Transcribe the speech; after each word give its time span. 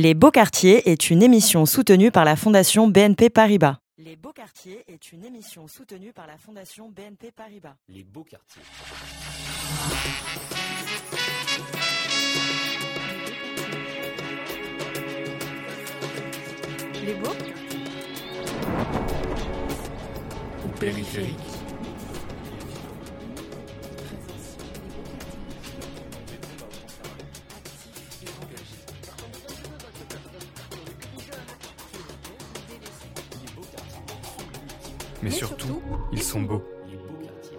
Les 0.00 0.14
Beaux 0.14 0.30
Quartiers 0.30 0.88
est 0.88 1.10
une 1.10 1.24
émission 1.24 1.66
soutenue 1.66 2.12
par 2.12 2.24
la 2.24 2.36
Fondation 2.36 2.86
BNP 2.86 3.30
Paribas. 3.30 3.78
Les 3.98 4.14
Beaux 4.14 4.32
Quartiers 4.32 4.84
est 4.86 5.10
une 5.10 5.24
émission 5.24 5.66
soutenue 5.66 6.12
par 6.12 6.28
la 6.28 6.38
Fondation 6.38 6.88
BNP 6.88 7.32
Paribas. 7.32 7.74
Les 7.88 8.04
beaux 8.04 8.22
quartiers. 8.22 8.62
Les 17.04 17.14
Beaux 17.14 17.34
Périphérique. 20.78 21.57
Mais 35.22 35.30
surtout, 35.30 35.82
ils 36.12 36.22
sont 36.22 36.42
beaux. 36.42 36.62
Les 36.88 36.96
beaux 36.96 37.18
quartiers. 37.22 37.58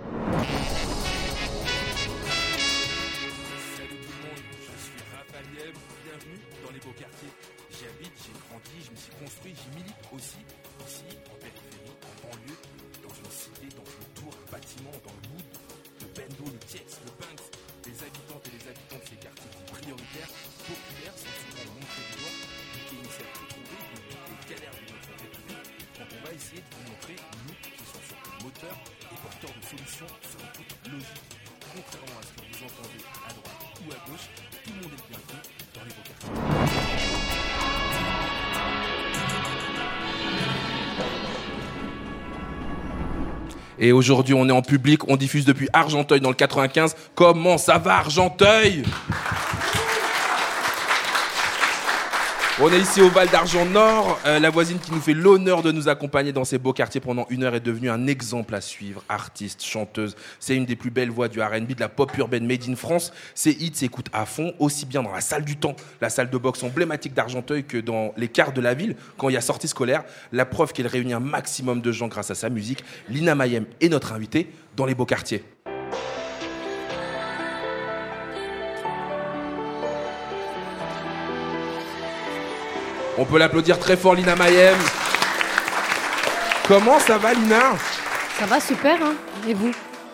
Et 43.79 43.93
aujourd'hui, 43.93 44.33
on 44.33 44.47
est 44.49 44.51
en 44.51 44.61
public, 44.61 45.07
on 45.07 45.15
diffuse 45.15 45.45
depuis 45.45 45.69
Argenteuil 45.71 46.19
dans 46.19 46.29
le 46.29 46.35
95. 46.35 46.95
Comment 47.15 47.57
ça 47.57 47.77
va, 47.77 47.95
Argenteuil? 47.95 48.83
On 52.61 52.69
est 52.73 52.81
ici 52.81 53.01
au 53.01 53.07
Val 53.07 53.29
d'Argent 53.29 53.65
Nord. 53.65 54.19
Euh, 54.25 54.37
la 54.37 54.49
voisine 54.49 54.79
qui 54.79 54.91
nous 54.91 54.99
fait 54.99 55.13
l'honneur 55.13 55.61
de 55.61 55.71
nous 55.71 55.87
accompagner 55.87 56.33
dans 56.33 56.43
ces 56.43 56.57
beaux 56.57 56.73
quartiers 56.73 56.99
pendant 56.99 57.25
une 57.29 57.45
heure 57.45 57.55
est 57.55 57.61
devenue 57.61 57.89
un 57.89 58.05
exemple 58.05 58.53
à 58.53 58.59
suivre. 58.59 59.01
Artiste, 59.07 59.63
chanteuse, 59.63 60.17
c'est 60.41 60.57
une 60.57 60.65
des 60.65 60.75
plus 60.75 60.91
belles 60.91 61.09
voix 61.09 61.29
du 61.29 61.41
R&B, 61.41 61.67
de 61.67 61.79
la 61.79 61.87
pop 61.87 62.11
urbaine 62.17 62.45
made 62.45 62.67
in 62.67 62.75
France. 62.75 63.13
Ses 63.33 63.51
hits 63.51 63.71
s'écoutent 63.75 64.09
à 64.11 64.25
fond, 64.25 64.53
aussi 64.59 64.85
bien 64.85 65.01
dans 65.01 65.13
la 65.13 65.21
salle 65.21 65.45
du 65.45 65.55
temps, 65.55 65.77
la 66.01 66.09
salle 66.09 66.29
de 66.29 66.37
boxe 66.37 66.61
emblématique 66.61 67.13
d'Argenteuil, 67.13 67.63
que 67.63 67.77
dans 67.77 68.13
les 68.17 68.27
quarts 68.27 68.51
de 68.51 68.59
la 68.59 68.73
ville 68.73 68.97
quand 69.17 69.29
il 69.29 69.35
y 69.35 69.37
a 69.37 69.41
sortie 69.41 69.69
scolaire. 69.69 70.03
La 70.33 70.45
preuve 70.45 70.73
qu'elle 70.73 70.87
réunit 70.87 71.13
un 71.13 71.21
maximum 71.21 71.79
de 71.79 71.93
gens 71.93 72.09
grâce 72.09 72.29
à 72.29 72.35
sa 72.35 72.49
musique. 72.49 72.83
Lina 73.07 73.35
Mayem 73.35 73.67
est 73.79 73.87
notre 73.87 74.11
invitée 74.11 74.49
dans 74.75 74.85
les 74.85 74.95
beaux 74.95 75.05
quartiers. 75.05 75.45
On 83.21 83.25
peut 83.25 83.37
l'applaudir 83.37 83.77
très 83.77 83.97
fort, 83.97 84.15
Lina 84.15 84.33
Mayem. 84.33 84.77
Comment 86.69 86.99
ça 86.99 87.17
va, 87.17 87.33
Lina? 87.33 87.75
Ça 88.39 88.45
va 88.45 88.61
super, 88.61 88.95
hein 89.03 89.13
Et 89.45 89.53
vous? 89.53 89.71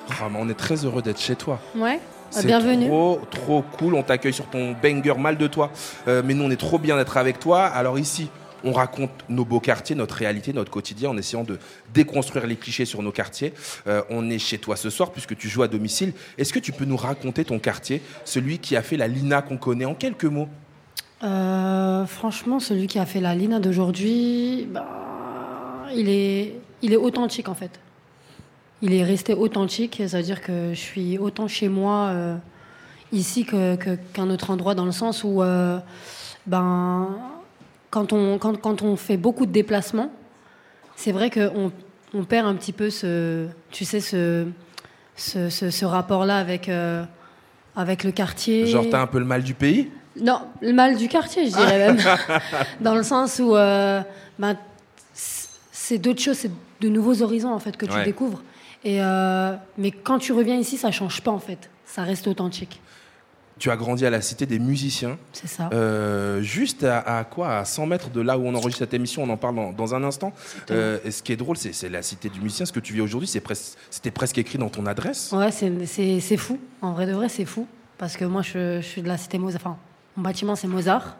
Ah, 0.09 0.27
mais 0.32 0.39
On 0.42 0.49
est 0.49 0.55
très 0.55 0.83
heureux 0.86 1.04
d'être 1.04 1.21
chez 1.21 1.36
toi. 1.36 1.60
Ouais 1.76 1.99
C'est 2.32 2.48
Bienvenue. 2.48 2.88
trop, 2.88 3.21
trop 3.30 3.61
cool. 3.77 3.94
On 3.94 4.02
t'accueille 4.02 4.33
sur 4.33 4.48
ton 4.48 4.71
banger 4.71 5.14
mal 5.20 5.38
de 5.38 5.45
toi. 5.45 5.70
Euh, 6.08 6.23
mais 6.26 6.33
nous, 6.33 6.45
on 6.45 6.49
est 6.49 6.60
trop 6.60 6.80
bien 6.80 6.98
d'être 6.98 7.15
avec 7.17 7.38
toi. 7.39 7.65
Alors 7.65 7.99
ici, 7.99 8.27
on 8.64 8.71
raconte 8.71 9.11
nos 9.30 9.45
beaux 9.45 9.60
quartiers, 9.60 9.95
notre 9.95 10.15
réalité, 10.15 10.52
notre 10.52 10.71
quotidien, 10.71 11.11
en 11.11 11.17
essayant 11.17 11.44
de 11.44 11.60
déconstruire 11.94 12.48
les 12.48 12.55
clichés 12.55 12.86
sur 12.86 13.04
nos 13.04 13.11
quartiers. 13.11 13.54
Euh, 13.86 14.02
on 14.10 14.32
est 14.32 14.39
chez 14.39 14.58
toi 14.58 14.76
ce 14.77 14.89
soir 14.89 15.11
puisque 15.11 15.38
tu 15.38 15.48
joues 15.48 15.61
à 15.61 15.67
domicile. 15.67 16.14
Est-ce 16.39 16.52
que 16.52 16.60
tu 16.60 16.71
peux 16.71 16.86
nous 16.86 16.98
raconter 16.98 17.45
ton 17.45 17.60
quartier, 17.60 18.02
celui 18.23 18.58
qui 18.58 18.76
a 18.76 18.82
fait 18.82 18.98
la 18.98 19.08
Lina 19.08 19.44
qu'on 19.44 19.58
connaît, 19.58 19.86
en 19.86 19.94
quelques 19.94 20.26
mots 20.26 20.49
Euh, 21.25 22.05
franchement, 22.05 22.59
celui 22.59 22.87
qui 22.87 22.99
a 22.99 23.05
fait 23.05 23.19
la 23.19 23.33
Lina 23.33 23.59
d'aujourd'hui, 23.59 24.67
bah, 24.71 24.86
il, 25.95 26.08
est, 26.09 26.55
il 26.81 26.93
est 26.93 26.97
authentique 26.97 27.49
en 27.49 27.55
fait. 27.55 27.80
Il 28.81 28.93
est 28.93 29.03
resté 29.03 29.33
authentique, 29.33 30.03
ça 30.08 30.17
veut 30.17 30.23
dire 30.23 30.41
que 30.41 30.69
je 30.73 30.80
suis 30.80 31.17
autant 31.17 31.47
chez 31.47 31.67
moi 31.69 32.08
euh, 32.09 32.35
ici 33.11 33.45
qu'un 33.45 34.30
autre 34.30 34.52
endroit, 34.52 34.75
dans 34.75 34.85
le 34.85 34.91
sens 34.91 35.23
où 35.23 35.41
euh, 35.41 35.80
ben, 36.45 37.08
quand, 37.89 38.14
on, 38.14 38.37
quand, 38.37 38.59
quand 38.61 38.81
on 38.83 38.95
fait 38.95 39.17
beaucoup 39.17 39.45
de 39.47 39.52
déplacements, 39.52 40.11
c'est 40.95 41.11
vrai 41.11 41.31
qu'on 41.31 41.71
on 42.14 42.23
perd 42.23 42.45
un 42.47 42.53
petit 42.55 42.73
peu 42.73 42.89
ce, 42.91 43.47
tu 43.71 43.83
sais, 43.85 43.99
ce, 43.99 44.45
ce, 45.15 45.49
ce- 45.49 45.71
ce 45.71 45.85
rapport-là 45.85 46.37
avec, 46.37 46.69
avec 47.75 48.03
le 48.03 48.11
quartier. 48.11 48.67
Genre, 48.67 48.85
t'as 48.91 49.02
un 49.02 49.08
peu 49.08 49.19
le 49.19 49.25
mal 49.25 49.41
du 49.43 49.53
pays? 49.55 49.89
Non, 50.21 50.42
le 50.61 50.71
mal 50.73 50.95
du 50.98 51.08
quartier, 51.08 51.45
je 51.49 51.55
dirais 51.55 51.77
même. 51.77 51.98
Dans 52.81 52.95
le 52.95 53.03
sens 53.03 53.39
où 53.39 53.55
euh, 53.55 54.02
ben, 54.39 54.58
c'est 55.14 55.98
d'autres 55.98 56.21
choses, 56.21 56.37
c'est 56.37 56.52
de 56.81 56.89
nouveaux 56.89 57.21
horizons 57.21 57.53
en 57.53 57.59
fait 57.59 57.77
que 57.77 57.86
tu 57.86 57.93
Ouais. 57.93 58.05
découvres. 58.05 58.42
Et 58.83 59.02
euh, 59.02 59.55
mais 59.77 59.92
quand 59.92 60.20
tu 60.20 60.31
reviens 60.31 60.55
ici, 60.58 60.77
ça 60.77 60.92
change 60.92 61.21
pas 61.21 61.31
en 61.31 61.39
fait. 61.39 61.70
Ça 61.86 62.03
reste 62.03 62.27
authentique. 62.27 62.81
Tu 63.58 63.71
as 63.71 63.77
grandi 63.77 64.05
à 64.05 64.09
la 64.09 64.20
Cité 64.21 64.45
des 64.45 64.59
musiciens. 64.59 65.17
C'est 65.31 65.48
ça. 65.48 65.70
Euh, 65.73 66.42
juste 66.42 66.83
à, 66.83 66.99
à 67.20 67.23
quoi? 67.23 67.58
À 67.59 67.64
100 67.65 67.86
mètres 67.86 68.09
de 68.09 68.20
là 68.20 68.37
où 68.37 68.45
on 68.45 68.53
enregistre 68.53 68.80
cette 68.80 68.93
émission, 68.93 69.23
on 69.23 69.30
en 69.30 69.37
parle 69.37 69.55
dans, 69.55 69.71
dans 69.71 69.95
un 69.95 70.03
instant. 70.03 70.33
Euh, 70.71 70.99
et 71.05 71.11
ce 71.11 71.23
qui 71.23 71.32
est 71.32 71.37
drôle, 71.37 71.55
c'est 71.55 71.87
la 71.89 72.02
cité 72.02 72.27
du 72.27 72.42
musicien. 72.42 72.65
Ce 72.65 72.73
que 72.73 72.82
tu 72.82 72.92
vis 72.92 72.99
aujourd'hui, 72.99 73.30
pres- 73.30 73.76
c'était 73.89 74.11
presque 74.11 74.37
écrit 74.37 74.58
dans 74.58 74.67
ton 74.70 74.86
adresse. 74.86 75.32
Ouais, 75.32 75.52
c'est- 75.52 76.37
fou. 76.37 76.59
En 76.82 76.92
vrai 76.92 77.05
de 77.08 77.14
vrai, 77.14 77.30
c'est 77.30 77.45
fou. 77.45 77.65
Parce 77.97 78.17
que 78.17 78.26
moi, 78.26 78.42
je, 78.42 78.82
je 78.82 78.86
suis 78.86 79.02
de 79.02 79.08
la 79.08 79.17
cité 79.17 79.37
Mozart. 79.37 79.61
Enfin, 79.64 79.77
mon 80.17 80.23
bâtiment, 80.23 80.55
c'est 80.55 80.67
Mozart. 80.67 81.17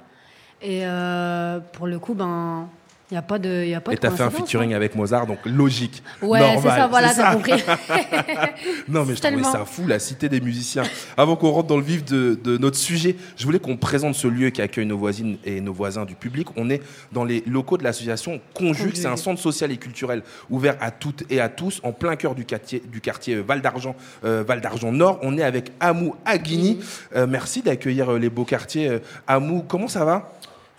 Et 0.61 0.85
euh, 0.85 1.59
pour 1.73 1.88
le 1.88 2.00
coup, 2.00 2.13
ben, 2.13 2.69
il 3.11 3.13
n'y 3.13 3.17
a 3.17 3.21
pas 3.21 3.38
de. 3.39 3.66
Y 3.66 3.73
a 3.75 3.81
pas 3.81 3.91
Et 3.91 3.95
de 3.95 3.99
tu 4.01 4.07
as 4.07 4.11
fait 4.11 4.23
un 4.23 4.29
featuring 4.31 4.73
avec 4.73 4.95
Mozart, 4.95 5.27
donc 5.27 5.39
logique. 5.45 6.01
hein. 6.21 6.25
Ouais, 6.25 6.39
c'est 6.39 6.53
normal, 6.53 6.79
ça, 6.79 6.88
voilà, 6.88 7.09
c'est 7.09 7.21
t'as 7.21 7.29
ça. 7.29 7.35
compris. 7.35 7.53
Non, 8.88 9.05
mais 9.05 9.16
je 9.16 9.21
trouvais 9.21 9.35
Tellement. 9.35 9.51
ça 9.51 9.66
fou, 9.66 9.85
la 9.88 9.99
cité 9.99 10.29
des 10.29 10.41
musiciens. 10.41 10.83
Avant 11.17 11.35
qu'on 11.35 11.49
rentre 11.51 11.67
dans 11.67 11.77
le 11.77 11.83
vif 11.83 12.03
de, 12.05 12.39
de 12.44 12.57
notre 12.57 12.77
sujet, 12.77 13.15
je 13.35 13.45
voulais 13.45 13.59
qu'on 13.59 13.77
présente 13.77 14.15
ce 14.15 14.27
lieu 14.27 14.49
qui 14.49 14.61
accueille 14.61 14.85
nos 14.85 14.97
voisines 14.97 15.38
et 15.45 15.61
nos 15.61 15.73
voisins 15.73 16.05
du 16.05 16.15
public. 16.15 16.47
On 16.55 16.69
est 16.69 16.81
dans 17.11 17.23
les 17.23 17.44
locaux 17.47 17.77
de 17.77 17.83
l'association 17.83 18.41
Conjugue. 18.53 18.95
C'est 18.95 19.07
un 19.07 19.17
centre 19.17 19.39
social 19.41 19.71
et 19.71 19.77
culturel 19.77 20.23
ouvert 20.49 20.75
à 20.81 20.91
toutes 20.91 21.23
et 21.29 21.39
à 21.41 21.49
tous, 21.49 21.79
en 21.83 21.91
plein 21.91 22.15
cœur 22.15 22.35
du 22.35 22.45
quartier, 22.45 22.81
du 22.91 23.01
quartier 23.01 23.35
Val 23.38 23.61
d'Argent, 23.61 23.95
euh, 24.23 24.44
Val 24.47 24.61
d'Argent 24.61 24.91
Nord. 24.91 25.19
On 25.21 25.38
est 25.38 25.44
avec 25.44 25.71
Amou 25.79 26.15
Aguini. 26.25 26.79
Euh, 27.15 27.27
merci 27.27 27.61
d'accueillir 27.61 28.13
euh, 28.13 28.19
les 28.19 28.29
beaux 28.29 28.45
quartiers. 28.45 28.88
Euh, 28.89 28.99
Amou, 29.27 29.63
comment 29.67 29.88
ça 29.88 30.05
va? 30.05 30.31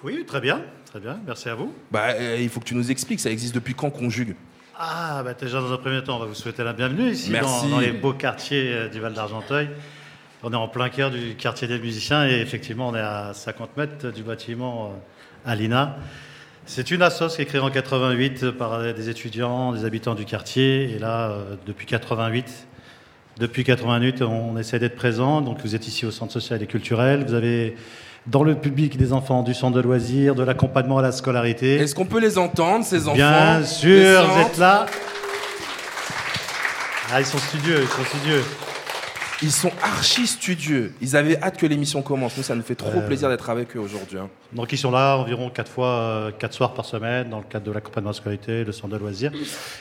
Oui, 0.04 0.24
très 0.26 0.40
bien, 0.40 0.62
très 0.96 1.02
bien, 1.02 1.18
merci 1.26 1.50
à 1.50 1.54
vous. 1.54 1.74
bah, 1.90 2.14
euh, 2.18 2.38
Il 2.40 2.48
faut 2.48 2.58
que 2.58 2.64
tu 2.64 2.74
nous 2.74 2.90
expliques, 2.90 3.20
ça 3.20 3.30
existe 3.30 3.54
depuis 3.54 3.74
quand 3.74 3.90
Conjugue 3.90 4.34
Ah, 4.78 5.20
bah 5.22 5.34
déjà 5.38 5.60
dans 5.60 5.70
un 5.70 5.76
premier 5.76 6.02
temps, 6.02 6.16
on 6.16 6.20
va 6.20 6.24
vous 6.24 6.34
souhaiter 6.34 6.64
la 6.64 6.72
bienvenue 6.72 7.10
ici 7.10 7.30
Merci. 7.30 7.64
dans, 7.64 7.72
dans 7.72 7.80
les 7.80 7.92
beaux 7.92 8.14
quartiers 8.14 8.72
euh, 8.72 8.88
du 8.88 8.98
Val 8.98 9.12
d'Argenteuil. 9.12 9.68
On 10.42 10.52
est 10.52 10.56
en 10.56 10.68
plein 10.68 10.88
cœur 10.88 11.10
du 11.10 11.34
quartier 11.34 11.68
des 11.68 11.78
musiciens 11.78 12.26
et 12.26 12.40
effectivement, 12.40 12.88
on 12.88 12.94
est 12.94 13.00
à 13.00 13.32
50 13.34 13.76
mètres 13.76 14.10
du 14.10 14.22
bâtiment 14.22 14.86
euh, 14.86 15.50
Alina. 15.50 15.98
C'est 16.64 16.90
une 16.90 17.02
assoce 17.02 17.36
qui 17.36 17.42
est 17.42 17.46
créée 17.46 17.60
en 17.60 17.70
88 17.70 18.52
par 18.52 18.94
des 18.94 19.10
étudiants, 19.10 19.72
des 19.72 19.84
habitants 19.84 20.14
du 20.14 20.24
quartier. 20.24 20.94
Et 20.94 20.98
là, 20.98 21.28
euh, 21.30 21.56
depuis 21.66 21.84
88, 21.84 22.66
depuis 23.38 23.64
88, 23.64 24.22
on 24.22 24.56
essaie 24.56 24.78
d'être 24.78 24.96
présent. 24.96 25.42
Donc, 25.42 25.58
vous 25.60 25.74
êtes 25.74 25.86
ici 25.86 26.06
au 26.06 26.10
centre 26.10 26.32
social 26.32 26.62
et 26.62 26.66
culturel. 26.66 27.22
Vous 27.26 27.34
avez 27.34 27.76
dans 28.26 28.42
le 28.42 28.54
public 28.56 28.96
des 28.96 29.12
enfants 29.12 29.42
du 29.42 29.54
centre 29.54 29.76
de 29.76 29.80
loisirs, 29.80 30.34
de 30.34 30.42
l'accompagnement 30.42 30.98
à 30.98 31.02
la 31.02 31.12
scolarité. 31.12 31.76
Est-ce 31.76 31.94
qu'on 31.94 32.06
peut 32.06 32.20
les 32.20 32.38
entendre, 32.38 32.84
ces 32.84 33.02
enfants 33.06 33.14
Bien 33.14 33.62
sûr, 33.64 34.26
vous 34.26 34.40
êtes 34.40 34.58
là. 34.58 34.86
Ah, 37.12 37.20
ils 37.20 37.26
sont 37.26 37.38
studieux, 37.38 37.80
ils 37.82 37.88
sont 37.88 38.04
studieux. 38.04 38.42
Ils 39.42 39.52
sont 39.52 39.70
archi 39.82 40.26
studieux. 40.26 40.94
Ils 41.02 41.14
avaient 41.14 41.40
hâte 41.42 41.58
que 41.58 41.66
l'émission 41.66 42.00
commence. 42.00 42.36
Nous, 42.38 42.42
ça 42.42 42.54
nous 42.54 42.62
fait 42.62 42.74
trop 42.74 42.98
Euh. 42.98 43.06
plaisir 43.06 43.28
d'être 43.28 43.48
avec 43.50 43.76
eux 43.76 43.80
aujourd'hui. 43.80 44.18
hein. 44.18 44.30
Donc 44.54 44.72
ils 44.72 44.78
sont 44.78 44.90
là 44.90 45.16
environ 45.18 45.50
quatre 45.50 45.70
fois, 45.70 45.88
euh, 45.88 46.30
quatre 46.36 46.54
soirs 46.54 46.72
par 46.72 46.86
semaine 46.86 47.28
dans 47.28 47.38
le 47.38 47.44
cadre 47.44 47.66
de 47.66 47.70
l'accompagnement 47.70 48.10
à 48.10 48.12
la 48.14 48.16
scolarité, 48.16 48.64
le 48.64 48.72
centre 48.72 48.94
de 48.94 48.96
loisirs. 48.98 49.30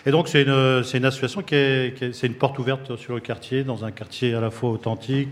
Et 0.06 0.12
donc 0.12 0.28
c'est 0.28 0.42
une, 0.44 0.84
c'est 0.84 0.98
une 0.98 1.06
association 1.06 1.42
qui 1.42 1.56
est, 1.56 1.98
qui 1.98 2.04
est- 2.06 2.14
c'est 2.14 2.28
une 2.28 2.34
porte 2.36 2.60
ouverte 2.60 2.96
sur 2.98 3.14
le 3.14 3.22
quartier, 3.22 3.64
dans 3.64 3.86
un 3.86 3.92
quartier 3.92 4.36
à 4.36 4.42
la 4.42 4.52
fois 4.52 4.72
authentique, 4.72 5.30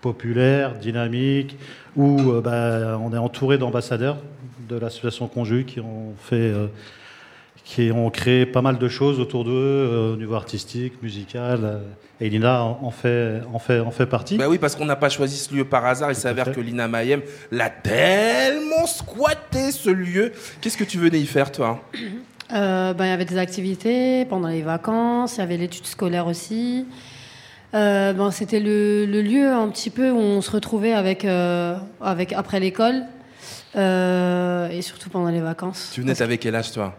populaire, 0.00 0.74
dynamique, 0.74 1.56
où 1.96 2.30
euh, 2.30 2.40
bah, 2.40 2.98
on 3.02 3.12
est 3.12 3.18
entouré 3.18 3.58
d'ambassadeurs 3.58 4.18
de 4.68 4.76
l'association 4.76 5.26
Conjug 5.26 5.64
qui 5.64 5.80
ont 5.80 6.14
fait, 6.18 6.36
euh, 6.36 6.66
qui 7.64 7.90
ont 7.90 8.10
créé 8.10 8.46
pas 8.46 8.62
mal 8.62 8.78
de 8.78 8.88
choses 8.88 9.18
autour 9.18 9.44
d'eux 9.44 9.50
euh, 9.52 10.14
au 10.14 10.16
niveau 10.16 10.34
artistique, 10.34 11.02
musical. 11.02 11.80
et 12.20 12.28
Lina 12.28 12.62
en 12.62 12.78
en 12.82 12.90
fait, 12.90 13.40
en 13.52 13.58
fait, 13.58 13.80
en 13.80 13.90
fait 13.90 14.06
partie. 14.06 14.36
Bah 14.36 14.48
oui, 14.48 14.58
parce 14.58 14.76
qu'on 14.76 14.84
n'a 14.84 14.96
pas 14.96 15.08
choisi 15.08 15.36
ce 15.36 15.54
lieu 15.54 15.64
par 15.64 15.84
hasard. 15.84 16.10
Il 16.10 16.16
s'avère 16.16 16.52
que 16.52 16.60
Lina 16.60 16.86
Mayem 16.88 17.22
l'a 17.50 17.70
tellement 17.70 18.86
squatté 18.86 19.72
ce 19.72 19.90
lieu. 19.90 20.32
Qu'est-ce 20.60 20.76
que 20.76 20.84
tu 20.84 20.98
venais 20.98 21.20
y 21.20 21.26
faire, 21.26 21.50
toi? 21.50 21.80
Euh, 22.52 22.94
ben, 22.94 23.04
il 23.04 23.08
y 23.08 23.12
avait 23.12 23.24
des 23.24 23.38
activités 23.38 24.24
pendant 24.24 24.48
les 24.48 24.62
vacances, 24.62 25.36
il 25.36 25.40
y 25.40 25.42
avait 25.42 25.56
l'étude 25.56 25.86
scolaire 25.86 26.26
aussi. 26.26 26.86
Euh, 27.74 28.12
ben, 28.12 28.30
c'était 28.32 28.58
le, 28.60 29.06
le 29.06 29.22
lieu 29.22 29.48
un 29.48 29.68
petit 29.68 29.90
peu 29.90 30.10
où 30.10 30.16
on 30.18 30.40
se 30.40 30.50
retrouvait 30.50 30.92
avec, 30.92 31.24
euh, 31.24 31.76
avec 32.00 32.32
après 32.32 32.58
l'école 32.58 33.04
euh, 33.76 34.68
et 34.70 34.82
surtout 34.82 35.08
pendant 35.10 35.30
les 35.30 35.40
vacances. 35.40 35.90
Tu 35.94 36.00
venais 36.00 36.20
avec 36.20 36.40
quel 36.40 36.54
âge, 36.56 36.72
toi? 36.72 36.94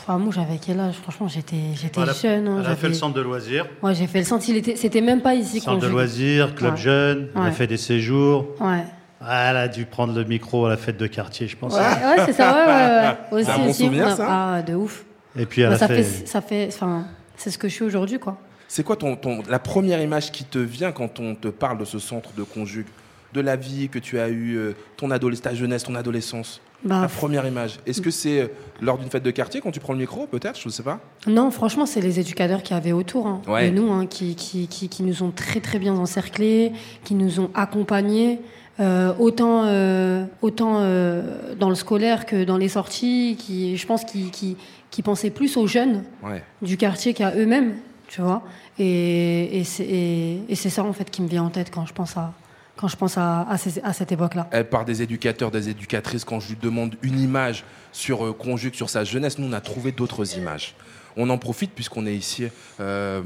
Enfin, 0.00 0.18
moi, 0.18 0.32
j'avais 0.34 0.58
quel 0.58 0.80
âge? 0.80 0.94
Franchement, 1.02 1.28
j'étais 1.28 1.56
j'étais 1.74 2.00
jeune. 2.20 2.48
hein, 2.48 2.62
a 2.66 2.74
fait 2.74 2.88
le 2.88 2.94
centre 2.94 3.14
de 3.14 3.20
loisirs. 3.20 3.66
Ouais, 3.82 3.94
j'ai 3.94 4.06
fait 4.06 4.18
le 4.20 4.24
centre. 4.24 4.44
il 4.48 4.56
était- 4.56 4.74
C'était 4.76 5.00
même 5.00 5.20
pas 5.20 5.34
ici 5.34 5.60
Centre 5.60 5.80
de 5.82 5.86
loisirs, 5.86 6.54
club 6.54 6.72
Ouais. 6.72 6.76
jeune, 6.80 7.28
elle 7.36 7.42
a 7.42 7.50
fait 7.52 7.66
des 7.66 7.76
séjours. 7.76 8.46
Ouais. 8.60 8.82
Ah, 9.20 9.50
elle 9.50 9.56
a 9.56 9.68
dû 9.68 9.84
prendre 9.84 10.14
le 10.14 10.24
micro 10.24 10.66
à 10.66 10.70
la 10.70 10.76
fête 10.76 10.96
de 10.96 11.06
quartier, 11.06 11.46
je 11.48 11.56
pense. 11.56 11.74
Ouais, 11.74 11.80
ouais, 11.80 12.22
c'est 12.26 12.32
ça, 12.32 12.52
ouais, 12.54 12.66
ouais, 12.66 13.36
ouais. 13.36 13.40
Aussi, 13.40 13.44
C'est 13.46 13.52
un 13.52 13.58
bon 13.64 13.70
aussi, 13.70 13.84
souvenir, 13.84 14.04
on 14.06 14.10
a- 14.10 14.16
ça 14.16 14.26
Ah, 14.56 14.62
de 14.62 14.74
ouf. 14.74 15.04
Et 15.36 15.44
puis 15.44 15.60
elle 15.62 15.68
Bah, 15.70 15.74
a 15.74 15.78
ça 15.78 15.88
fait. 15.88 16.02
fait, 16.02 16.26
ça 16.26 16.40
fait, 16.40 16.68
enfin, 16.72 17.04
c'est 17.36 17.50
ce 17.50 17.58
que 17.58 17.68
je 17.68 17.74
suis 17.74 17.84
aujourd'hui, 17.84 18.18
quoi. 18.18 18.38
C'est 18.68 18.84
quoi 18.84 18.96
ton, 18.96 19.16
ton- 19.16 19.42
la 19.48 19.58
première 19.58 20.00
image 20.02 20.30
qui 20.30 20.44
te 20.44 20.58
vient 20.58 20.92
quand 20.92 21.18
on 21.20 21.34
te 21.34 21.48
parle 21.48 21.78
de 21.78 21.84
ce 21.84 21.98
centre 21.98 22.30
de 22.36 22.42
conjugue 22.42 22.86
De 23.34 23.40
la 23.40 23.56
vie 23.56 23.88
que 23.88 23.98
tu 23.98 24.18
as 24.18 24.28
eue, 24.28 24.56
euh, 24.56 24.72
ton 24.96 25.08
ta 25.08 25.54
jeunesse, 25.54 25.82
ton 25.84 25.94
adolescence? 25.94 26.60
Bah, 26.84 27.00
La 27.02 27.08
première 27.08 27.44
image. 27.46 27.78
Est-ce 27.86 28.00
que 28.00 28.10
c'est 28.10 28.40
euh, 28.42 28.46
lors 28.80 28.98
d'une 28.98 29.10
fête 29.10 29.22
de 29.24 29.30
quartier 29.32 29.60
quand 29.60 29.70
tu 29.72 29.80
prends 29.80 29.92
le 29.94 29.98
micro, 29.98 30.26
peut-être? 30.26 30.58
Je 30.60 30.68
ne 30.68 30.72
sais 30.72 30.82
pas. 30.82 31.00
Non, 31.26 31.50
franchement, 31.50 31.86
c'est 31.86 32.00
les 32.00 32.20
éducateurs 32.20 32.62
qui 32.62 32.72
avaient 32.72 32.92
autour 32.92 33.26
hein, 33.26 33.42
Ouais. 33.48 33.70
de 33.70 33.74
nous, 33.76 33.90
hein, 33.90 34.06
qui, 34.06 34.34
qui, 34.36 34.68
qui, 34.68 34.88
qui 34.88 35.02
nous 35.02 35.22
ont 35.22 35.30
très 35.30 35.60
très 35.60 35.78
bien 35.78 35.94
encerclés, 35.96 36.72
qui 37.04 37.14
nous 37.14 37.40
ont 37.40 37.50
accompagnés, 37.54 38.38
euh, 38.80 39.12
autant, 39.18 39.64
euh, 39.66 40.24
autant 40.40 40.76
euh, 40.82 41.54
dans 41.58 41.68
le 41.68 41.74
scolaire 41.74 42.26
que 42.26 42.44
dans 42.44 42.56
les 42.58 42.68
sorties, 42.68 43.36
qui, 43.38 43.76
je 43.76 43.86
pense, 43.86 44.04
qui, 44.04 44.30
qui, 44.30 44.56
qui 44.90 45.02
pensaient 45.02 45.30
plus 45.30 45.56
aux 45.56 45.66
jeunes 45.66 46.04
Ouais. 46.22 46.42
du 46.62 46.76
quartier 46.76 47.12
qu'à 47.12 47.34
eux-mêmes, 47.34 47.74
tu 48.08 48.22
vois. 48.22 48.42
Et, 48.78 49.62
c'est 49.64 50.70
ça, 50.70 50.82
en 50.82 50.92
fait, 50.92 51.10
qui 51.10 51.22
me 51.22 51.28
vient 51.28 51.44
en 51.44 51.50
tête 51.50 51.70
quand 51.70 51.86
je 51.86 51.92
pense 51.92 52.16
à, 52.16 52.32
quand 52.76 52.88
je 52.88 52.96
pense 52.96 53.18
à, 53.18 53.46
cette 53.92 54.12
époque-là. 54.12 54.48
Elle 54.50 54.68
part 54.68 54.84
des 54.84 55.02
éducateurs, 55.02 55.50
des 55.50 55.68
éducatrices. 55.68 56.24
Quand 56.24 56.40
je 56.40 56.48
lui 56.48 56.56
demande 56.60 56.96
une 57.02 57.20
image 57.20 57.64
sur 57.92 58.26
euh, 58.26 58.32
Conjugue, 58.32 58.74
sur 58.74 58.90
sa 58.90 59.04
jeunesse, 59.04 59.38
nous, 59.38 59.48
on 59.48 59.52
a 59.52 59.60
trouvé 59.60 59.92
d'autres 59.92 60.36
images. 60.36 60.74
On 61.16 61.30
en 61.30 61.38
profite 61.38 61.72
puisqu'on 61.72 62.06
est 62.06 62.14
ici, 62.14 62.46
euh, 62.80 63.22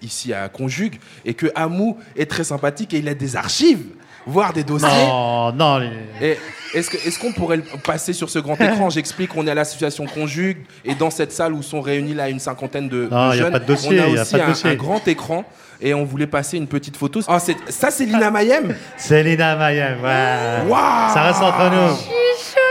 ici 0.00 0.32
à 0.32 0.48
Conjugue 0.48 1.00
et 1.24 1.34
que 1.34 1.46
Amou 1.56 1.98
est 2.14 2.30
très 2.30 2.44
sympathique 2.44 2.94
et 2.94 2.98
il 2.98 3.08
a 3.08 3.14
des 3.14 3.34
archives, 3.34 3.84
voire 4.26 4.52
des 4.52 4.64
dossiers. 4.64 4.88
Non, 4.88 5.52
non, 5.52 5.78
les- 6.20 6.38
est-ce 6.74 7.18
qu'on 7.18 7.32
pourrait 7.32 7.56
le 7.58 7.62
passer 7.84 8.12
sur 8.12 8.28
ce 8.28 8.38
grand 8.38 8.60
écran? 8.60 8.90
J'explique 8.90 9.30
qu'on 9.30 9.46
est 9.46 9.50
à 9.50 9.54
l'association 9.54 10.04
Conjugue 10.06 10.58
et 10.84 10.94
dans 10.94 11.10
cette 11.10 11.32
salle 11.32 11.54
où 11.54 11.62
sont 11.62 11.80
réunis 11.80 12.12
là 12.14 12.28
une 12.28 12.40
cinquantaine 12.40 12.88
de, 12.88 13.08
Non, 13.10 13.30
de 13.30 13.36
y 13.36 13.38
a 13.38 13.42
jeunes, 13.44 13.52
pas 13.52 13.58
de 13.60 13.64
dossier, 13.64 14.00
on 14.00 14.04
a 14.04 14.08
y 14.08 14.18
a 14.18 14.22
aussi 14.22 14.32
pas 14.32 14.38
de 14.38 14.42
un, 14.42 14.48
dossier. 14.48 14.70
un 14.70 14.74
grand 14.74 15.08
écran 15.08 15.44
et 15.80 15.94
on 15.94 16.04
voulait 16.04 16.26
passer 16.26 16.56
une 16.58 16.66
petite 16.66 16.96
photo. 16.96 17.20
Ah, 17.28 17.38
ça 17.38 17.90
c'est 17.90 18.04
Lina 18.04 18.30
Mayem 18.30 18.74
c'est 18.96 19.22
Lina 19.22 19.56
Mayem. 19.56 20.02
Ouais. 20.02 20.68
Waouh 20.70 21.14
Ça 21.14 21.22
reste 21.22 21.40
entre 21.42 21.70
nous. 21.70 21.96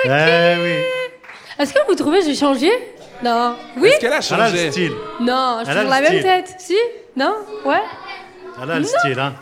Eh 0.06 0.08
oui. 0.62 0.84
Est-ce 1.58 1.74
que 1.74 1.80
vous 1.88 1.96
trouvez 1.96 2.20
que 2.20 2.26
j'ai 2.26 2.36
changé? 2.36 2.70
Non. 3.24 3.56
Oui? 3.78 3.90
Est-ce 3.90 4.00
qu'elle 4.02 4.12
a 4.14 4.20
Elle 4.20 4.42
a 4.42 4.50
le 4.50 4.56
changé? 4.58 4.72
style. 4.72 4.92
Non, 5.22 5.60
je 5.66 5.72
Elle 5.72 5.78
a 5.78 5.80
suis 5.80 5.84
le 5.86 5.90
la 5.90 6.02
même 6.02 6.06
style. 6.12 6.22
tête. 6.24 6.56
Si? 6.60 6.76
Non? 7.16 7.34
Ouais? 7.66 7.82
Elle 8.62 8.72
a 8.72 8.80
le 8.80 8.84
style, 8.86 9.20
hein. 9.20 9.34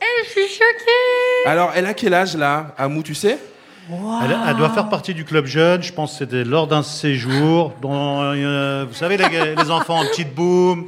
Eh, 0.00 0.24
je 0.24 0.30
suis 0.30 0.48
choquée 0.48 1.46
Alors, 1.46 1.72
elle 1.74 1.86
a 1.86 1.94
quel 1.94 2.14
âge 2.14 2.36
là 2.36 2.74
Amou, 2.78 3.02
tu 3.02 3.14
sais? 3.14 3.38
Elle, 3.90 4.36
elle 4.48 4.56
doit 4.56 4.68
faire 4.70 4.88
partie 4.90 5.14
du 5.14 5.24
club 5.24 5.46
jeune. 5.46 5.82
Je 5.82 5.92
pense 5.92 6.12
que 6.12 6.18
c'était 6.18 6.44
lors 6.44 6.66
d'un 6.66 6.82
séjour. 6.82 7.72
Dont, 7.80 8.20
euh, 8.22 8.84
vous 8.86 8.94
savez, 8.94 9.16
les, 9.16 9.54
les 9.56 9.70
enfants 9.70 10.00
en 10.00 10.04
petite 10.04 10.34
boum, 10.34 10.86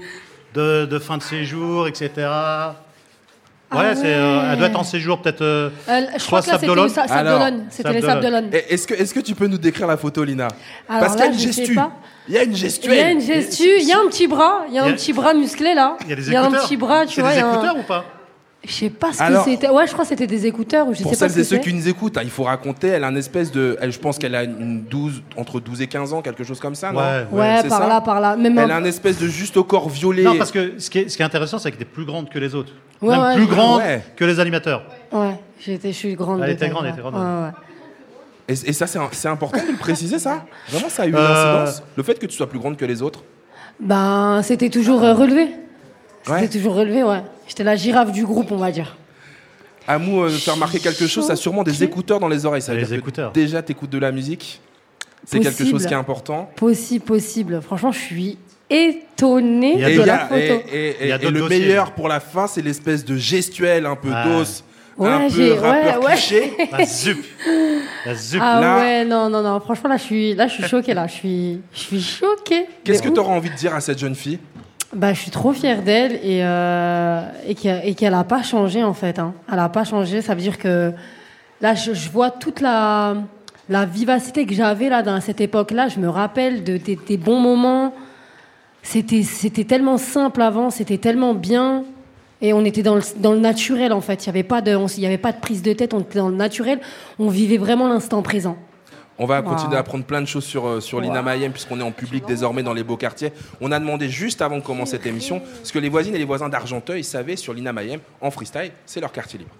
de, 0.55 0.85
de 0.85 0.99
fin 0.99 1.17
de 1.17 1.23
séjour, 1.23 1.89
etc. 1.89 2.11
Ouais, 3.73 3.79
Ah 3.79 3.95
c'est, 3.95 4.03
euh, 4.15 4.41
ouais. 4.41 4.49
elle 4.53 4.59
doit 4.59 4.67
être 4.67 4.79
en 4.79 4.85
séjour 4.85 5.23
peut-être. 5.23 5.43
euh, 5.43 5.71
Euh, 5.89 6.01
Je 6.19 6.27
crois 6.27 6.41
que 6.41 6.47
c'était. 6.47 6.67
C'était 6.67 6.75
les 6.75 6.89
Sable 6.91 7.09
Sables 8.03 8.21
d'Olonne. 8.23 8.51
Est-ce 8.53 8.87
que, 8.87 8.95
est 8.95 9.13
que 9.15 9.21
tu 9.21 9.35
peux 9.35 9.47
nous 9.47 9.59
décrire 9.59 9.87
la 9.87 9.97
photo, 9.97 10.23
Lina? 10.25 10.49
Alors 10.89 11.01
Parce 11.03 11.13
qu'il 11.15 11.25
y 11.25 11.29
a 11.29 11.33
une 11.33 11.39
gestu. 11.39 11.79
Il 12.29 12.35
y 12.35 12.39
a 12.39 12.43
une 12.43 12.51
Il 12.53 12.57
gestuelle. 12.57 12.97
y 12.99 13.01
a 13.01 13.11
une 13.13 13.21
gestu, 13.21 13.69
il 13.79 13.89
y 13.89 13.93
a 13.93 13.99
un 13.99 14.09
petit 14.09 14.27
bras, 14.27 14.65
il 14.69 14.75
y 14.75 14.79
a 14.79 14.87
Il 14.87 14.93
un 14.93 14.95
petit 14.95 15.13
bras 15.13 15.33
musclé 15.35 15.73
là. 15.75 15.97
Il 16.03 16.09
y 16.11 16.13
a 16.13 16.17
des 16.17 16.27
Il 16.27 16.33
y 16.33 16.37
a 16.37 16.41
un 16.43 16.45
écouteurs. 16.45 16.65
petit 16.65 16.77
bras, 16.77 17.07
tu 17.07 17.15
C'est 17.15 17.21
vois. 17.23 17.31
des 17.31 17.37
il 17.37 17.41
y 17.41 17.43
a 17.43 17.47
un- 17.47 17.53
écouteurs 17.55 17.77
ou 17.79 17.83
pas? 17.83 18.05
Je 18.63 18.71
sais 18.71 18.91
pas 18.91 19.11
ce 19.15 19.23
Alors- 19.23 19.43
que 19.45 19.51
c'était. 19.51 19.71
Ouais, 19.71 19.87
je 19.87 19.93
crois 19.93 20.05
que 20.05 20.09
c'était 20.11 20.27
des 20.27 20.47
écouteurs 20.47 20.87
ou 20.87 20.93
je 20.95 21.01
Pour 21.03 21.13
sais 21.15 21.19
pas 21.19 21.29
celles 21.31 21.45
ce 21.47 21.55
et 21.55 21.59
que 21.59 21.65
ceux 21.65 21.71
qui 21.71 21.75
nous 21.75 21.89
écoutent, 21.89 22.19
hein, 22.19 22.23
il 22.23 22.29
faut 22.31 22.43
raconter, 22.43 22.89
elle 22.89 23.05
a 23.05 23.07
un 23.07 23.17
espèce 23.17 23.51
de. 23.51 23.79
Elle, 23.81 23.91
je 23.91 23.99
pense 23.99 24.19
qu'elle 24.19 24.35
a 24.35 24.45
une 24.45 24.83
12, 24.83 25.23
entre 25.39 25.61
12 25.61 25.81
et 25.81 25.87
15 25.87 26.13
ans, 26.13 26.21
quelque 26.21 26.45
chose 26.45 26.61
comme 26.61 26.75
ça, 26.75 26.93
non? 26.93 26.99
Ouais, 27.33 27.63
par 27.69 27.81
ça 27.81 27.89
là, 27.89 28.01
par 28.03 28.21
là. 28.21 28.37
Même 28.37 28.59
Elle 28.59 28.71
un- 28.71 28.75
a 28.75 28.79
un 28.79 28.85
espèce 28.85 29.19
de 29.19 29.27
juste 29.29 29.57
au 29.57 29.65
corps 29.65 29.89
violet. 29.89 30.25
Non, 30.25 30.37
parce 30.37 30.51
que 30.51 30.75
ce 30.79 30.91
qui 30.91 30.99
est, 30.99 31.09
ce 31.09 31.17
qui 31.17 31.23
est 31.23 31.25
intéressant, 31.25 31.59
c'est 31.59 31.71
qu'elle 31.71 31.81
était 31.81 31.91
plus 31.91 32.05
grande 32.05 32.29
que 32.29 32.39
les 32.39 32.55
autres. 32.55 32.73
Ouais, 33.01 33.17
Même 33.17 33.25
ouais, 33.25 33.35
plus 33.37 33.45
je- 33.45 33.49
grande 33.49 33.79
ouais. 33.81 34.03
que 34.15 34.25
les 34.27 34.39
animateurs. 34.39 34.83
Ouais, 35.11 35.41
j'étais, 35.59 35.93
je 35.93 35.97
suis 35.97 36.15
grande. 36.15 36.43
Elle 36.45 36.51
était 36.51 36.69
grande, 36.69 36.85
elle 36.85 36.93
était 36.93 37.01
grande. 37.01 37.15
Ouais, 37.15 37.21
ouais. 37.47 37.53
Et, 38.47 38.69
et 38.69 38.73
ça, 38.75 38.87
c'est 38.87 39.29
important 39.29 39.63
de 39.65 39.73
le 39.73 39.79
préciser, 39.79 40.19
ça? 40.19 40.45
Vraiment, 40.69 40.91
ça 40.91 41.05
a 41.05 41.07
eu 41.07 41.11
une 41.11 41.15
Euh, 41.17 41.63
incidence? 41.65 41.83
Le 41.97 42.03
fait 42.03 42.19
que 42.19 42.27
tu 42.27 42.37
sois 42.37 42.49
plus 42.51 42.59
grande 42.59 42.77
que 42.77 42.85
les 42.85 43.01
autres? 43.01 43.25
Ben, 43.81 44.43
c'était 44.43 44.69
toujours 44.69 45.03
euh, 45.03 45.15
relevé. 45.15 45.49
C'était 46.25 46.33
Ouais. 46.41 46.49
toujours 46.49 46.75
relevé, 46.75 47.03
ouais. 47.03 47.23
J'étais 47.51 47.65
la 47.65 47.75
girafe 47.75 48.13
du 48.13 48.25
groupe, 48.25 48.53
on 48.53 48.59
va 48.59 48.71
dire. 48.71 48.97
Amou, 49.89 50.23
euh, 50.23 50.29
faire 50.31 50.55
remarquer 50.55 50.79
quelque 50.79 51.09
chose, 51.09 51.27
ça 51.27 51.33
a 51.33 51.37
sûrement 51.37 51.65
des 51.65 51.83
écouteurs 51.83 52.21
dans 52.21 52.29
les 52.29 52.47
oreilles. 52.47 52.63
Ça 52.63 52.71
veut 52.73 52.79
Les 52.79 52.85
dire 52.85 52.95
que 52.95 53.01
écouteurs. 53.01 53.33
Déjà, 53.33 53.61
t'écoutes 53.61 53.91
de 53.91 53.99
la 53.99 54.13
musique. 54.13 54.61
C'est 55.27 55.41
quelque 55.41 55.51
Possible. 55.57 55.71
chose 55.71 55.87
qui 55.87 55.93
est 55.93 55.97
important. 55.97 56.49
Possible, 56.55 57.05
possible. 57.05 57.61
Franchement, 57.61 57.91
je 57.91 57.99
suis 57.99 58.39
étonnée 58.71 59.73
Il 59.75 59.81
y 59.81 59.85
a 59.85 59.91
Et, 59.91 59.97
de 59.97 60.03
la 60.03 60.15
a- 60.15 60.29
photo. 60.29 60.39
et- 60.41 60.61
et- 60.73 60.97
Il 61.01 61.09
y 61.09 61.13
a 61.13 61.17
et 61.17 61.19
d'autres 61.19 61.33
le 61.33 61.41
dossiers. 61.41 61.59
meilleur 61.59 61.91
pour 61.91 62.07
la 62.07 62.21
fin, 62.21 62.47
c'est 62.47 62.63
l'espèce 62.63 63.05
de 63.05 63.17
gestuelle 63.17 63.85
un 63.85 63.97
peu 63.97 64.11
Ah. 64.15 64.25
d'os, 64.29 64.63
Ouais, 64.97 65.09
un 65.09 65.29
peu 65.29 65.35
j'ai- 65.35 65.55
rappeur 65.55 65.99
ouais, 66.03 66.07
ouais. 66.07 66.13
cliché. 66.13 66.53
La 66.71 66.85
zup. 66.87 67.19
La 68.07 68.15
zup. 68.15 68.41
Ah 68.45 68.61
Là- 68.61 68.79
ouais, 68.79 69.05
non, 69.05 69.29
non, 69.29 69.43
non. 69.43 69.59
Franchement, 69.59 69.91
là, 69.91 69.97
je 69.97 70.03
suis, 70.05 70.35
là, 70.35 70.47
je 70.47 70.55
suis 70.55 70.63
choquée. 70.69 70.95
Là, 70.95 71.09
je 71.09 71.15
suis, 71.15 71.61
je 71.75 71.79
suis 71.81 72.01
choquée. 72.01 72.67
Qu'est-ce 72.85 73.03
que 73.03 73.09
tu 73.09 73.19
auras 73.19 73.33
envie 73.35 73.51
de 73.51 73.57
dire 73.57 73.75
à 73.75 73.81
cette 73.81 73.99
jeune 73.99 74.15
fille? 74.15 74.39
Bah, 74.93 75.13
je 75.13 75.21
suis 75.21 75.31
trop 75.31 75.53
fière 75.53 75.83
d'elle 75.83 76.15
et, 76.15 76.41
euh, 76.43 77.23
et 77.47 77.55
qu'elle 77.55 77.81
et 77.85 77.95
qu'elle 77.95 78.15
a 78.15 78.25
pas 78.25 78.43
changé 78.43 78.83
en 78.83 78.93
fait. 78.95 79.19
Hein. 79.21 79.35
Elle 79.53 79.59
a 79.61 79.69
pas 79.69 79.85
changé. 79.85 80.21
Ça 80.21 80.35
veut 80.35 80.41
dire 80.41 80.59
que 80.59 80.93
là, 81.61 81.75
je, 81.75 81.95
je 81.95 82.11
vois 82.11 82.31
toute 82.31 82.61
la, 82.61 83.15
la 83.69 83.87
vivacité 83.87 84.47
que 84.47 84.55
j'avais 84.55 84.89
là 84.89 85.03
dans 85.03 85.21
cette 85.21 85.41
époque-là. 85.41 85.87
Je 85.89 86.01
me 86.01 86.09
rappelle 86.09 86.65
de, 86.65 86.77
des- 86.77 86.99
des 87.07 87.17
bons 87.17 87.39
moments. 87.39 87.95
C'était 88.83 89.65
tellement 89.65 89.97
simple 89.99 90.43
avant. 90.43 90.71
C'était 90.71 90.99
tellement 90.99 91.35
bien. 91.35 91.85
Et 92.43 92.53
on 92.53 92.65
était 92.65 92.83
dans 92.83 92.97
le, 92.97 93.03
dans 93.19 93.33
le 93.33 93.39
naturel 93.39 93.93
en 93.93 94.01
fait. 94.01 94.27
Il 94.27 94.29
n'y 94.29 94.31
avait, 94.31 94.43
pas 94.43 94.61
de- 94.61 94.77
il 94.97 95.01
y 95.03 95.07
avait 95.07 95.19
pas 95.19 95.31
de 95.31 95.39
prise 95.39 95.63
de 95.63 95.73
tête. 95.73 95.95
On 95.95 96.01
était 96.01 96.19
dans 96.19 96.31
le 96.31 96.35
naturel. 96.37 96.81
On 97.21 97.29
vivait 97.29 97.59
vraiment 97.59 97.87
l'instant 97.87 98.23
présent. 98.23 98.57
On 99.23 99.27
va 99.27 99.43
Wow. 99.43 99.51
continuer 99.51 99.77
à 99.77 99.81
apprendre 99.81 100.05
plein 100.05 100.23
de 100.23 100.27
choses 100.27 100.45
sur, 100.45 100.67
euh, 100.67 100.81
sur 100.81 100.99
Lina. 100.99 101.21
Mayem, 101.21 101.53
puisqu'on 101.53 101.79
est 101.79 101.83
en 101.83 101.93
public 101.93 102.25
désormais 102.25 102.63
dans 102.63 102.73
les 102.73 102.83
beaux 102.83 102.97
quartiers. 102.97 103.35
On 103.61 103.71
a 103.71 103.79
demandé 103.79 104.09
juste 104.09 104.41
avant 104.41 104.57
de 104.57 104.63
commencer 104.63 104.93
cette 104.93 105.05
émission 105.05 105.43
ce 105.63 105.73
que 105.75 105.79
les 105.79 105.91
voisines 105.91 106.15
et 106.15 106.19
les 106.19 106.25
voisins 106.25 106.49
d'Argenteuil 106.49 107.05
savaient 107.05 107.37
sur 107.37 107.53
Lina 107.53 107.71
Mayem 107.75 108.01
en 108.23 108.31
freestyle. 108.31 108.73
C'est 108.87 109.01
leur 109.03 109.13
quartier 109.13 109.39
libre. 109.39 109.55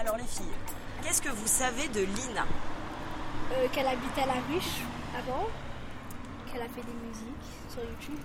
Alors 0.00 0.16
les 0.16 0.24
filles, 0.24 0.46
qu'est-ce 1.02 1.20
que 1.20 1.28
vous 1.28 1.46
savez 1.46 1.86
de 1.88 2.00
Lina? 2.00 2.46
Euh, 3.52 3.66
qu'elle 3.70 3.86
habitait 3.86 4.22
à 4.22 4.26
la 4.26 4.40
ruche 4.50 4.80
avant, 5.18 5.46
qu'elle 6.50 6.62
a 6.62 6.64
fait 6.64 6.80
des 6.80 7.06
musiques 7.06 7.48
sur 7.70 7.82
YouTube. 7.82 8.18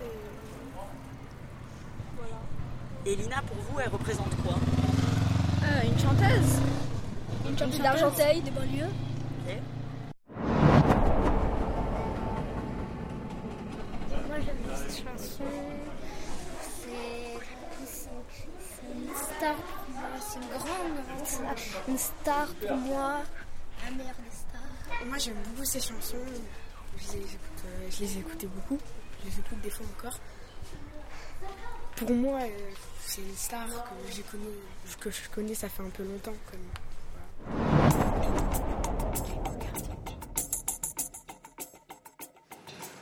Euh, 0.00 0.06
voilà. 2.16 2.36
Et 3.06 3.16
Lina, 3.16 3.42
pour 3.42 3.56
vous, 3.56 3.80
elle 3.80 3.88
représente 3.90 4.34
quoi 4.42 4.54
Euh, 5.64 5.82
une 5.84 5.98
chanteuse. 5.98 6.60
Une 7.48 7.58
chanteuse 7.58 7.80
d'Argenteuil, 7.80 8.40
des 8.42 8.50
banlieues. 8.50 8.84
Ok. 9.46 9.58
Moi 14.26 14.36
j'aime 14.44 14.56
cette 14.74 14.96
chanson. 15.04 15.44
C'est 16.60 17.34
une 18.94 19.14
star 19.14 19.54
pour 19.56 19.90
moi. 19.94 20.08
C'est 20.20 20.38
une 20.38 20.46
grande 21.06 21.26
star. 21.26 21.54
Une 21.88 21.98
star 21.98 22.46
pour 22.54 22.76
moi. 22.76 23.20
La 23.84 23.90
meilleure 23.90 24.14
des 24.14 24.30
stars. 24.36 25.06
Moi 25.06 25.18
j'aime 25.18 25.36
beaucoup 25.44 25.64
ces 25.64 25.80
chansons, 25.80 26.16
je 26.96 27.12
les, 27.12 27.18
écoute, 27.18 27.64
euh, 27.66 27.88
je 27.90 28.00
les 28.00 28.16
ai 28.16 28.20
écoutées 28.20 28.46
beaucoup, 28.46 28.78
je 29.22 29.26
les 29.30 29.38
écoute 29.40 29.60
des 29.62 29.70
fois 29.70 29.86
encore. 29.98 30.18
Pour 31.96 32.10
moi, 32.12 32.40
euh, 32.42 32.48
c'est 33.14 33.20
une 33.20 33.36
star 33.36 33.66
que, 33.68 34.12
j'ai 34.12 34.22
connu, 34.22 34.42
que 34.98 35.08
je 35.08 35.20
connais, 35.32 35.54
ça 35.54 35.68
fait 35.68 35.82
un 35.82 35.90
peu 35.90 36.02
longtemps. 36.02 36.32
Comme... 36.50 36.60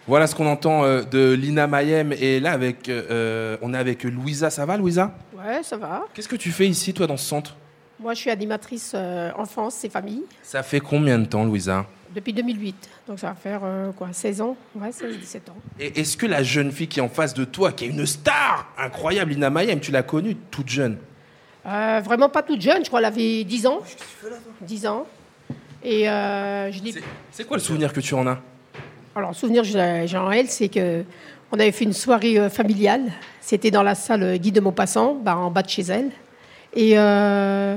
Voilà 0.07 0.27
ce 0.27 0.35
qu'on 0.35 0.47
entend 0.47 0.85
euh, 0.85 1.03
de 1.03 1.33
Lina 1.33 1.67
Mayem. 1.67 2.13
Et 2.13 2.41
là, 2.41 2.53
avec, 2.53 2.91
euh, 2.91 3.57
on 3.63 3.73
est 3.73 3.79
avec 3.79 4.05
Louisa. 4.05 4.51
Ça 4.51 4.67
va, 4.67 4.77
Louisa? 4.77 5.17
Ouais, 5.35 5.63
ça 5.63 5.79
va. 5.79 6.05
Qu'est-ce 6.13 6.29
que 6.29 6.37
tu 6.37 6.53
fais 6.53 6.67
ici, 6.67 6.93
toi, 6.93 7.07
dans 7.07 7.17
ce 7.17 7.25
centre? 7.25 7.57
Moi, 8.03 8.15
je 8.15 8.21
suis 8.21 8.31
animatrice 8.31 8.93
euh, 8.95 9.31
enfance 9.37 9.85
et 9.85 9.89
famille 9.89 10.23
Ça 10.43 10.63
fait 10.63 10.81
combien 10.81 11.19
de 11.19 11.25
temps, 11.27 11.45
Louisa? 11.45 11.87
Depuis 12.15 12.33
2008. 12.33 12.75
Donc 13.09 13.19
ça 13.19 13.29
va 13.29 13.35
faire 13.35 13.61
euh, 13.65 13.91
quoi 13.93 14.09
16 14.13 14.41
ans? 14.43 14.57
Ouais, 14.75 14.91
16, 14.93 15.19
17 15.19 15.49
ans. 15.51 15.57
Et 15.79 16.01
est-ce 16.01 16.17
que 16.17 16.27
la 16.27 16.43
jeune 16.43 16.71
fille 16.73 16.89
qui 16.89 16.99
est 16.99 17.03
en 17.03 17.09
face 17.09 17.33
de 17.33 17.45
toi, 17.45 17.73
qui 17.73 17.85
est 17.85 17.89
une 17.89 18.05
star 18.07 18.67
incroyable, 18.77 19.31
Lina 19.33 19.51
Mayem, 19.51 19.81
tu 19.81 19.93
l'as 19.93 20.03
connue 20.03 20.35
toute 20.51 20.69
jeune? 20.69 20.99
Euh, 21.65 22.01
vraiment 22.05 22.29
pas 22.29 22.43
toute 22.43 22.61
jeune, 22.61 22.83
je 22.85 22.89
crois 22.89 23.01
qu'elle 23.01 23.07
avait 23.07 23.45
10 23.45 23.67
ans. 23.67 23.79
10 24.63 24.87
ans. 24.87 25.07
Et 25.85 26.09
euh, 26.11 26.71
je 26.73 26.83
l'ai- 26.83 26.95
C'est- 27.31 27.45
quoi 27.45 27.57
le 27.57 27.63
souvenir 27.63 27.93
que 27.93 28.01
tu 28.01 28.15
en 28.15 28.27
as? 28.27 28.39
Alors, 29.15 29.31
le 29.31 29.35
souvenir 29.37 29.63
que 29.63 29.69
j'ai 29.69 30.05
j'ai 30.07 30.17
en 30.19 30.31
elle, 30.31 30.49
c'est 30.49 30.69
que 30.69 31.05
on 31.53 31.59
avait 31.61 31.73
fait 31.73 31.85
une 31.85 31.93
soirée 31.93 32.39
euh, 32.39 32.49
familiale. 32.51 33.13
C'était 33.41 33.71
dans 33.71 33.83
la 33.83 33.95
salle 33.95 34.39
Guy 34.39 34.53
de 34.53 34.61
Maupassant, 34.61 35.15
bah, 35.15 35.37
en 35.37 35.51
bas 35.51 35.63
de 35.63 35.69
chez 35.69 35.83
elle. 35.83 36.11
Et 36.75 36.99
euh, 36.99 37.77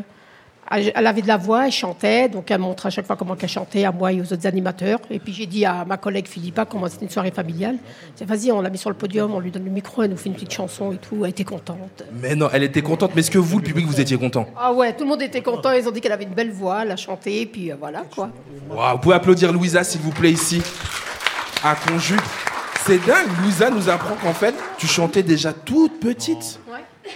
elle 0.72 0.92
elle 0.96 1.08
avait 1.08 1.22
de 1.22 1.28
la 1.28 1.38
voix, 1.38 1.66
elle 1.66 1.72
chantait, 1.72 2.30
donc 2.30 2.50
elle 2.50 2.60
montre 2.60 2.86
à 2.88 2.90
chaque 2.90 3.06
fois 3.06 3.16
comment 3.16 3.36
elle 3.40 3.50
chantait 3.50 3.86
à 3.86 3.92
moi 3.92 4.12
et 4.12 4.22
aux 4.22 4.34
autres 4.34 4.48
animateurs. 4.48 5.00
Et 5.10 5.20
puis 5.20 5.34
j'ai 5.34 5.46
dit 5.46 5.66
à 5.66 5.86
ma 5.86 5.98
collègue 5.98 6.28
Philippa 6.28 6.66
comment 6.66 6.88
c'était 6.88 7.06
une 7.06 7.12
soirée 7.12 7.32
familiale. 7.32 7.78
Vas-y, 8.22 8.52
on 8.52 8.62
la 8.62 8.70
met 8.70 8.78
sur 8.78 8.90
le 8.90 8.96
podium, 8.96 9.34
on 9.34 9.40
lui 9.40 9.52
donne 9.52 9.66
le 9.66 9.72
micro, 9.72 10.04
elle 10.04 10.12
nous 10.12 10.18
fait 10.18 10.30
une 10.30 10.36
petite 10.36 10.54
chanson 10.54 10.92
et 10.92 10.98
tout. 10.98 11.24
Elle 11.24 11.32
était 11.32 11.44
contente. 11.44 12.04
Mais 12.22 12.36
non, 12.36 12.50
elle 12.52 12.64
était 12.64 12.82
contente. 12.82 13.12
Mais 13.16 13.22
est-ce 13.22 13.32
que 13.32 13.38
vous, 13.38 13.58
le 13.60 13.64
public, 13.64 13.86
vous 13.86 14.00
étiez 14.00 14.18
content? 14.18 14.48
Ah 14.58 14.74
ouais, 14.74 14.94
tout 14.94 15.04
le 15.04 15.10
monde 15.10 15.22
était 15.22 15.42
content. 15.42 15.72
Ils 15.72 15.88
ont 15.88 15.92
dit 15.92 16.02
qu'elle 16.02 16.12
avait 16.12 16.24
une 16.24 16.34
belle 16.34 16.52
voix, 16.52 16.82
elle 16.84 16.92
a 16.92 16.96
chanté, 16.96 17.42
et 17.42 17.46
puis 17.46 17.72
euh, 17.72 17.76
voilà 17.80 18.04
quoi. 18.14 18.30
Waouh, 18.70 18.94
Vous 18.94 19.02
pouvez 19.02 19.16
applaudir 19.16 19.52
Louisa, 19.54 19.84
s'il 19.84 20.02
vous 20.02 20.12
plaît, 20.12 20.32
ici, 20.32 20.62
à 21.64 21.76
Conjugue. 21.76 22.20
C'est 22.86 23.04
dingue, 23.06 23.28
Louisa 23.42 23.70
nous 23.70 23.90
apprend 23.90 24.16
qu'en 24.16 24.34
fait, 24.34 24.54
tu 24.78 24.86
chantais 24.86 25.24
déjà 25.24 25.54
toute 25.54 26.00
petite. 26.00 26.60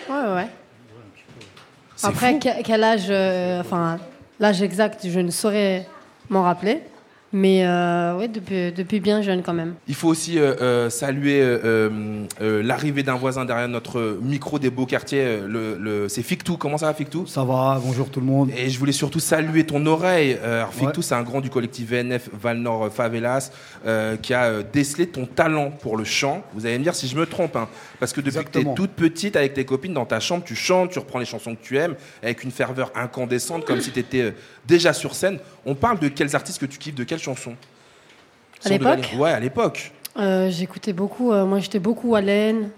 Ouais, 0.10 0.16
ouais. 0.36 0.48
C'est 0.48 0.59
Après, 2.04 2.34
fou. 2.34 2.40
quel 2.64 2.84
âge, 2.84 3.08
euh, 3.10 3.62
enfin, 3.62 3.98
l'âge 4.40 4.62
exact, 4.62 5.08
je 5.08 5.20
ne 5.20 5.32
saurais 5.32 5.86
m'en 6.30 6.44
rappeler. 6.44 6.82
Mais 7.32 7.64
euh, 7.64 8.18
oui, 8.18 8.28
depuis, 8.28 8.72
depuis 8.72 9.00
bien 9.00 9.22
jeune 9.22 9.44
quand 9.44 9.54
même. 9.54 9.76
Il 9.88 9.94
faut 9.94 10.08
aussi 10.08 10.40
euh, 10.40 10.56
euh, 10.62 10.90
saluer 10.90 11.42
euh, 11.42 11.60
euh, 11.64 12.24
euh, 12.42 12.64
l'arrivée 12.64 13.04
d'un 13.04 13.14
voisin 13.16 13.46
derrière 13.46 13.68
notre 13.68 14.18
micro 14.22 14.58
des 14.58 14.72
beaux 14.72 14.88
quartiers. 14.88 15.38
Le, 15.48 15.78
le- 15.80 16.10
c'est 16.10 16.24
Fictou. 16.24 16.58
Comment 16.58 16.80
ça 16.80 16.88
va, 16.88 16.94
Fictou? 16.96 17.28
Ça 17.28 17.44
va, 17.44 17.80
bonjour 17.86 18.10
tout 18.10 18.20
le 18.20 18.26
monde. 18.26 18.50
Et 18.58 18.70
je 18.70 18.80
voulais 18.80 18.92
surtout 18.92 19.20
saluer 19.20 19.64
ton 19.64 19.86
oreille. 19.86 20.38
Euh, 20.42 20.62
alors, 20.62 20.74
Fictou, 20.74 21.02
Ouais. 21.02 21.06
c'est 21.06 21.14
un 21.14 21.22
grand 21.22 21.40
du 21.42 21.52
collectif 21.52 21.90
VNF 21.92 22.30
Val-Nord 22.34 22.90
Favelas 22.92 23.52
euh, 23.86 24.18
qui 24.18 24.34
a 24.34 24.64
décelé 24.64 25.06
ton 25.06 25.28
talent 25.28 25.70
pour 25.70 25.98
le 25.98 26.06
chant. 26.06 26.44
Vous 26.56 26.66
allez 26.66 26.80
me 26.80 26.84
dire 26.84 26.96
si 26.96 27.08
je 27.08 27.16
me 27.16 27.28
trompe, 27.28 27.56
hein, 27.58 27.68
parce 28.00 28.12
que 28.12 28.22
depuis 28.22 28.44
que 28.44 28.50
tu 28.60 28.60
es 28.68 28.74
toute 28.76 28.92
petite 28.92 29.36
avec 29.36 29.54
tes 29.54 29.66
copines 29.66 29.94
dans 29.94 30.06
ta 30.06 30.20
chambre, 30.20 30.44
tu 30.44 30.56
chantes, 30.56 30.90
tu 30.90 30.98
reprends 31.00 31.20
les 31.20 31.26
chansons 31.26 31.54
que 31.54 31.62
tu 31.62 31.78
aimes 31.78 31.94
avec 32.24 32.44
une 32.44 32.52
ferveur 32.52 32.92
incandescente, 32.96 33.66
comme 33.66 33.82
si 33.82 33.92
tu 33.92 34.00
étais 34.00 34.34
déjà 34.70 34.94
sur 34.94 35.16
scène. 35.16 35.40
On 35.66 35.76
parle 35.76 36.00
de 36.00 36.08
quels 36.08 36.36
artistes 36.36 36.60
que 36.60 36.66
tu 36.66 36.78
kiffes, 36.78 36.96
de 36.96 37.04
quelles 37.04 37.20
chansons 37.20 37.56
À 38.64 38.70
l'époque 38.70 39.14
Ouais, 39.18 39.32
à 39.32 39.40
l'époque. 39.40 39.92
Euh, 40.18 40.50
J'écoutais 40.50 40.94
beaucoup, 40.94 41.32
euh, 41.32 41.46
moi 41.46 41.60
j'étais 41.60 41.80
beaucoup 41.80 42.16
Alain, 42.16 42.70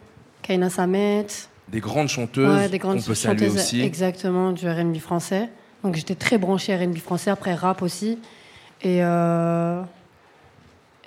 Kaina 0.41 0.69
Samet. 0.69 1.27
Des 1.69 1.79
grandes 1.79 2.07
chanteuses 2.09 2.57
Ouais, 2.57 2.69
des 2.69 2.77
grandes 2.79 2.97
qu'on 2.99 3.03
peut 3.05 3.15
saluer 3.15 3.47
chanteuses, 3.47 3.61
aussi. 3.61 3.81
Exactement, 3.81 4.51
du 4.51 4.67
RB 4.67 4.97
français. 4.97 5.49
Donc 5.83 5.95
j'étais 5.95 6.15
très 6.15 6.37
branchée 6.37 6.75
RB 6.75 6.97
français, 6.97 7.29
après 7.31 7.53
rap 7.53 7.81
aussi. 7.81 8.19
Et, 8.83 8.99
euh, 9.03 9.81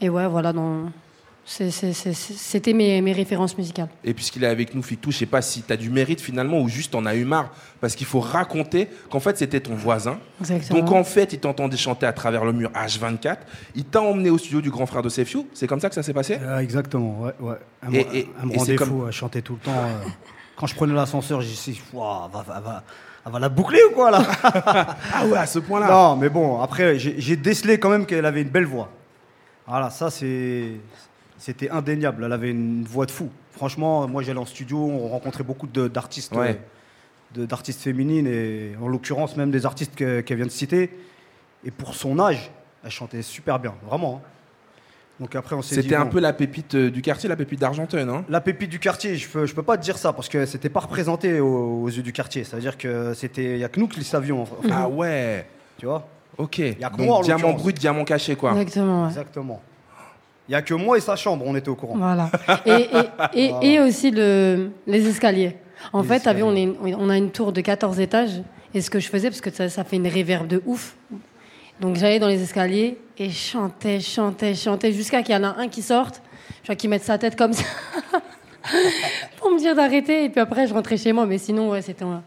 et 0.01 0.09
ouais, 0.09 0.27
voilà, 0.27 0.53
dans- 0.53 0.91
c'était 1.47 2.73
mes, 2.73 3.01
mes 3.03 3.13
références 3.13 3.57
musicales. 3.59 3.89
Et 4.03 4.15
puisqu'il 4.15 4.43
est 4.45 4.49
avec 4.49 4.75
nous, 4.75 4.83
Fictou, 4.83 5.11
je 5.13 5.19
sais 5.19 5.27
pas 5.27 5.43
si 5.43 5.63
tu 5.63 5.73
as 5.73 5.77
du 5.77 5.91
mérite 5.91 6.21
finalement 6.21 6.59
ou 6.61 6.69
juste 6.69 6.93
t'en 6.93 7.05
as 7.07 7.15
eu 7.15 7.25
marre. 7.25 7.51
Parce 7.81 7.95
qu'il 7.95 8.07
faut 8.07 8.21
raconter 8.21 8.89
qu'en 9.11 9.21
fait, 9.21 9.37
c'était 9.37 9.61
ton 9.61 9.75
voisin. 9.75 10.19
Exactement. 10.41 10.81
Donc 10.81 10.93
en 10.93 11.05
fait, 11.05 11.33
il 11.35 11.41
t'entendait 11.41 11.77
chanter 11.77 12.07
à 12.07 12.13
travers 12.13 12.45
le 12.45 12.53
mur 12.53 12.71
H24. 12.71 13.37
Il 13.75 13.85
t'a 13.85 14.01
emmené 14.01 14.31
au 14.31 14.39
studio 14.39 14.61
du 14.63 14.71
grand 14.71 14.87
frère 14.87 15.03
de 15.03 15.09
Sefiu. 15.11 15.41
C'est 15.53 15.67
comme 15.67 15.81
ça 15.81 15.89
que 15.91 15.95
ça 15.95 16.03
s'est 16.03 16.15
passé? 16.15 16.39
Euh, 16.41 16.59
exactement, 16.61 17.21
ouais. 17.21 17.33
ouais. 17.41 17.57
Elle 17.83 17.91
me- 17.91 17.97
Et- 17.97 18.19
et- 18.21 18.29
rendait 18.57 18.77
comme- 18.77 18.89
fou, 18.89 19.05
elle 19.07 19.13
chantait 19.13 19.43
tout 19.43 19.55
le 19.55 19.61
temps. 19.61 19.73
euh. 19.73 20.09
Quand 20.57 20.67
je 20.67 20.75
prenais 20.75 20.95
l'ascenseur, 20.95 21.41
j'ai 21.43 21.73
dit, 21.73 21.83
Ouah, 21.93 22.31
va, 22.33 22.43
va, 22.43 22.61
va, 22.61 22.83
elle 23.27 23.33
va 23.33 23.39
la 23.39 23.49
boucler 23.49 23.81
ou 23.91 23.95
quoi 23.95 24.11
là? 24.11 24.23
Ah 25.13 25.27
ouais, 25.27 25.37
à 25.37 25.47
ce 25.47 25.59
point-là. 25.59 25.91
Non, 25.91 26.17
mais 26.17 26.29
bon, 26.31 26.61
après, 26.63 26.99
j'ai 26.99 27.17
j'ai 27.21 27.37
décelé 27.37 27.79
quand 27.79 27.91
même 27.91 28.07
qu'elle 28.07 28.25
avait 28.25 28.43
une 28.43 28.49
belle 28.51 28.67
voix. 28.67 28.89
Voilà, 29.67 29.91
ça 29.91 30.11
c'est. 30.11 30.73
C'était 31.39 31.71
indéniable, 31.71 32.25
elle 32.25 32.33
avait 32.33 32.51
une 32.51 32.85
voix 32.85 33.07
de 33.07 33.11
fou. 33.11 33.29
Franchement, 33.53 34.07
moi 34.09 34.23
j'allais 34.23 34.39
en 34.39 34.47
studio, 34.47 34.79
on 34.79 35.09
rencontrait 35.09 35.45
beaucoup 35.45 35.67
de- 35.67 35.89
d'artistes 35.89 36.35
Ouais. 36.35 36.51
euh, 37.37 37.41
de- 37.41 37.47
d'artistes 37.47 37.81
féminines, 37.83 38.27
et 38.27 38.73
en 38.81 38.89
l'occurrence 38.89 39.37
même 39.37 39.51
des 39.51 39.67
artistes 39.67 39.95
que- 39.97 40.21
qu'elle 40.21 40.37
vient 40.37 40.47
de 40.47 40.51
citer. 40.51 40.91
Et 41.65 41.71
pour 41.71 41.95
son 41.95 42.19
âge, 42.21 42.51
elle 42.85 42.91
chantait 42.91 43.23
super 43.23 43.59
bien, 43.59 43.75
vraiment. 43.87 44.23
hein. 44.25 44.29
Donc 45.21 45.37
après, 45.37 45.55
on 45.55 45.63
s'est 45.63 45.77
dit. 45.77 45.83
C'était 45.83 45.95
un 45.95 46.05
bon, 46.07 46.11
peu 46.13 46.21
la 46.21 46.33
pépite 46.33 46.75
euh, 46.75 46.91
du 46.91 47.01
quartier, 47.01 47.29
la 47.29 47.37
pépite 47.37 47.61
d'Argenteuil, 47.61 48.05
non? 48.05 48.25
La 48.29 48.41
pépite 48.41 48.69
du 48.71 48.81
quartier, 48.81 49.17
je 49.17 49.29
peux, 49.29 49.47
je 49.47 49.55
peux 49.55 49.63
pas 49.63 49.77
te 49.77 49.83
dire 49.83 49.97
ça 49.97 50.13
parce 50.13 50.29
que 50.29 50.45
c'était 50.45 50.69
pas 50.69 50.81
représenté 50.81 51.39
aux, 51.41 51.83
aux 51.83 51.89
yeux 51.89 52.03
du 52.03 52.13
quartier. 52.13 52.43
Ça 52.43 52.57
veut 52.57 52.63
dire 52.63 52.77
que 52.77 53.15
c'était, 53.15 53.53
il 53.55 53.59
y 53.59 53.65
a 53.65 53.69
que 53.69 53.79
nous 53.79 53.87
qui 53.87 53.99
le 54.01 54.05
savions. 54.05 54.43
enfin, 54.43 54.55
Ah 54.73 54.89
ouais, 54.89 55.47
Tu 55.79 55.87
vois? 55.87 56.09
Ok. 56.37 56.59
y 56.59 56.83
a 56.85 56.91
que 56.91 56.97
Donc 56.97 57.07
moi, 57.07 57.17
en 57.19 57.21
diamant 57.23 57.53
brut, 57.53 57.79
diamant 57.79 58.05
caché, 58.05 58.35
quoi. 58.35 58.51
Exactement, 58.61 59.03
ouais. 59.05 59.09
Exactement. 59.09 59.63
Il 60.49 60.53
y 60.53 60.55
a 60.55 60.63
que 60.63 60.75
moi 60.75 60.99
et 60.99 61.01
sa 61.01 61.17
chambre, 61.17 61.45
on 61.47 61.55
était 61.57 61.69
au 61.71 61.75
courant. 61.75 61.97
Voilà. 61.97 62.31
Et, 62.67 62.71
et, 62.71 62.83
et, 63.35 63.49
Voilà. 63.51 63.67
et 63.67 63.81
aussi 63.81 64.11
le, 64.11 64.71
les 64.87 65.09
escaliers. 65.09 65.57
En 65.93 66.03
Les 66.03 66.09
fait, 66.09 66.21
t'as 66.21 66.33
vu, 66.35 66.43
on, 66.43 66.55
escaliers. 66.55 66.93
est, 66.93 66.95
on 66.99 67.09
a 67.09 67.17
une 67.17 67.31
tour 67.31 67.53
de 67.53 67.61
14 67.61 67.99
étages. 68.01 68.43
Et 68.75 68.81
ce 68.81 68.91
que 68.91 68.99
je 69.01 69.09
faisais, 69.09 69.29
parce 69.31 69.41
que 69.41 69.51
ça, 69.51 69.69
ça 69.69 69.85
fait 69.85 69.97
une 69.97 70.07
réverbe 70.09 70.47
de 70.47 70.63
ouf. 70.67 70.97
Donc 71.81 71.97
j'allais 71.97 72.19
dans 72.19 72.29
les 72.29 72.43
escaliers 72.43 72.99
et 73.19 73.31
chantais, 73.31 74.01
chantais, 74.01 74.55
chantais, 74.55 74.93
jusqu'à 74.93 75.23
qu'il 75.23 75.35
y 75.35 75.39
en 75.39 75.45
a 75.45 75.57
un 75.59 75.69
qui 75.69 75.81
sorte, 75.83 76.23
je 76.63 76.67
vois 76.67 76.77
qu'il 76.77 76.91
mette 76.91 77.03
sa 77.05 77.17
tête 77.19 77.37
comme 77.37 77.53
ça, 77.53 77.65
pour 79.39 79.51
me 79.51 79.59
dire 79.59 79.75
d'arrêter. 79.75 80.25
Et 80.25 80.29
puis 80.29 80.41
après, 80.41 80.67
je 80.67 80.75
rentrais 80.75 80.97
chez 80.97 81.13
moi. 81.13 81.27
Mais 81.27 81.39
sinon, 81.39 81.71
ouais, 81.71 81.83
c'était. 81.83 82.05
un- 82.05 82.23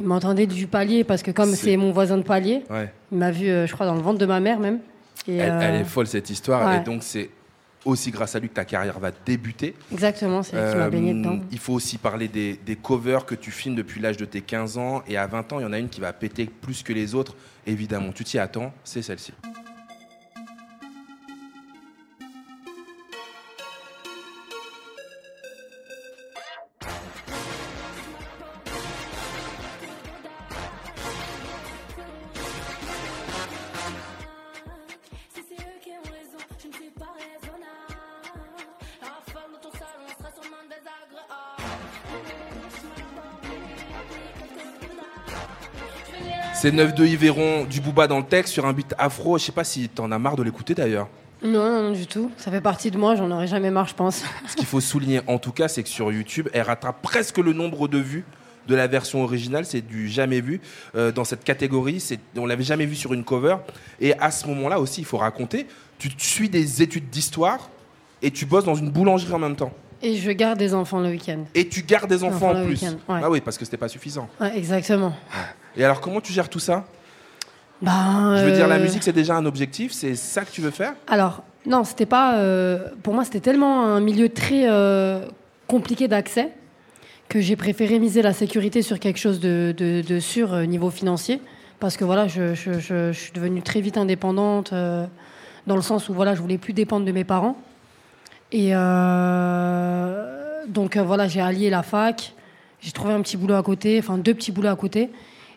Il 0.00 0.06
m'entendait 0.06 0.46
du 0.46 0.68
palier, 0.68 1.02
parce 1.02 1.22
que 1.24 1.32
comme 1.32 1.52
C'est- 1.56 1.76
mon 1.76 1.90
voisin 1.90 2.18
de 2.18 2.22
palier, 2.22 2.62
Ouais. 2.70 2.92
il 3.10 3.18
m'a 3.18 3.32
vu, 3.32 3.48
euh, 3.48 3.66
je 3.66 3.72
crois, 3.74 3.84
dans 3.84 3.96
le 3.96 4.00
ventre 4.00 4.18
de 4.18 4.26
ma 4.26 4.38
mère 4.38 4.60
même. 4.60 4.78
Et, 5.26 5.36
Elle, 5.38 5.50
euh, 5.50 5.60
elle 5.60 5.74
est 5.80 5.84
folle 5.84 6.06
cette 6.06 6.30
histoire. 6.30 6.64
ouais. 6.68 6.76
Et 6.76 6.80
donc 6.84 7.02
c'est 7.02 7.28
aussi 7.84 8.10
grâce 8.10 8.34
à 8.34 8.40
lui 8.40 8.48
que 8.48 8.54
ta 8.54 8.64
carrière 8.64 8.98
va 8.98 9.10
débuter. 9.24 9.74
Exactement, 9.92 10.42
c'est 10.42 10.56
lui 10.56 10.70
qui 10.70 10.76
m'a 10.76 10.84
Euh, 10.84 10.90
baigné 10.90 11.14
dedans. 11.14 11.38
Il 11.50 11.58
faut 11.58 11.72
aussi 11.74 11.98
parler 11.98 12.28
des, 12.28 12.58
des 12.64 12.76
covers 12.76 13.24
que 13.24 13.34
tu 13.34 13.50
filmes 13.50 13.74
depuis 13.76 14.00
l'âge 14.00 14.16
de 14.16 14.24
tes 14.24 14.40
15 14.40 14.78
ans. 14.78 15.02
Et 15.08 15.16
à 15.16 15.26
20 15.26 15.52
ans, 15.52 15.60
il 15.60 15.62
y 15.62 15.66
en 15.66 15.72
a 15.72 15.78
une 15.78 15.88
qui 15.88 16.00
va 16.00 16.12
péter 16.12 16.46
plus 16.46 16.82
que 16.82 16.92
les 16.92 17.14
autres. 17.14 17.36
Évidemment, 17.66 18.12
tu 18.12 18.24
t'y 18.24 18.38
attends, 18.38 18.72
c'est 18.84 19.02
celle-ci. 19.02 19.32
C'est 46.60 46.72
9 46.72 46.94
de 46.94 47.06
Yveron, 47.06 47.64
du 47.64 47.80
Booba 47.80 48.08
dans 48.08 48.18
le 48.18 48.24
texte, 48.24 48.52
sur 48.52 48.66
un 48.66 48.72
beat 48.72 48.92
afro. 48.98 49.38
Je 49.38 49.44
sais 49.44 49.52
pas 49.52 49.62
si 49.64 49.88
t'en 49.88 50.10
as 50.10 50.18
marre 50.18 50.34
de 50.36 50.42
l'écouter 50.42 50.74
d'ailleurs. 50.74 51.08
Non, 51.42 51.50
non, 51.70 51.82
non, 51.84 51.92
du 51.92 52.06
tout. 52.08 52.32
Ça 52.36 52.50
fait 52.50 52.60
partie 52.60 52.90
de 52.90 52.98
moi, 52.98 53.14
j'en 53.14 53.30
aurais 53.30 53.46
jamais 53.46 53.70
marre, 53.70 53.86
je 53.86 53.94
pense. 53.94 54.24
Ce 54.48 54.56
qu'il 54.56 54.66
faut 54.66 54.80
souligner 54.80 55.20
en 55.28 55.38
tout 55.38 55.52
cas, 55.52 55.68
c'est 55.68 55.84
que 55.84 55.88
sur 55.88 56.10
YouTube, 56.10 56.48
elle 56.52 56.62
rattrape 56.62 57.00
presque 57.00 57.38
le 57.38 57.52
nombre 57.52 57.86
de 57.86 57.98
vues 57.98 58.24
de 58.66 58.74
la 58.74 58.88
version 58.88 59.22
originale. 59.22 59.64
C'est 59.66 59.82
du 59.86 60.08
jamais 60.08 60.40
vu 60.40 60.60
euh, 60.96 61.12
dans 61.12 61.22
cette 61.24 61.44
catégorie. 61.44 62.00
C'est, 62.00 62.18
on 62.36 62.44
l'avait 62.44 62.64
jamais 62.64 62.86
vu 62.86 62.96
sur 62.96 63.14
une 63.14 63.22
cover. 63.22 63.56
Et 64.00 64.18
à 64.18 64.32
ce 64.32 64.48
moment-là 64.48 64.80
aussi, 64.80 65.02
il 65.02 65.06
faut 65.06 65.18
raconter. 65.18 65.68
Tu 65.98 66.10
suis 66.18 66.48
des 66.48 66.82
études 66.82 67.08
d'histoire 67.08 67.70
et 68.20 68.32
tu 68.32 68.46
bosses 68.46 68.64
dans 68.64 68.74
une 68.74 68.90
boulangerie 68.90 69.32
en 69.32 69.38
même 69.38 69.56
temps. 69.56 69.72
Et 70.02 70.16
je 70.16 70.30
garde 70.32 70.58
des 70.58 70.74
enfants 70.74 71.00
le 71.00 71.08
week-end. 71.10 71.44
Et 71.54 71.68
tu 71.68 71.82
gardes 71.82 72.08
des 72.08 72.22
enfants 72.24 72.50
Enfants 72.50 72.60
en 72.62 72.66
plus. 72.66 72.82
ouais. 72.82 73.20
Ah 73.22 73.30
oui, 73.30 73.40
parce 73.40 73.56
que 73.58 73.64
c'était 73.64 73.76
pas 73.76 73.88
suffisant. 73.88 74.28
Ouais, 74.40 74.56
exactement. 74.56 75.12
Et 75.76 75.84
alors, 75.84 76.00
comment 76.00 76.20
tu 76.20 76.32
gères 76.32 76.48
tout 76.48 76.58
ça? 76.58 76.84
Ben, 77.82 78.36
Je 78.36 78.44
veux 78.44 78.52
dire, 78.52 78.66
la 78.66 78.76
euh, 78.76 78.82
musique, 78.82 79.02
c'est 79.02 79.12
déjà 79.12 79.36
un 79.36 79.46
objectif. 79.46 79.92
C'est 79.92 80.14
ça 80.16 80.44
que 80.44 80.50
tu 80.50 80.60
veux 80.60 80.70
faire? 80.72 80.94
Alors, 81.06 81.42
non, 81.66 81.84
c'était 81.84 82.06
pas. 82.06 82.36
euh, 82.38 82.88
pour 83.02 83.14
moi, 83.14 83.24
c'était 83.24 83.40
tellement 83.40 83.84
un 83.84 84.00
milieu 84.00 84.28
très 84.28 84.68
euh, 84.68 85.20
compliqué 85.68 86.08
d'accès 86.08 86.50
que 87.28 87.40
j'ai 87.40 87.56
préféré 87.56 87.98
miser 87.98 88.22
la 88.22 88.32
sécurité 88.32 88.80
sur 88.82 88.98
quelque 88.98 89.18
chose 89.18 89.38
de, 89.38 89.74
de, 89.76 90.02
de 90.02 90.18
sûr 90.20 90.54
euh, 90.54 90.64
niveau 90.64 90.90
financier. 90.90 91.40
Parce 91.78 91.96
que 91.96 92.04
voilà, 92.04 92.26
je, 92.26 92.54
je- 92.54 92.80
je- 92.80 93.12
je 93.12 93.18
suis 93.18 93.32
devenue 93.32 93.62
très 93.62 93.80
vite 93.80 93.96
indépendante, 93.98 94.72
dans 94.72 95.76
le 95.76 95.82
sens 95.82 96.08
où 96.08 96.14
voilà, 96.14 96.34
je 96.34 96.40
voulais 96.40 96.58
plus 96.58 96.72
dépendre 96.72 97.06
de 97.06 97.12
mes 97.12 97.22
parents. 97.22 97.56
Et 98.50 98.72
donc 100.68 100.96
voilà, 100.96 101.28
j'ai 101.28 101.40
allié 101.40 101.70
la 101.70 101.82
fac, 101.84 102.32
j'ai 102.80 102.90
trouvé 102.90 103.12
un 103.14 103.20
petit 103.22 103.36
boulot 103.36 103.54
à 103.54 103.62
côté, 103.62 103.98
enfin 104.00 104.18
deux 104.18 104.34
petits 104.34 104.50
boulots 104.50 104.70
à 104.70 104.76
côté. 104.76 105.10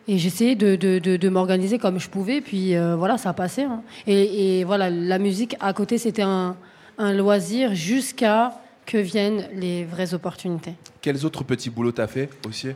Et 0.08 0.18
j'essayais 0.18 0.56
de, 0.56 0.74
de, 0.76 0.98
de, 0.98 1.16
de 1.16 1.28
m'organiser 1.28 1.78
comme 1.78 2.00
je 2.00 2.08
pouvais, 2.08 2.40
puis 2.40 2.74
euh, 2.76 2.96
voilà, 2.96 3.18
ça 3.18 3.30
a 3.30 3.32
passé. 3.32 3.62
hein. 3.62 3.82
Et, 4.06 4.58
et 4.60 4.64
voilà, 4.64 4.90
la 4.90 5.18
musique 5.18 5.56
à 5.60 5.72
côté, 5.72 5.96
c'était 5.98 6.22
un, 6.22 6.56
un 6.98 7.12
loisir 7.12 7.74
jusqu'à 7.74 8.52
que 8.84 8.98
viennent 8.98 9.46
les 9.54 9.84
vraies 9.84 10.12
opportunités. 10.12 10.74
Quels 11.00 11.24
autres 11.24 11.44
petits 11.44 11.70
boulots 11.70 11.92
t'as 11.92 12.08
fait 12.08 12.28
aussi? 12.48 12.68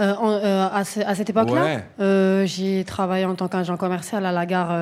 Euh, 0.00 0.14
en- 0.14 0.30
euh, 0.32 0.68
à, 0.72 0.84
ce- 0.84 1.00
à 1.00 1.14
cette 1.14 1.30
époque-là, 1.30 1.80
Ouais. 1.98 2.46
j'ai 2.46 2.84
travaillé 2.84 3.24
en 3.24 3.34
tant 3.36 3.46
qu'agent 3.48 3.76
commercial 3.76 4.26
à 4.26 4.32
la 4.32 4.46
gare 4.46 4.72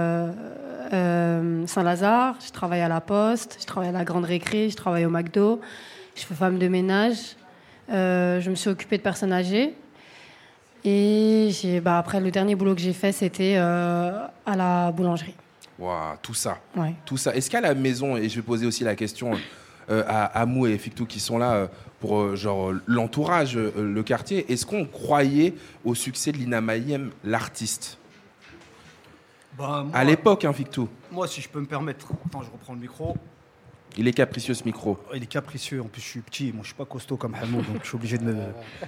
Saint-Lazare. 1.66 2.36
Je 2.44 2.52
travaille 2.52 2.80
à 2.80 2.88
la 2.88 3.00
Poste, 3.00 3.58
je 3.60 3.66
travaille 3.66 3.90
à 3.90 3.92
la 3.92 4.04
Grande 4.04 4.24
Récré, 4.24 4.70
je 4.70 4.76
travaille 4.76 5.04
au 5.04 5.10
McDo. 5.10 5.60
Je 6.14 6.22
fais 6.22 6.34
femme 6.34 6.58
de 6.58 6.68
ménage. 6.68 7.36
Je 7.90 8.48
me 8.48 8.54
suis 8.54 8.70
occupée 8.70 8.96
de 8.98 9.02
personnes 9.02 9.32
âgées. 9.32 9.74
Et 10.88 11.48
j'ai, 11.50 11.80
bah, 11.80 11.98
après, 11.98 12.20
le 12.20 12.30
dernier 12.30 12.54
boulot 12.54 12.74
que 12.76 12.80
j'ai 12.80 12.92
fait, 12.92 13.10
c'était 13.10 13.54
euh, 13.56 14.24
à 14.46 14.56
la 14.56 14.92
boulangerie. 14.92 15.34
Waouh, 15.80 16.16
tout 16.22 16.32
ça. 16.32 16.58
Ouais. 16.76 16.94
Tout 17.04 17.16
ça. 17.16 17.34
Est-ce 17.34 17.50
qu'à 17.50 17.60
la 17.60 17.74
maison, 17.74 18.16
et 18.16 18.28
je 18.28 18.36
vais 18.36 18.42
poser 18.42 18.66
aussi 18.66 18.84
la 18.84 18.94
question 18.94 19.32
euh, 19.90 20.04
à 20.06 20.26
Amou 20.40 20.66
et 20.66 20.78
Fictou 20.78 21.04
qui 21.04 21.18
sont 21.18 21.38
là 21.38 21.52
euh, 21.54 21.66
pour 21.98 22.36
genre 22.36 22.72
l'entourage, 22.86 23.56
euh, 23.56 23.72
le 23.82 24.02
quartier, 24.04 24.50
est-ce 24.52 24.64
qu'on 24.64 24.84
croyait 24.86 25.54
au 25.84 25.96
succès 25.96 26.30
de 26.30 26.36
Lina 26.36 26.60
Mayem, 26.60 27.10
l'artiste? 27.24 27.98
Bah, 29.58 29.82
moi- 29.84 29.90
À 29.92 30.04
l'époque, 30.04 30.44
hein, 30.44 30.52
Fictou. 30.52 30.88
Moi, 31.10 31.26
si 31.26 31.40
je 31.40 31.48
peux 31.48 31.60
me 31.60 31.66
permettre, 31.66 32.06
attends, 32.26 32.42
je 32.42 32.50
reprends 32.50 32.74
le 32.74 32.80
micro. 32.80 33.16
Il 33.98 34.06
est 34.08 34.12
capricieux 34.12 34.52
ce 34.54 34.64
micro. 34.64 34.98
Il 35.14 35.22
est 35.22 35.26
capricieux, 35.26 35.80
en 35.80 35.86
plus 35.86 36.02
je 36.02 36.06
suis 36.06 36.20
petit, 36.20 36.46
moi 36.52 36.60
je 36.62 36.66
suis 36.68 36.74
pas 36.76 36.84
costaud 36.84 37.16
comme 37.16 37.34
Hamou, 37.34 37.62
donc 37.62 37.78
je 37.82 37.86
suis 37.88 37.96
obligé 37.96 38.18
de 38.18 38.24
me. 38.24 38.34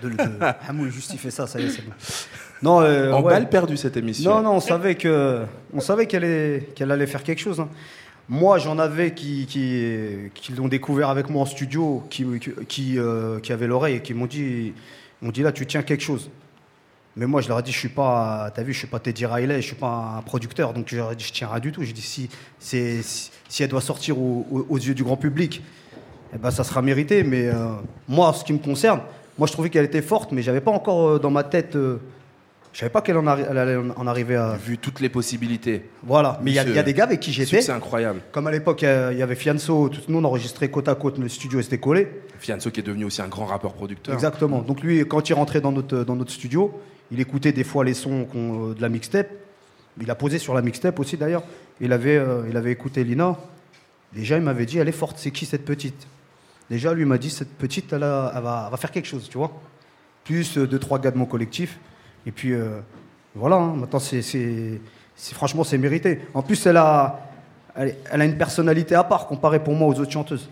De, 0.02 0.10
de- 0.10 0.16
Hamou 0.68 0.84
il 0.86 0.92
justifie 0.92 1.30
ça, 1.30 1.46
ça 1.46 1.58
y 1.60 1.64
est, 1.64 1.70
c'est 1.70 1.82
bon. 1.82 1.92
Non, 2.62 2.80
euh, 2.82 3.12
En 3.12 3.22
ouais. 3.22 3.32
balle 3.32 3.48
perdue 3.48 3.76
cette 3.76 3.96
émission. 3.96 4.30
Non, 4.36 4.42
non, 4.42 4.52
on 4.56 4.60
savait 4.60 4.96
que, 4.96 5.44
on 5.72 5.80
savait 5.80 6.06
qu'elle 6.06 6.64
qu'elle 6.74 6.90
allait 6.90 7.06
faire 7.06 7.22
quelque 7.22 7.40
chose. 7.40 7.58
hein. 7.60 7.68
Moi, 8.30 8.58
j'en 8.58 8.78
avais 8.78 9.14
qui, 9.14 9.46
qui, 9.46 9.94
qui 10.34 10.52
l'ont 10.52 10.68
découvert 10.68 11.08
avec 11.08 11.30
moi 11.30 11.40
en 11.42 11.46
studio, 11.46 12.04
qui, 12.10 12.26
qui, 12.68 12.98
euh, 12.98 13.40
qui 13.40 13.54
avaient 13.54 13.66
l'oreille 13.66 13.96
et 13.96 14.02
qui 14.02 14.12
m'ont 14.12 14.26
dit, 14.26 14.74
m'ont 15.22 15.30
dit 15.30 15.42
là, 15.42 15.50
tu 15.50 15.64
tiens 15.66 15.82
quelque 15.82 16.02
chose. 16.02 16.28
Mais 17.18 17.26
moi, 17.26 17.40
je 17.40 17.48
leur 17.48 17.58
ai 17.58 17.62
dit, 17.62 17.72
je 17.72 17.78
suis 17.78 17.88
pas, 17.88 18.50
t'as 18.54 18.62
vu, 18.62 18.72
je 18.72 18.78
suis 18.78 18.86
pas 18.86 19.00
Teddy 19.00 19.26
Riley, 19.26 19.56
je 19.60 19.66
suis 19.66 19.74
pas 19.76 20.14
un 20.18 20.22
producteur, 20.22 20.72
donc 20.72 20.86
je 20.88 20.96
leur 20.96 21.10
ai 21.12 21.16
dit, 21.16 21.24
je 21.24 21.32
tiens 21.32 21.48
rien 21.50 21.58
du 21.60 21.72
tout. 21.72 21.82
J'ai 21.82 21.92
dit, 21.92 22.00
si, 22.00 22.30
si, 22.60 23.02
si 23.48 23.62
elle 23.62 23.68
doit 23.68 23.80
sortir 23.80 24.18
au- 24.18 24.46
au- 24.50 24.66
aux 24.70 24.76
yeux 24.78 24.94
du 24.94 25.02
grand 25.02 25.16
public, 25.16 25.62
eh 26.34 26.38
ben, 26.38 26.50
ça 26.52 26.62
sera 26.62 26.80
mérité. 26.80 27.24
Mais 27.24 27.48
euh, 27.48 27.66
moi, 28.06 28.32
ce 28.32 28.44
qui 28.44 28.52
me 28.52 28.58
concerne, 28.58 29.00
moi, 29.36 29.46
je 29.48 29.52
trouvais 29.52 29.68
qu'elle 29.68 29.84
était 29.84 30.00
forte, 30.02 30.30
mais 30.32 30.42
j'avais 30.42 30.60
pas 30.60 30.70
encore 30.70 31.08
euh, 31.08 31.18
dans 31.18 31.30
ma 31.32 31.42
tête, 31.42 31.74
euh, 31.74 31.96
je 32.72 32.78
savais 32.80 32.90
pas 32.90 33.00
qu'elle 33.02 33.16
en, 33.16 33.26
allait 33.26 33.76
en 33.96 34.06
arriver 34.06 34.36
à. 34.36 34.52
Vu 34.56 34.78
toutes 34.78 35.00
les 35.00 35.08
possibilités. 35.08 35.90
Voilà, 36.04 36.38
mais 36.42 36.52
il 36.52 36.54
y, 36.54 36.58
a- 36.60 36.68
y 36.68 36.84
des 36.84 36.94
gars 36.94 37.04
avec 37.04 37.18
qui 37.18 37.32
j'étais. 37.32 37.62
C'est 37.62 37.72
incroyable. 37.72 38.20
Comme 38.30 38.46
à 38.46 38.52
l'époque, 38.52 38.82
il 38.82 39.18
y 39.18 39.22
avait 39.22 39.34
Fianso, 39.34 39.88
tout, 39.88 40.00
nous 40.08 40.18
on 40.18 40.24
enregistrait 40.24 40.68
côte 40.70 40.86
à 40.88 40.94
côte, 40.94 41.18
le 41.18 41.28
studio 41.28 41.58
était 41.58 41.78
collé. 41.78 42.06
Fianso 42.38 42.70
qui 42.70 42.78
est 42.78 42.84
devenu 42.84 43.06
aussi 43.06 43.20
un 43.22 43.26
grand 43.28 43.46
rappeur-producteur. 43.46 44.14
Exactement. 44.14 44.60
Donc 44.62 44.82
lui, 44.82 45.00
quand 45.08 45.28
il 45.28 45.32
rentrait 45.32 45.60
dans 45.60 45.72
notre, 45.72 46.04
dans 46.04 46.14
notre 46.14 46.30
studio, 46.30 46.78
il 47.10 47.20
écoutait 47.20 47.52
des 47.52 47.64
fois 47.64 47.84
les 47.84 47.94
sons 47.94 48.24
qu'on- 48.24 48.70
de 48.70 48.80
la 48.80 48.88
mixtape. 48.88 49.28
Il 50.00 50.10
a 50.10 50.14
posé 50.14 50.38
sur 50.38 50.54
la 50.54 50.62
mixtape 50.62 50.98
aussi 51.00 51.16
d'ailleurs. 51.16 51.42
Il 51.80 51.92
avait, 51.92 52.16
euh, 52.16 52.42
il 52.48 52.56
avait 52.56 52.70
écouté 52.72 53.04
Lina. 53.04 53.36
Déjà, 54.12 54.36
il 54.36 54.42
m'avait 54.42 54.66
dit, 54.66 54.78
elle 54.78 54.88
est 54.88 54.92
forte, 54.92 55.16
c'est 55.18 55.30
qui 55.30 55.46
cette 55.46 55.64
petite? 55.64 56.06
Déjà, 56.70 56.92
lui 56.94 57.04
m'a 57.04 57.18
dit, 57.18 57.30
cette 57.30 57.52
petite, 57.56 57.92
elle, 57.92 58.02
a- 58.04 58.32
elle 58.36 58.42
va, 58.42 58.68
va 58.70 58.76
faire 58.76 58.90
quelque 58.90 59.06
chose, 59.06 59.28
tu 59.28 59.38
vois. 59.38 59.52
Plus 60.24 60.58
euh, 60.58 60.66
deux, 60.66 60.78
trois 60.78 60.98
gars 60.98 61.10
de 61.10 61.18
mon 61.18 61.26
collectif. 61.26 61.78
Et 62.26 62.30
puis, 62.32 62.52
euh, 62.52 62.80
voilà, 63.34 63.56
hein. 63.56 63.74
maintenant, 63.76 63.98
c'est, 63.98 64.22
franchement, 65.16 65.64
c'est 65.64 65.78
mérité. 65.78 66.20
En 66.34 66.42
plus, 66.42 66.66
elle 66.66 66.76
a, 66.76 67.20
elle, 67.74 67.96
elle 68.10 68.20
a 68.20 68.24
une 68.24 68.36
personnalité 68.36 68.94
à 68.94 69.04
part 69.04 69.26
comparée 69.26 69.62
pour 69.62 69.74
moi 69.74 69.88
aux 69.88 69.98
autres 69.98 70.10
chanteuses. 70.12 70.48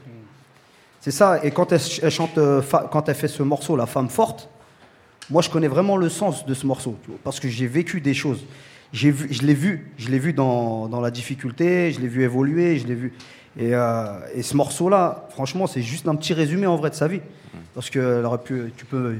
C'est 1.00 1.10
ça. 1.10 1.44
Et 1.44 1.50
quand 1.50 1.70
elle, 1.72 1.80
ch- 1.80 2.00
elle 2.02 2.10
chante, 2.10 2.36
euh, 2.38 2.62
quand 2.90 3.08
elle 3.08 3.14
fait 3.14 3.28
ce 3.28 3.42
morceau, 3.42 3.76
La 3.76 3.86
femme 3.86 4.08
forte, 4.08 4.48
moi, 5.30 5.42
je 5.42 5.50
connais 5.50 5.68
vraiment 5.68 5.96
le 5.96 6.08
sens 6.08 6.46
de 6.46 6.54
ce 6.54 6.66
morceau, 6.66 6.96
tu 7.02 7.10
vois, 7.10 7.18
parce 7.24 7.40
que 7.40 7.48
j'ai 7.48 7.66
vécu 7.66 8.00
des 8.00 8.14
choses. 8.14 8.44
J'ai 8.92 9.10
vu, 9.10 9.28
je 9.30 9.42
l'ai 9.42 9.54
vu, 9.54 9.90
je 9.98 10.08
l'ai 10.08 10.18
vu 10.18 10.32
dans, 10.32 10.88
dans 10.88 11.00
la 11.00 11.10
difficulté, 11.10 11.92
je 11.92 12.00
l'ai 12.00 12.06
vu 12.06 12.22
évoluer, 12.22 12.78
je 12.78 12.86
l'ai 12.86 12.94
vu. 12.94 13.12
Et, 13.58 13.74
euh, 13.74 14.18
et 14.34 14.42
ce 14.42 14.56
morceau-là, 14.56 15.26
franchement, 15.30 15.66
c'est 15.66 15.82
juste 15.82 16.06
un 16.08 16.14
petit 16.14 16.34
résumé 16.34 16.66
en 16.66 16.76
vrai 16.76 16.90
de 16.90 16.94
sa 16.94 17.08
vie, 17.08 17.20
parce 17.74 17.90
que 17.90 18.18
elle 18.18 18.24
aurait 18.24 18.42
pu, 18.42 18.72
tu 18.76 18.84
peux. 18.84 19.16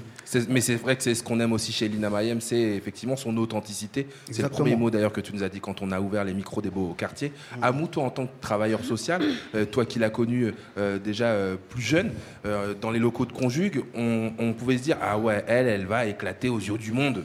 Mais 0.48 0.60
c'est 0.60 0.74
vrai 0.74 0.96
que 0.96 1.02
c'est 1.02 1.14
ce 1.14 1.22
qu'on 1.22 1.38
aime 1.40 1.52
aussi 1.52 1.72
chez 1.72 1.88
Lina 1.88 2.10
Mayem, 2.10 2.40
c'est 2.40 2.60
effectivement 2.60 3.16
son 3.16 3.36
authenticité. 3.36 4.08
C'est 4.30 4.42
le 4.42 4.48
premier 4.48 4.74
mot 4.74 4.90
d'ailleurs 4.90 5.12
que 5.12 5.20
tu 5.20 5.32
nous 5.32 5.42
as 5.42 5.48
dit 5.48 5.60
quand 5.60 5.82
on 5.82 5.92
a 5.92 6.00
ouvert 6.00 6.24
les 6.24 6.34
micros 6.34 6.60
des 6.60 6.70
beaux 6.70 6.94
quartiers. 6.98 7.32
Amou, 7.62 7.86
toi 7.86 8.04
en 8.04 8.10
tant 8.10 8.26
que 8.26 8.32
travailleur 8.40 8.84
social, 8.84 9.22
euh, 9.54 9.64
toi 9.64 9.86
qui 9.86 9.98
l'as 9.98 10.10
connu 10.10 10.52
euh, 10.78 10.98
déjà 10.98 11.26
euh, 11.26 11.56
plus 11.68 11.82
jeune, 11.82 12.10
euh, 12.44 12.74
dans 12.80 12.90
les 12.90 12.98
locaux 12.98 13.24
de 13.26 13.32
Conjugue, 13.32 13.82
on, 13.94 14.32
on 14.38 14.52
pouvait 14.52 14.78
se 14.78 14.82
dire 14.82 14.96
ah 15.00 15.16
ouais, 15.18 15.44
elle, 15.46 15.68
elle 15.68 15.86
va 15.86 16.06
éclater 16.06 16.48
aux 16.48 16.58
yeux 16.58 16.78
du 16.78 16.92
monde. 16.92 17.24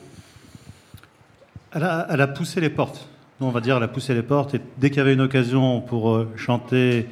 Elle 1.74 1.84
a, 1.84 2.08
elle 2.10 2.22
a 2.22 2.28
poussé 2.28 2.62
les 2.62 2.70
portes. 2.70 3.08
Nous, 3.40 3.48
on 3.48 3.52
va 3.52 3.62
dire, 3.62 3.78
elle 3.78 3.84
a 3.84 3.88
poussé 3.88 4.14
les 4.14 4.22
portes. 4.22 4.54
Et 4.54 4.62
dès 4.78 4.90
qu'il 4.90 5.00
y 5.00 5.02
avait 5.02 5.14
une 5.14 5.22
occasion 5.22 5.82
pour 5.82 6.26
chanter, 6.36 7.08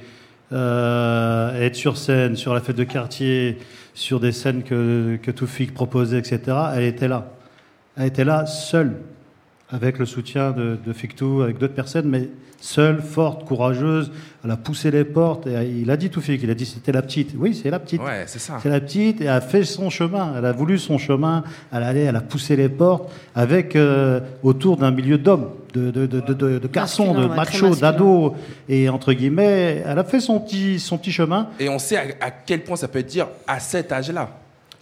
euh, 0.51 1.61
être 1.61 1.75
sur 1.75 1.97
scène, 1.97 2.35
sur 2.35 2.53
la 2.53 2.61
fête 2.61 2.75
de 2.75 2.83
quartier, 2.83 3.57
sur 3.99 4.21
des 4.21 4.31
scènes 4.31 4.63
que, 4.63 5.19
que 5.21 5.29
Toufik 5.29 5.73
proposait, 5.73 6.19
etc., 6.19 6.39
elle 6.73 6.85
était 6.85 7.09
là. 7.09 7.33
Elle 7.97 8.05
était 8.05 8.23
là, 8.23 8.45
seule, 8.45 9.01
avec 9.71 9.99
le 9.99 10.05
soutien 10.05 10.51
de, 10.51 10.77
de 10.83 10.93
Fictou, 10.93 11.41
avec 11.41 11.57
d'autres 11.59 11.75
personnes, 11.75 12.07
mais 12.07 12.29
seule, 12.59 13.01
forte, 13.01 13.45
courageuse. 13.45 14.11
Elle 14.43 14.51
a 14.51 14.57
poussé 14.57 14.89
les 14.89 15.03
portes. 15.03 15.45
Et 15.47 15.81
il 15.81 15.91
a 15.91 15.95
dit 15.97 16.09
Toufik, 16.09 16.41
il 16.41 16.49
a 16.49 16.55
dit 16.55 16.65
c'était 16.65 16.91
la 16.91 17.01
petite. 17.03 17.31
Oui, 17.37 17.53
c'est 17.53 17.69
la 17.69 17.77
petite. 17.79 18.01
Ouais, 18.01 18.23
c'est 18.25 18.39
ça. 18.39 18.57
C'est 18.63 18.69
la 18.69 18.79
petite 18.81 19.21
et 19.21 19.25
elle 19.25 19.29
a 19.29 19.41
fait 19.41 19.63
son 19.63 19.89
chemin. 19.89 20.33
Elle 20.37 20.45
a 20.45 20.51
voulu 20.51 20.77
son 20.79 20.97
chemin. 20.97 21.43
Elle 21.71 21.83
allait, 21.83 22.01
elle 22.01 22.15
a 22.15 22.21
poussé 22.21 22.55
les 22.55 22.67
portes 22.67 23.11
avec 23.35 23.75
euh, 23.75 24.19
autour 24.43 24.75
d'un 24.77 24.91
milieu 24.91 25.17
d'hommes, 25.19 25.49
de, 25.73 25.91
de, 25.91 26.05
de, 26.07 26.19
de, 26.19 26.33
de 26.59 26.67
garçons, 26.67 27.13
de 27.13 27.27
machos, 27.27 27.75
d'ados 27.75 28.33
et 28.67 28.89
entre 28.89 29.13
guillemets, 29.13 29.83
elle 29.85 29.99
a 29.99 30.03
fait 30.03 30.19
son 30.19 30.39
petit 30.39 30.79
son 30.79 30.97
petit 30.97 31.11
chemin. 31.11 31.47
Et 31.59 31.69
on 31.69 31.77
sait 31.79 31.97
à, 31.97 32.25
à 32.25 32.31
quel 32.31 32.63
point 32.63 32.75
ça 32.75 32.87
peut 32.87 32.99
être 32.99 33.05
dire 33.07 33.27
à 33.47 33.59
cet 33.59 33.91
âge-là. 33.91 34.29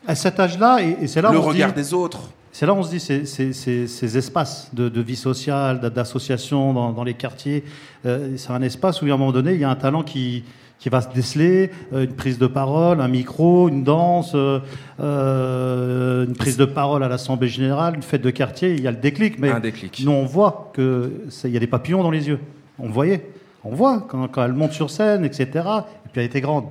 À 0.07 0.15
cet 0.15 0.39
âge-là, 0.39 0.79
et, 0.81 1.03
et 1.03 1.07
c'est 1.07 1.21
là 1.21 1.31
Le 1.31 1.37
où 1.37 1.41
on 1.41 1.47
regard 1.47 1.73
dit- 1.73 1.81
des 1.81 1.93
autres. 1.93 2.29
C'est 2.59 2.65
là 2.65 2.73
où 2.73 2.77
on 2.77 2.81
se 2.83 2.89
dit 2.89 2.99
ces, 2.99 3.27
ces, 3.27 3.53
ces, 3.53 3.85
ces 3.85 4.17
espaces 4.17 4.71
de, 4.73 4.89
de 4.89 4.99
vie 5.01 5.15
sociale, 5.15 5.79
d'a- 5.79 5.91
d'association 5.91 6.73
dans, 6.73 6.91
dans 6.91 7.03
les 7.03 7.13
quartiers. 7.13 7.63
euh, 8.07 8.35
c'est 8.35 8.49
un 8.51 8.63
espace 8.63 8.99
où, 9.03 9.05
à 9.05 9.09
un 9.09 9.11
moment 9.17 9.31
donné, 9.31 9.53
il 9.53 9.59
y 9.59 9.63
a 9.63 9.69
un 9.69 9.75
talent 9.75 10.01
qui, 10.01 10.43
qui 10.79 10.89
va 10.89 11.01
se 11.01 11.09
déceler, 11.13 11.69
euh, 11.93 12.05
une 12.05 12.13
prise 12.15 12.39
de 12.39 12.47
parole, 12.47 12.99
un 12.99 13.07
micro, 13.09 13.69
une 13.69 13.83
danse, 13.83 14.31
euh, 14.33 16.25
une 16.25 16.33
prise 16.35 16.57
de 16.57 16.65
parole 16.65 17.03
à 17.03 17.07
l'Assemblée 17.07 17.47
générale, 17.47 17.93
une 17.95 18.01
fête 18.01 18.23
de 18.23 18.31
quartier. 18.31 18.73
Il 18.73 18.81
y 18.81 18.87
a 18.87 18.91
le 18.91 18.97
déclic. 18.97 19.37
Mais 19.37 19.51
Un 19.51 19.59
déclic. 19.59 20.01
nous, 20.03 20.11
on 20.11 20.25
voit 20.25 20.71
que 20.73 21.11
c'est- 21.29 21.49
il 21.49 21.53
y 21.53 21.57
a 21.57 21.59
des 21.59 21.67
papillons 21.67 22.01
dans 22.01 22.09
les 22.09 22.27
yeux. 22.27 22.39
On 22.79 22.89
voyait. 22.89 23.29
On 23.63 23.75
voit 23.75 24.03
quand, 24.09 24.27
quand 24.29 24.43
elle 24.43 24.53
monte 24.53 24.71
sur 24.73 24.89
scène, 24.89 25.23
etc. 25.25 25.45
Et 25.45 26.09
puis 26.11 26.21
elle 26.21 26.23
était 26.25 26.41
grande. 26.41 26.65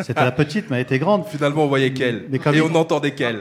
C'était 0.00 0.24
la 0.24 0.32
petite, 0.32 0.64
mais 0.68 0.76
elle 0.78 0.82
était 0.82 0.98
grande. 0.98 1.26
Finalement, 1.26 1.62
on 1.64 1.68
voyait 1.68 1.92
qu'elle. 1.92 2.24
Et 2.56 2.60
on 2.62 2.74
entendait 2.74 3.12
qu'elle. 3.12 3.40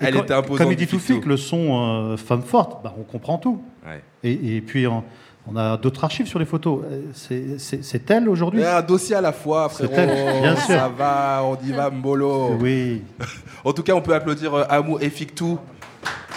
Elle 0.00 0.14
quand- 0.14 0.22
était 0.22 0.34
imposante. 0.34 0.58
Comme 0.58 0.72
il 0.72 0.76
dit 0.76 0.86
Toufik, 0.86 1.16
Fictou. 1.16 1.28
le 1.28 1.36
son 1.36 2.12
euh, 2.12 2.16
femme 2.16 2.42
forte, 2.42 2.82
bah, 2.82 2.94
on 2.98 3.02
comprend 3.02 3.38
tout. 3.38 3.62
Ouais. 3.86 4.02
Et, 4.22 4.56
et 4.56 4.60
puis 4.60 4.86
on, 4.86 5.02
on 5.50 5.56
a 5.56 5.76
d'autres 5.76 6.04
archives 6.04 6.26
sur 6.26 6.38
les 6.38 6.44
photos. 6.44 6.82
Euh, 6.90 7.00
c'est- 7.12 8.10
elle 8.10 8.28
aujourd'hui 8.28 8.64
un 8.64 8.82
dossier 8.82 9.16
à 9.16 9.20
la 9.20 9.32
fois, 9.32 9.68
frérot. 9.68 9.92
elle, 9.96 10.40
bien 10.42 10.56
sûr. 10.56 10.66
Ça 10.74 10.88
va, 10.88 11.42
on 11.44 11.56
y 11.66 11.72
va, 11.72 11.90
Mbolo. 11.90 12.56
Oui. 12.60 13.02
En 13.64 13.72
tout 13.72 13.82
cas, 13.82 13.92
on 13.94 14.00
peut 14.00 14.14
applaudir 14.14 14.54
euh, 14.54 14.64
Amou 14.68 14.98
et 15.00 15.10
Fictou. 15.10 15.58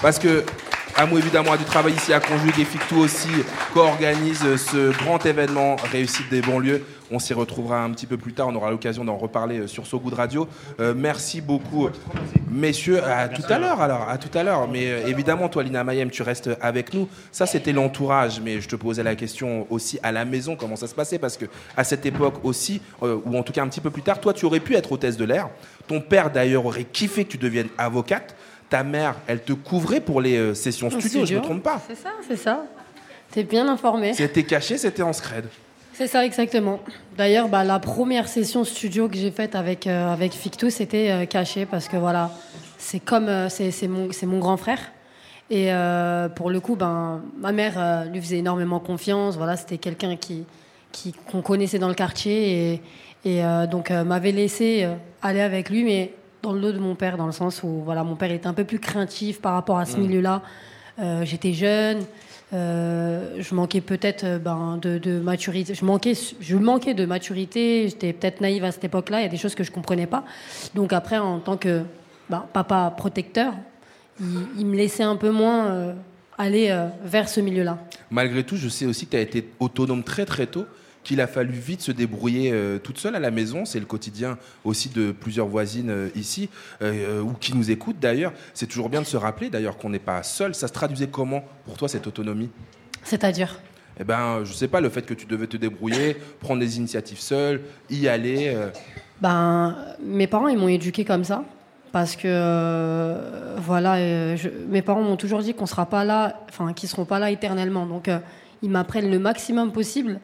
Parce 0.01 0.17
que 0.17 0.43
Amou 0.95 1.17
évidemment 1.17 1.53
a 1.53 1.57
du 1.57 1.63
travail 1.63 1.93
ici 1.93 2.13
à 2.13 2.19
Conjugue 2.19 2.59
et 2.59 2.65
Fictou 2.65 2.97
aussi 2.97 3.29
co-organise 3.73 4.55
ce 4.57 4.91
grand 5.03 5.25
événement 5.25 5.75
Réussite 5.91 6.29
des 6.29 6.41
banlieues. 6.41 6.83
On 7.09 7.19
s'y 7.19 7.33
retrouvera 7.33 7.83
un 7.83 7.89
petit 7.91 8.05
peu 8.05 8.17
plus 8.17 8.33
tard, 8.33 8.47
on 8.47 8.55
aura 8.55 8.71
l'occasion 8.71 9.03
d'en 9.03 9.17
reparler 9.17 9.59
euh, 9.59 9.67
sur 9.67 9.85
So 9.85 9.99
Good 9.99 10.13
Radio. 10.13 10.47
Euh, 10.79 10.93
merci 10.95 11.41
beaucoup 11.41 11.89
messieurs, 12.49 13.03
à 13.03 13.27
tout 13.27 13.43
à 13.49 13.57
l'heure 13.57 13.81
alors, 13.81 14.07
à 14.07 14.17
tout 14.17 14.35
à 14.37 14.43
l'heure. 14.43 14.67
Mais 14.67 14.91
euh, 14.91 15.07
évidemment 15.07 15.49
toi 15.49 15.63
Lina 15.63 15.83
Mayem, 15.83 16.09
tu 16.09 16.21
restes 16.21 16.49
avec 16.61 16.93
nous. 16.93 17.09
Ça 17.31 17.45
c'était 17.45 17.73
l'entourage, 17.73 18.39
mais 18.41 18.61
je 18.61 18.67
te 18.67 18.75
posais 18.75 19.03
la 19.03 19.15
question 19.15 19.67
aussi 19.69 19.99
à 20.03 20.11
la 20.11 20.23
maison 20.23 20.55
comment 20.55 20.75
ça 20.75 20.87
se 20.87 20.95
passait 20.95 21.19
parce 21.19 21.37
que 21.37 21.45
à 21.75 21.83
cette 21.83 22.05
époque 22.05 22.35
aussi, 22.43 22.81
euh, 23.03 23.17
ou 23.25 23.37
en 23.37 23.43
tout 23.43 23.53
cas 23.53 23.63
un 23.63 23.67
petit 23.67 23.81
peu 23.81 23.89
plus 23.89 24.03
tard, 24.03 24.19
toi 24.21 24.33
tu 24.33 24.45
aurais 24.45 24.59
pu 24.59 24.75
être 24.75 24.91
hôtesse 24.91 25.17
de 25.17 25.25
l'air. 25.25 25.49
Ton 25.87 25.99
père 25.99 26.31
d'ailleurs 26.31 26.65
aurait 26.65 26.85
kiffé 26.85 27.25
que 27.25 27.31
tu 27.31 27.37
deviennes 27.37 27.69
avocate. 27.77 28.35
Ta 28.71 28.83
mère, 28.83 29.15
elle 29.27 29.41
te 29.43 29.51
couvrait 29.53 29.99
pour 29.99 30.21
les 30.21 30.37
euh, 30.37 30.53
sessions 30.55 30.89
studio, 30.89 31.25
je 31.25 31.33
ne 31.33 31.39
me 31.39 31.43
trompe 31.43 31.61
pas. 31.61 31.81
C'est 31.87 31.95
ça, 31.97 32.09
c'est 32.27 32.37
ça. 32.37 32.65
T'es 33.29 33.43
bien 33.43 33.67
informé. 33.67 34.13
C'était 34.13 34.43
caché, 34.43 34.77
c'était 34.77 35.03
en 35.03 35.11
scred. 35.13 35.45
C'est 35.93 36.07
ça, 36.07 36.25
exactement. 36.25 36.79
D'ailleurs, 37.17 37.49
bah, 37.49 37.65
la 37.65 37.79
première 37.79 38.29
session 38.29 38.63
studio 38.63 39.09
que 39.09 39.17
j'ai 39.17 39.29
faite 39.29 39.55
avec, 39.55 39.87
euh, 39.87 40.11
avec 40.13 40.31
Fictou, 40.31 40.69
c'était 40.69 41.11
euh, 41.11 41.25
caché 41.25 41.65
parce 41.65 41.89
que 41.89 41.97
voilà, 41.97 42.31
c'est 42.77 43.01
comme 43.01 43.27
euh, 43.27 43.49
c'est 43.49 43.87
mon, 43.89 44.07
mon 44.23 44.39
grand 44.39 44.55
frère. 44.57 44.79
Et 45.49 45.69
pour 46.37 46.49
le 46.49 46.61
coup, 46.61 46.77
ben, 46.77 47.21
ma 47.37 47.51
mère 47.51 48.05
lui 48.09 48.21
faisait 48.21 48.37
énormément 48.37 48.79
confiance. 48.79 49.35
Voilà, 49.35 49.57
c'était 49.57 49.77
quelqu'un 49.77 50.15
qui 50.15 50.45
qui- 50.93 51.11
qu'on 51.29 51.41
connaissait 51.41 51.77
dans 51.77 51.89
le 51.89 51.93
quartier 51.93 52.79
et, 53.25 53.29
et 53.39 53.41
donc 53.69 53.89
m'avait 53.89 54.31
laissé 54.31 54.87
aller 55.21 55.41
avec 55.41 55.69
lui, 55.69 55.83
mais 55.83 56.13
dans 56.41 56.53
le 56.53 56.61
dos 56.61 56.71
de 56.71 56.79
mon 56.79 56.95
père, 56.95 57.17
dans 57.17 57.25
le 57.25 57.31
sens 57.31 57.61
où 57.63 57.81
voilà, 57.83 58.03
mon 58.03 58.15
père 58.15 58.31
était 58.31 58.47
un 58.47 58.53
peu 58.53 58.63
plus 58.63 58.79
craintif 58.79 59.41
par 59.41 59.53
rapport 59.53 59.77
à 59.77 59.85
ce 59.85 59.97
Mm. 59.97 60.01
milieu-là. 60.01 60.41
Euh, 60.99 61.23
J'étais 61.25 61.53
jeune, 61.53 61.99
euh, 62.53 63.35
je 63.39 63.55
manquais 63.55 63.81
peut-être 63.81 64.23
euh, 64.25 64.39
ben, 64.39 64.77
de, 64.81 64.97
de 64.97 65.19
maturité. 65.19 65.73
Je 65.73 65.85
manquais, 65.85 66.13
je 66.39 66.55
manquais 66.57 66.93
de 66.93 67.05
maturité. 67.05 67.87
J'étais 67.89 68.13
peut-être 68.13 68.41
naïve 68.41 68.63
à 68.63 68.71
cette 68.71 68.83
époque-là. 68.83 69.19
Il 69.19 69.23
y 69.23 69.25
a 69.25 69.29
des 69.29 69.37
choses 69.37 69.55
que 69.55 69.63
je 69.63 69.71
comprenais 69.71 70.07
pas. 70.07 70.23
Donc 70.75 70.91
après, 70.93 71.17
en 71.17 71.39
tant 71.39 71.57
que 71.57 71.81
ben, 72.29 72.43
papa 72.53 72.93
protecteur, 72.95 73.53
il, 74.19 74.25
il 74.59 74.65
me 74.65 74.75
laissait 74.75 75.03
un 75.03 75.15
peu 75.15 75.29
moins 75.31 75.67
euh, 75.67 75.93
aller 76.37 76.75
vers 77.05 77.29
ce 77.29 77.39
milieu-là. 77.39 77.77
Malgré 78.09 78.43
tout, 78.43 78.57
je 78.57 78.67
sais 78.67 78.85
aussi 78.85 79.05
que 79.05 79.11
tu 79.11 79.17
as 79.17 79.21
été 79.21 79.47
autonome 79.59 80.03
très 80.03 80.25
très 80.25 80.47
tôt, 80.47 80.65
qu'il 81.03 81.19
a 81.21 81.27
fallu 81.27 81.53
vite 81.53 81.81
se 81.81 81.91
débrouiller 81.91 82.51
euh, 82.51 82.77
toute 82.77 82.97
seule 82.99 83.15
à 83.15 83.19
la 83.19 83.31
maison. 83.31 83.65
C'est 83.65 83.79
le 83.79 83.85
quotidien 83.85 84.37
aussi 84.63 84.89
de 84.89 85.11
plusieurs 85.11 85.47
voisines 85.47 85.89
euh, 85.89 86.09
ici, 86.15 86.49
euh, 86.81 87.21
ou 87.21 87.33
qui 87.33 87.55
nous 87.55 87.71
écoutent 87.71 87.99
d'ailleurs. 87.99 88.33
C'est 88.53 88.67
toujours 88.67 88.89
bien 88.89 89.01
de 89.01 89.05
se 89.07 89.17
rappeler 89.17 89.49
d'ailleurs 89.49 89.77
qu'on 89.77 89.89
n'est 89.89 89.99
pas 89.99 90.21
seul. 90.23 90.53
Ça 90.53 90.67
se 90.67 90.73
traduisait 90.73 91.07
comment 91.07 91.43
pour 91.65 91.77
toi 91.77 91.87
cette 91.87 92.05
autonomie? 92.07 92.49
C'est-à-dire? 93.03 93.59
Eh 93.99 94.03
ben, 94.03 94.43
je 94.43 94.53
sais 94.53 94.67
pas, 94.67 94.79
le 94.79 94.89
fait 94.89 95.01
que 95.05 95.13
tu 95.13 95.25
devais 95.25 95.47
te 95.47 95.57
débrouiller, 95.57 96.15
prendre 96.39 96.59
des 96.59 96.77
initiatives 96.77 97.19
seul, 97.19 97.61
y 97.89 98.07
aller. 98.07 98.55
Ben, 99.21 99.75
mes 100.03 100.27
parents, 100.27 100.47
ils 100.47 100.57
m'ont 100.57 100.67
éduqué 100.69 101.03
comme 101.03 101.23
ça. 101.23 101.43
Parce 101.91 102.15
que, 102.15 103.15
voilà, 103.57 104.35
je- 104.37 104.47
mes 104.69 104.81
parents 104.81 105.01
m'ont 105.03 105.17
toujours 105.17 105.41
dit 105.41 105.53
qu'on 105.53 105.65
sera 105.65 105.85
pas 105.87 106.05
là, 106.05 106.39
enfin, 106.49 106.71
qu'ils 106.73 106.87
seront 106.89 107.05
pas 107.05 107.19
là 107.19 107.31
éternellement. 107.31 107.85
Donc, 107.85 108.09
ils 108.61 108.69
m'apprennent 108.69 109.11
le 109.11 109.19
maximum 109.19 109.71
possible, 109.73 110.19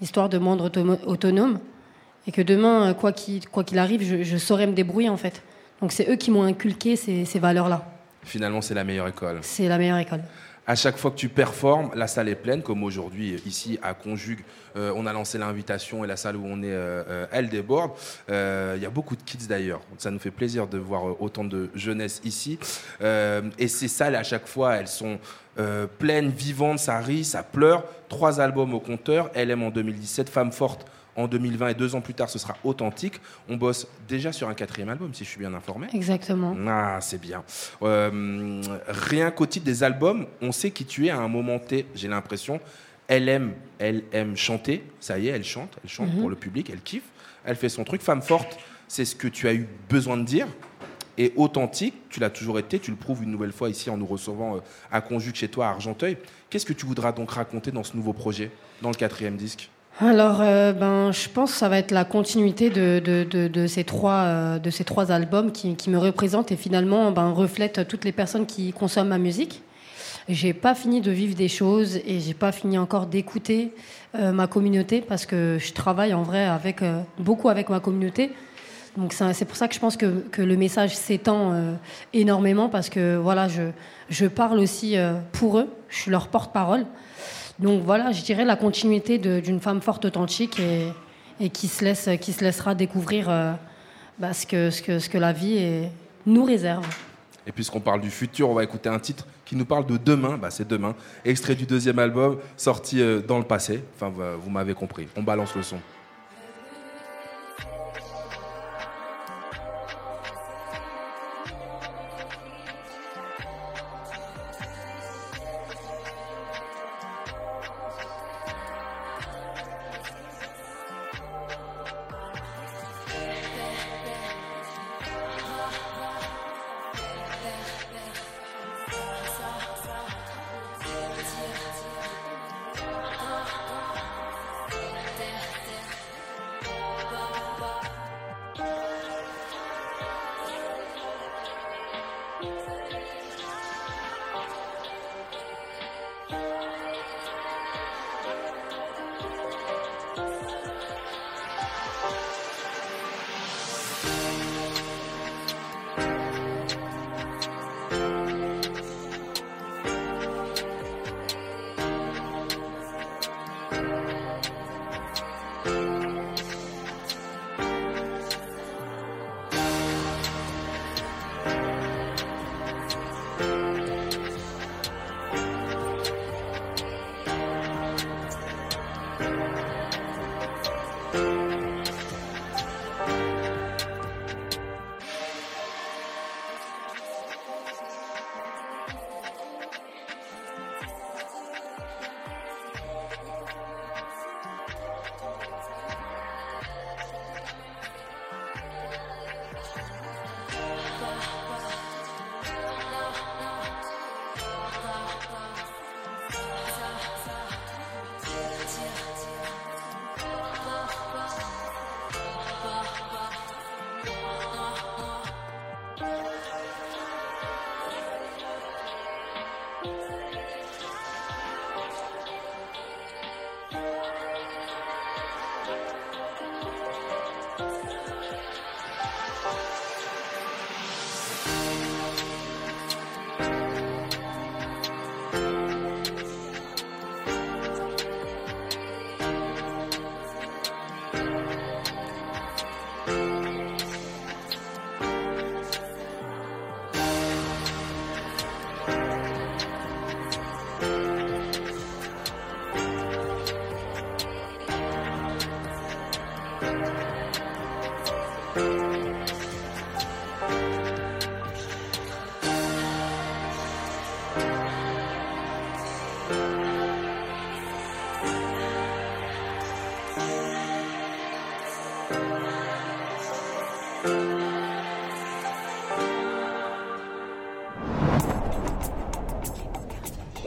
histoire 0.00 0.28
de 0.28 0.38
me 0.38 0.44
rendre 0.44 0.64
auto- 0.64 0.98
autonome. 1.06 1.58
Et 2.26 2.32
que 2.32 2.42
demain, 2.42 2.90
euh, 2.90 2.94
quoi 2.94 3.12
qu'il 3.12 3.48
quoi 3.48 3.64
qu'il 3.64 3.78
arrive, 3.78 4.02
je, 4.02 4.22
je 4.22 4.36
saurai 4.36 4.66
me 4.66 4.72
débrouiller, 4.72 5.08
en 5.08 5.16
fait. 5.16 5.42
Donc, 5.80 5.92
c'est 5.92 6.08
eux 6.10 6.16
qui 6.16 6.30
m'ont 6.30 6.42
inculqué 6.42 6.96
ces, 6.96 7.24
ces 7.24 7.38
valeurs-là. 7.38 7.84
finalement, 8.24 8.60
c'est 8.60 8.74
la 8.74 8.84
meilleure 8.84 9.08
école. 9.08 9.38
C'est 9.42 9.68
la 9.68 9.78
meilleure 9.78 9.98
école. 9.98 10.20
À 10.70 10.76
chaque 10.76 10.98
fois 10.98 11.10
que 11.10 11.16
tu 11.16 11.28
performes, 11.28 11.90
la 11.96 12.06
salle 12.06 12.28
est 12.28 12.36
pleine, 12.36 12.62
comme 12.62 12.84
aujourd'hui 12.84 13.42
ici 13.44 13.80
à 13.82 13.92
Conjugue. 13.92 14.44
euh, 14.76 14.92
on 14.94 15.04
a 15.04 15.12
lancé 15.12 15.36
l'invitation 15.36 16.04
et 16.04 16.06
la 16.06 16.16
salle 16.16 16.36
où 16.36 16.46
on 16.46 16.62
est, 16.62 16.70
euh, 16.70 17.02
euh, 17.08 17.26
elle 17.32 17.48
déborde. 17.48 17.90
Il 18.28 18.80
y 18.80 18.86
a 18.86 18.90
beaucoup 18.90 19.16
de 19.16 19.22
kids 19.24 19.48
d'ailleurs. 19.48 19.80
Ça 19.98 20.12
nous 20.12 20.20
fait 20.20 20.30
plaisir 20.30 20.68
de 20.68 20.78
voir 20.78 21.20
autant 21.20 21.42
de 21.42 21.70
jeunesse 21.74 22.20
ici. 22.22 22.56
Et 23.00 23.66
ces 23.66 23.88
salles, 23.88 24.14
à 24.14 24.22
chaque 24.22 24.46
fois, 24.46 24.76
elles 24.76 24.86
sont 24.86 25.18
pleines, 25.98 26.30
vivantes, 26.30 26.78
ça 26.78 27.00
rit, 27.00 27.24
ça 27.24 27.42
pleure. 27.42 27.82
Trois 28.08 28.40
albums 28.40 28.72
au 28.72 28.78
compteur. 28.78 29.28
LM 29.34 29.64
en 29.64 29.70
2017, 29.70 30.28
Femme 30.28 30.52
forte 30.52 30.86
en 31.16 31.26
2020 31.28 31.68
et 31.68 31.74
deux 31.74 31.94
ans 31.94 32.00
plus 32.00 32.14
tard, 32.14 32.30
ce 32.30 32.38
sera 32.38 32.56
authentique. 32.64 33.20
On 33.48 33.56
bosse 33.56 33.86
déjà 34.08 34.32
sur 34.32 34.48
un 34.48 34.54
quatrième 34.54 34.88
album, 34.88 35.12
si 35.12 35.24
je 35.24 35.28
suis 35.30 35.38
bien 35.40 35.52
informé. 35.54 35.88
Exactement. 35.92 36.56
Ah, 36.68 36.98
c'est 37.00 37.20
bien. 37.20 37.42
Euh, 37.82 38.62
rien 38.88 39.30
qu'au 39.30 39.46
titre 39.46 39.64
des 39.66 39.82
albums, 39.82 40.26
on 40.40 40.52
sait 40.52 40.70
qui 40.70 40.84
tu 40.84 41.06
es 41.06 41.10
à 41.10 41.18
un 41.18 41.28
moment 41.28 41.58
T, 41.58 41.86
j'ai 41.94 42.08
l'impression. 42.08 42.60
Elle 43.08 43.28
aime, 43.28 43.54
elle 43.78 44.04
aime 44.12 44.36
chanter, 44.36 44.84
ça 45.00 45.18
y 45.18 45.26
est, 45.28 45.32
elle 45.32 45.44
chante, 45.44 45.76
elle 45.82 45.90
chante 45.90 46.12
Mhm. 46.12 46.20
pour 46.20 46.30
le 46.30 46.36
public, 46.36 46.70
elle 46.70 46.80
kiffe, 46.80 47.08
elle 47.44 47.56
fait 47.56 47.68
son 47.68 47.82
truc. 47.82 48.02
Femme 48.02 48.22
forte, 48.22 48.58
c'est 48.86 49.04
ce 49.04 49.16
que 49.16 49.26
tu 49.26 49.48
as 49.48 49.54
eu 49.54 49.66
besoin 49.88 50.16
de 50.16 50.22
dire. 50.24 50.46
Et 51.18 51.32
authentique, 51.36 51.94
tu 52.08 52.20
l'as 52.20 52.30
toujours 52.30 52.58
été, 52.60 52.78
tu 52.78 52.90
le 52.92 52.96
prouves 52.96 53.24
une 53.24 53.30
nouvelle 53.32 53.52
fois 53.52 53.68
ici 53.68 53.90
en 53.90 53.96
nous 53.96 54.06
recevant 54.06 54.56
euh, 54.56 54.60
à 54.92 55.00
Conjugue 55.00 55.34
chez 55.34 55.48
toi 55.48 55.66
à 55.66 55.70
Argenteuil. 55.70 56.16
Qu'est-ce 56.48 56.64
que 56.64 56.72
tu 56.72 56.86
voudras 56.86 57.12
donc 57.12 57.32
raconter 57.32 57.72
dans 57.72 57.82
ce 57.82 57.96
nouveau 57.96 58.12
projet, 58.12 58.50
dans 58.80 58.88
le 58.90 58.94
quatrième 58.94 59.36
disque? 59.36 59.70
Alors, 59.98 60.38
euh, 60.40 60.72
ben, 60.72 61.12
je 61.12 61.28
pense 61.28 61.52
que 61.52 61.58
ça 61.58 61.68
va 61.68 61.78
être 61.78 61.90
la 61.90 62.04
continuité 62.04 62.70
de, 62.70 63.02
de, 63.04 63.48
de, 63.48 63.66
ces, 63.66 63.84
trois, 63.84 64.22
euh, 64.22 64.58
de 64.58 64.70
ces 64.70 64.84
trois 64.84 65.12
albums 65.12 65.52
qui, 65.52 65.74
qui 65.76 65.90
me 65.90 65.98
représentent 65.98 66.52
et 66.52 66.56
finalement 66.56 67.10
ben, 67.10 67.30
reflètent 67.30 67.86
toutes 67.86 68.04
les 68.04 68.12
personnes 68.12 68.46
qui 68.46 68.72
consomment 68.72 69.08
ma 69.08 69.18
musique. 69.18 69.62
J'ai 70.28 70.54
pas 70.54 70.74
fini 70.74 71.00
de 71.00 71.10
vivre 71.10 71.34
des 71.34 71.48
choses 71.48 71.96
et 71.96 72.20
j'ai 72.20 72.34
pas 72.34 72.52
fini 72.52 72.78
encore 72.78 73.06
d'écouter 73.06 73.74
euh, 74.14 74.32
ma 74.32 74.46
communauté 74.46 75.02
parce 75.02 75.26
que 75.26 75.58
je 75.60 75.72
travaille 75.72 76.14
en 76.14 76.22
vrai 76.22 76.44
avec 76.46 76.82
beaucoup 77.18 77.48
avec 77.48 77.68
ma 77.68 77.80
communauté. 77.80 78.32
Donc 78.96 79.12
c'est 79.12 79.44
pour 79.44 79.56
ça 79.56 79.68
que 79.68 79.74
je 79.74 79.80
pense 79.80 79.96
que, 79.96 80.20
que 80.32 80.42
le 80.42 80.56
message 80.56 80.96
s'étend 80.96 81.54
énormément 82.12 82.68
parce 82.68 82.88
que 82.88 83.16
voilà, 83.16 83.46
je, 83.48 83.62
je 84.08 84.26
parle 84.26 84.58
aussi 84.58 84.96
pour 85.32 85.58
eux, 85.58 85.68
je 85.88 85.96
suis 85.96 86.10
leur 86.10 86.26
porte-parole. 86.26 86.86
Donc 87.60 87.82
voilà, 87.84 88.12
je 88.12 88.22
dirais 88.22 88.44
la 88.44 88.56
continuité 88.56 89.18
d'une 89.18 89.60
femme 89.60 89.80
forte 89.80 90.06
authentique 90.06 90.60
et, 91.38 91.50
qui, 91.50 91.68
se 91.68 91.84
laisse, 91.84 92.08
qui 92.20 92.32
se 92.32 92.42
laissera 92.42 92.74
découvrir 92.74 93.28
euh, 93.28 93.52
bah, 94.18 94.32
ce, 94.32 94.46
que, 94.46 94.70
ce, 94.70 94.82
que, 94.82 94.98
ce 94.98 95.08
que 95.08 95.18
la 95.18 95.32
vie 95.32 95.88
nous 96.26 96.44
réserve. 96.44 96.86
Et 97.46 97.52
puisqu'on 97.52 97.80
parle 97.80 98.00
du 98.00 98.10
futur, 98.10 98.50
on 98.50 98.54
va 98.54 98.64
écouter 98.64 98.88
un 98.88 98.98
titre 98.98 99.26
qui 99.44 99.56
nous 99.56 99.64
parle 99.64 99.86
de 99.86 99.96
demain. 99.96 100.38
Bah, 100.38 100.50
c'est 100.50 100.68
demain. 100.68 100.94
Extrait 101.24 101.54
du 101.54 101.66
deuxième 101.66 101.98
album, 101.98 102.38
sorti 102.56 103.00
euh, 103.00 103.20
dans 103.20 103.38
le 103.38 103.44
passé. 103.44 103.82
Enfin, 103.96 104.12
vous 104.38 104.50
m'avez 104.50 104.74
compris. 104.74 105.08
On 105.16 105.22
balance 105.22 105.54
le 105.56 105.62
son. 105.62 105.78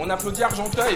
On 0.06 0.10
applaudit 0.10 0.44
Argenteuil. 0.44 0.96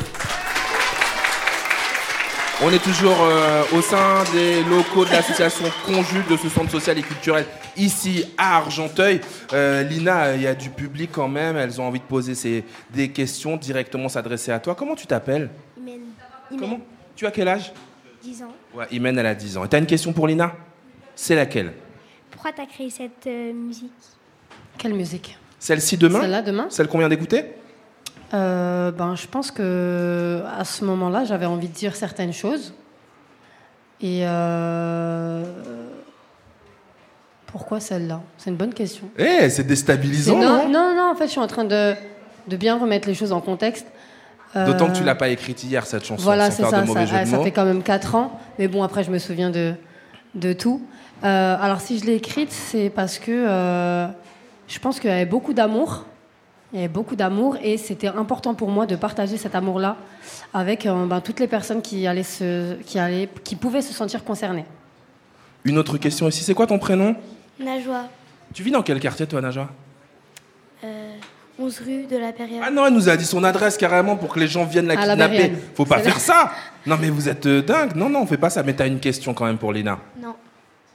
On 2.62 2.72
est 2.72 2.84
toujours 2.84 3.15
euh, 3.22 3.63
au 3.74 3.82
sein 3.82 4.24
des 4.34 4.63
locaux 4.63 5.06
de 5.06 5.12
l'association 5.12 5.65
Conjugue 5.86 6.28
de 6.28 6.36
ce 6.36 6.50
centre 6.50 6.72
social 6.72 6.98
et 6.98 7.04
culturel 7.04 7.46
ici 7.78 8.26
à 8.38 8.58
Argenteuil. 8.58 9.22
Euh, 9.54 9.84
Lina, 9.84 10.36
il 10.36 10.41
y 10.41 10.48
a 10.48 10.56
du 10.56 10.72
public 10.72 11.12
quand 11.13 11.28
même. 11.28 11.56
Elles 11.56 11.80
ont 11.80 11.86
envie 11.86 12.00
de 12.00 12.06
poser 12.06 12.34
ces- 12.34 12.65
des 12.89 13.10
questions 13.12 13.56
directement 13.58 14.10
s'adresser 14.10 14.52
à 14.52 14.60
toi. 14.60 14.74
Comment 14.76 14.96
tu 14.96 15.06
t'appelles? 15.06 15.50
Imen. 15.80 16.02
Comment? 16.60 16.80
Tu 17.15 17.26
as 17.28 17.32
quel 17.32 17.48
âge? 17.48 17.72
10 18.24 18.41
ans. 18.43 18.54
Ouais, 18.76 18.88
Imen, 18.91 19.17
elle 19.20 19.26
a 19.28 19.36
10 19.36 19.56
ans. 19.58 19.63
Et 19.63 19.67
t'as 19.70 19.78
une 19.80 19.86
question 19.86 20.12
pour 20.12 20.28
Lina? 20.28 20.52
C'est 21.15 21.36
laquelle? 21.36 21.74
Pourquoi 22.32 22.52
t'as 22.52 22.65
créé 22.65 22.89
cette 22.89 23.28
euh, 23.28 23.54
musique? 23.54 23.91
Quelle 24.78 24.96
musique? 24.96 25.38
Celle-ci 25.60 25.96
demain? 25.98 26.22
Celle-là 26.22 26.41
demain? 26.41 26.65
Celle 26.70 26.88
qu'on 26.88 26.98
vient 27.00 27.10
d'écouter? 27.10 27.46
Euh, 28.34 28.92
ben, 28.92 29.16
je 29.16 29.28
pense 29.28 29.52
que 29.52 30.42
à 30.58 30.66
ce 30.66 30.84
moment-là, 30.86 31.24
j'avais 31.26 31.46
envie 31.46 31.70
de 31.70 31.74
dire 31.74 31.96
certaines 31.96 32.34
choses. 32.34 32.74
Et 34.02 34.22
euh, 34.24 35.44
pourquoi 37.48 37.80
celle-là? 37.80 38.22
C'est 38.38 38.50
une 38.50 38.58
bonne 38.58 38.74
question. 38.74 39.10
Eh, 39.18 39.50
c'est 39.50 39.66
déstabilisant, 39.66 40.38
non, 40.38 40.68
non, 40.68 40.70
non, 40.70 40.96
non, 40.96 41.12
en 41.12 41.16
fait, 41.16 41.26
je 41.26 41.32
suis 41.32 41.40
en 41.40 41.48
train 41.48 41.63
de, 41.63 41.96
de 42.48 42.58
bien 42.58 42.78
remettre 42.78 43.08
les 43.08 43.16
choses 43.16 43.32
en 43.32 43.42
contexte. 43.42 43.88
Euh, 44.56 44.66
D'autant 44.66 44.88
que 44.88 44.98
tu 44.98 45.04
l'as 45.04 45.16
pas 45.16 45.30
écrite 45.30 45.63
hier, 45.63 45.86
cette 45.86 46.06
chanson, 46.06 46.24
Voilà, 46.24 46.52
c'est 46.52 46.63
ça. 46.63 46.86
Ça, 47.26 47.44
fait 47.44 47.52
quand 47.52 47.66
même 47.66 47.84
4 47.84 48.16
ans. 48.16 48.40
Mais 48.60 48.68
bon, 48.68 48.84
après, 48.84 49.04
je 49.04 49.12
me 49.12 49.20
souviens 49.20 49.50
de, 49.50 49.74
de 50.36 50.54
tout. 50.54 50.82
Euh, 51.24 51.58
alors, 51.60 51.82
si 51.82 52.00
je 52.00 52.06
l'ai 52.06 52.16
écrite, 52.16 52.52
c'est 52.52 52.90
parce 52.90 53.18
que 53.18 53.32
euh, 53.32 54.08
je 54.68 54.80
pense 54.80 55.00
qu'il 55.00 55.10
y 55.10 55.13
avait 55.13 55.26
beaucoup 55.26 55.54
d'amour. 55.54 56.06
Il 56.73 56.75
y 56.75 56.80
avait 56.80 56.91
beaucoup 56.91 57.15
d'amour 57.15 57.58
et 57.63 57.77
c'était 57.77 58.10
important 58.10 58.53
pour 58.53 58.69
moi 58.69 58.86
de 58.86 58.95
partager 58.97 59.38
cet 59.38 59.56
amour-là 59.56 59.95
avec 60.53 60.86
euh, 60.86 61.06
ben, 61.06 61.21
toutes 61.21 61.39
les 61.39 61.47
personnes 61.47 61.82
qui, 61.82 62.06
allaient 62.08 62.23
se, 62.23 62.73
qui, 62.84 62.99
allaient, 62.99 63.30
qui 63.43 63.56
pouvaient 63.56 63.82
se 63.82 63.93
sentir 63.93 64.23
concernées. 64.25 64.65
Une 65.63 65.77
autre 65.77 65.97
question 65.97 66.27
ici, 66.27 66.43
c'est 66.43 66.53
quoi 66.53 66.67
ton 66.67 66.77
prénom? 66.77 67.15
Najwa, 67.60 68.10
Tu 68.53 68.63
vis 68.63 68.71
dans 68.71 68.84
quel 68.84 68.99
quartier, 68.99 69.25
toi, 69.25 69.41
Naja 69.41 69.69
euh, 70.84 71.13
11 71.60 71.80
rue 71.86 72.06
de 72.06 72.17
la 72.17 72.32
période. 72.34 72.62
Ah 72.63 72.69
non, 72.69 72.86
elle 72.86 72.93
nous 72.93 73.10
a 73.10 73.17
dit 73.17 73.25
son 73.25 73.43
adresse 73.43 73.77
carrément 73.77 74.15
pour 74.15 74.34
que 74.34 74.39
les 74.39 74.47
gens 74.47 74.63
viennent 74.63 74.88
la 74.88 74.93
À 74.99 75.06
la 75.06 75.13
kidnapper. 75.13 75.38
Berrienne. 75.38 75.58
Faut 75.73 75.86
pas 75.86 75.99
faire 75.99 76.13
là. 76.15 76.19
ça 76.19 76.51
Non, 76.86 76.97
mais 77.01 77.10
vous 77.10 77.30
êtes 77.30 77.47
euh, 77.47 77.62
dingue. 77.63 77.95
Non, 77.95 78.10
non, 78.10 78.21
on 78.21 78.25
fait 78.27 78.38
pas 78.38 78.51
ça. 78.51 78.62
Mais 78.62 78.73
t'as 78.73 78.86
une 78.86 78.99
question 78.99 79.34
quand 79.34 79.45
même 79.45 79.58
pour 79.58 79.73
Lina. 79.73 79.97
Non. 80.21 80.36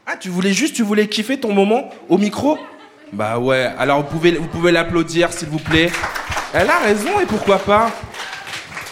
Ah, 0.07 0.17
tu 0.17 0.29
voulais 0.29 0.53
juste, 0.53 0.77
tu 0.77 0.83
voulais 0.83 1.09
kiffer 1.09 1.41
ton 1.41 1.53
moment 1.53 1.89
au 2.09 2.19
micro? 2.19 2.59
Bah 3.13 3.39
ouais, 3.39 3.71
alors 3.79 4.03
vous 4.03 4.09
pouvez, 4.09 4.33
vous 4.33 4.49
pouvez 4.49 4.73
l'applaudir, 4.73 5.33
s'il 5.33 5.49
vous 5.49 5.59
plaît. 5.59 5.91
Elle 6.55 6.71
a 6.71 6.79
raison, 6.79 7.21
et 7.21 7.27
pourquoi 7.27 7.59
pas. 7.59 7.91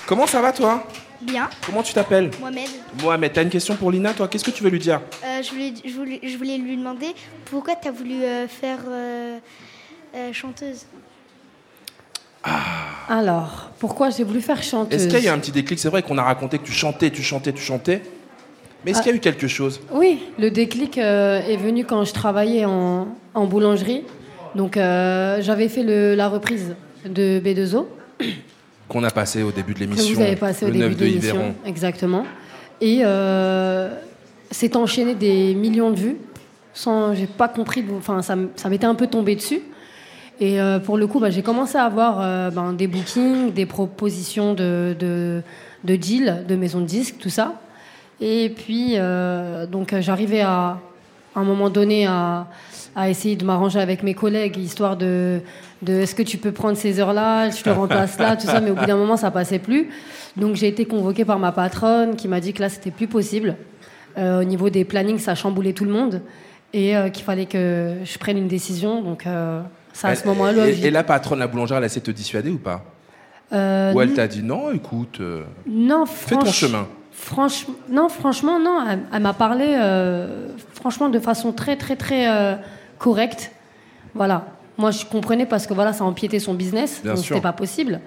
Comment 0.07 0.27
ça 0.27 0.43
va, 0.43 0.53
toi? 0.53 0.87
Bien. 1.23 1.49
Comment 1.65 1.83
tu 1.83 1.95
t'appelles? 1.95 2.31
Mohamed, 2.39 2.69
Mohamed, 3.03 3.33
t'as 3.33 3.43
une 3.43 3.51
question 3.51 3.77
pour 3.77 3.91
Lina, 3.91 4.13
toi? 4.13 4.29
Qu'est-ce 4.29 4.45
que 4.45 4.51
tu 4.51 4.63
veux 4.63 4.71
lui 4.71 4.79
dire? 4.79 5.01
Euh, 5.25 5.43
je, 5.43 5.51
voulais, 5.51 5.73
je, 5.85 5.95
voulais, 5.95 6.21
je 6.23 6.37
voulais 6.37 6.59
lui 6.59 6.77
demander 6.77 7.15
pourquoi 7.47 7.77
t'as 7.77 7.91
voulu 7.91 8.23
euh, 8.23 8.47
faire 8.47 8.81
euh, 8.89 9.39
euh, 10.15 10.33
chanteuse? 10.33 10.85
Alors, 13.09 13.71
pourquoi 13.79 14.11
j'ai 14.11 14.25
voulu 14.25 14.41
faire 14.41 14.63
chanteuse? 14.63 15.01
Est-ce 15.01 15.09
qu'il 15.09 15.25
y 15.25 15.29
a 15.29 15.31
eu 15.31 15.35
un 15.35 15.39
petit 15.39 15.53
déclic? 15.53 15.79
C'est 15.79 15.91
vrai 15.91 16.03
qu'on 16.03 16.19
a 16.19 16.23
raconté 16.23 16.59
que 16.59 16.65
tu 16.65 16.73
chantais, 16.73 17.11
tu 17.11 17.23
chantais, 17.23 17.53
tu 17.53 17.63
chantais. 17.63 18.03
Mais 18.85 18.93
est-ce 18.93 19.01
Ah. 19.01 19.03
qu'il 19.03 19.11
y 19.13 19.15
a 19.15 19.17
eu 19.17 19.21
quelque 19.21 19.47
chose? 19.49 19.81
Oui, 19.93 20.21
le 20.39 20.51
déclic 20.51 20.97
euh, 20.99 21.41
est 21.47 21.57
venu 21.57 21.85
quand 21.85 22.05
je 22.05 22.13
travaillais 22.13 22.65
en, 22.65 23.09
en 23.35 23.47
boulangerie. 23.47 24.03
Donc, 24.55 24.77
euh, 24.77 25.39
j'avais 25.43 25.69
fait 25.69 25.83
le- 25.83 26.15
la 26.15 26.29
reprise 26.29 26.75
de 27.05 27.41
B2O. 27.41 27.87
Qu'on 28.89 29.05
a 29.05 29.11
passé 29.11 29.43
au 29.43 29.53
début 29.53 29.75
de 29.75 29.81
l'émission. 29.81 30.15
vous 30.15 30.21
avez 30.21 30.35
passé 30.37 30.65
au 30.65 30.69
le 30.69 30.73
début 30.75 30.89
9 30.89 30.97
de 30.97 31.05
l'émission. 31.05 31.55
Exactement. 31.65 32.25
Et 32.81 33.01
euh, 33.05 33.95
c'est 34.51 34.75
enchaîné 34.77 35.15
des 35.15 35.55
millions 35.55 35.91
de 35.91 35.97
vues. 35.97 36.17
Sans, 36.75 37.15
j'ai 37.15 37.27
pas 37.27 37.49
compris. 37.49 37.85
Enfin, 37.97 38.23
ça, 38.23 38.37
ça 38.57 38.69
m'était 38.69 38.87
un 38.87 38.95
peu 38.95 39.07
tombé 39.07 39.37
dessus. 39.37 39.61
Et 40.41 40.57
pour 40.85 40.97
le 40.97 41.07
coup, 41.07 41.21
bah, 41.21 41.29
j'ai 41.29 41.43
commencé 41.43 41.77
à 41.77 41.85
avoir 41.85 42.51
ben, 42.51 42.73
des 42.73 42.87
bookings, 42.87 43.53
des 43.53 43.67
propositions 43.67 44.55
de, 44.55 44.97
de, 44.99 45.43
de 45.85 45.97
deals, 45.97 46.45
de 46.49 46.57
maisons 46.57 46.81
de 46.81 46.87
disques, 46.87 47.17
tout 47.19 47.29
ça. 47.29 47.61
Et 48.21 48.51
puis, 48.55 48.95
euh, 48.97 49.67
donc, 49.67 49.93
euh, 49.93 50.03
j'arrivais 50.03 50.43
à, 50.43 50.79
à 51.35 51.41
un 51.41 51.45
moment 51.45 51.71
donné 51.71 52.07
à, 52.07 52.47
à 52.95 53.09
essayer 53.09 53.37
de 53.37 53.45
m'arranger 53.45 53.81
avec 53.81 54.03
mes 54.03 54.15
collègues, 54.15 54.59
histoire 54.59 54.97
de, 54.97 55.41
de 55.83 55.95
est-ce 55.95 56.15
que 56.15 56.23
tu 56.23 56.37
peux 56.37 56.53
prendre 56.53 56.77
ces 56.77 57.01
heures-là, 57.01 57.51
je 57.51 57.63
te 57.63 57.71
remplace 57.71 58.19
là, 58.19 58.37
tout 58.37 58.47
ça. 58.47 58.61
Mais 58.61 58.71
au 58.71 58.75
bout 58.75 58.85
d'un 58.85 58.97
moment, 58.97 59.17
ça 59.17 59.31
passait 59.31 59.59
plus. 59.59 59.89
Donc, 60.37 60.57
j'ai 60.57 60.69
été 60.69 60.85
convoquée 60.85 61.25
par 61.25 61.39
ma 61.39 61.53
patronne 61.53 62.17
qui 62.17 62.29
m'a 62.29 62.41
dit 62.41 62.53
que 62.53 62.61
là, 62.61 62.69
c'était 62.69 62.91
plus 62.91 63.07
possible. 63.07 63.57
Euh, 64.19 64.41
au 64.41 64.45
niveau 64.45 64.71
des 64.71 64.85
plannings, 64.85 65.19
ça 65.19 65.35
chamboulait 65.35 65.73
tout 65.73 65.85
le 65.85 65.93
monde. 65.93 66.21
Et 66.73 66.97
euh, 66.97 67.09
qu'il 67.09 67.25
fallait 67.25 67.47
que 67.47 67.97
je 68.05 68.19
prenne 68.19 68.37
une 68.37 68.49
décision. 68.49 69.03
Donc, 69.03 69.27
euh, 69.27 69.63
ça, 69.93 70.09
à 70.09 70.15
ce 70.15 70.27
moment-là, 70.27 70.69
et, 70.69 70.91
la 70.91 71.03
patronne, 71.05 71.39
la 71.39 71.47
boulangère, 71.47 71.79
elle 71.79 71.85
a 71.85 71.87
essayé 71.87 72.01
de 72.01 72.07
te 72.07 72.11
dissuader 72.11 72.51
ou 72.51 72.59
pas? 72.59 72.85
Ou 73.53 74.01
elle 74.01 74.13
t'a 74.15 74.29
dit 74.29 74.43
non, 74.43 74.73
écoute, 74.73 75.21
Non, 75.67 76.07
fais 76.07 76.37
ton 76.37 76.45
chemin. 76.45 76.87
Franchement, 77.21 77.75
non, 77.91 78.09
franchement, 78.09 78.59
non. 78.59 78.79
Elle, 78.89 79.01
elle 79.13 79.23
m'a 79.23 79.35
parlé, 79.35 79.67
euh, 79.69 80.49
franchement, 80.75 81.11
de 81.11 81.19
façon 81.21 81.53
très, 81.53 81.77
très, 81.77 81.95
très 81.97 82.29
euh, 82.29 82.55
correcte. 82.99 83.53
Voilà. 84.15 84.47
Moi, 84.79 84.91
je 84.91 85.05
comprenais 85.05 85.45
parce 85.45 85.67
que 85.67 85.75
voilà, 85.75 85.93
ça 85.93 86.05
empiétait 86.05 86.39
son 86.39 86.55
business, 86.55 87.01
Bien 87.05 87.13
donc 87.15 87.23
sûr. 87.23 87.37
c'était 87.37 87.43
pas 87.43 87.53
possible. 87.53 88.01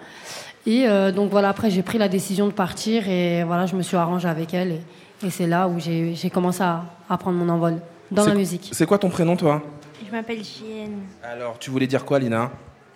Et 0.66 0.88
euh, 0.88 1.12
donc 1.12 1.30
voilà, 1.30 1.50
après, 1.50 1.70
j'ai 1.70 1.84
pris 1.84 2.00
la 2.00 2.08
décision 2.10 2.48
de 2.48 2.52
partir 2.54 3.08
et 3.08 3.44
voilà, 3.44 3.68
je 3.68 3.76
me 3.76 3.84
suis 3.84 3.96
arrangée 3.98 4.28
avec 4.28 4.54
elle. 4.56 4.72
Et, 4.72 5.28
et 5.28 5.30
c'est 5.30 5.46
là 5.46 5.68
où 5.68 5.80
j'ai 5.80 6.16
j'ai 6.16 6.30
commencé 6.32 6.64
à, 6.64 6.84
à 7.10 7.18
prendre 7.18 7.38
mon 7.38 7.50
envol 7.50 7.76
dans 8.10 8.24
C'est- 8.24 8.30
la 8.30 8.36
musique. 8.36 8.70
C'est 8.72 8.86
quoi 8.88 8.98
ton 8.98 9.10
prénom, 9.10 9.36
toi? 9.36 9.62
Je 10.06 10.12
m'appelle 10.12 10.44
Chienne. 10.44 11.02
Alors, 11.24 11.60
tu 11.60 11.70
voulais 11.70 11.88
dire 11.88 12.04
quoi, 12.04 12.18
Lina? 12.18 12.50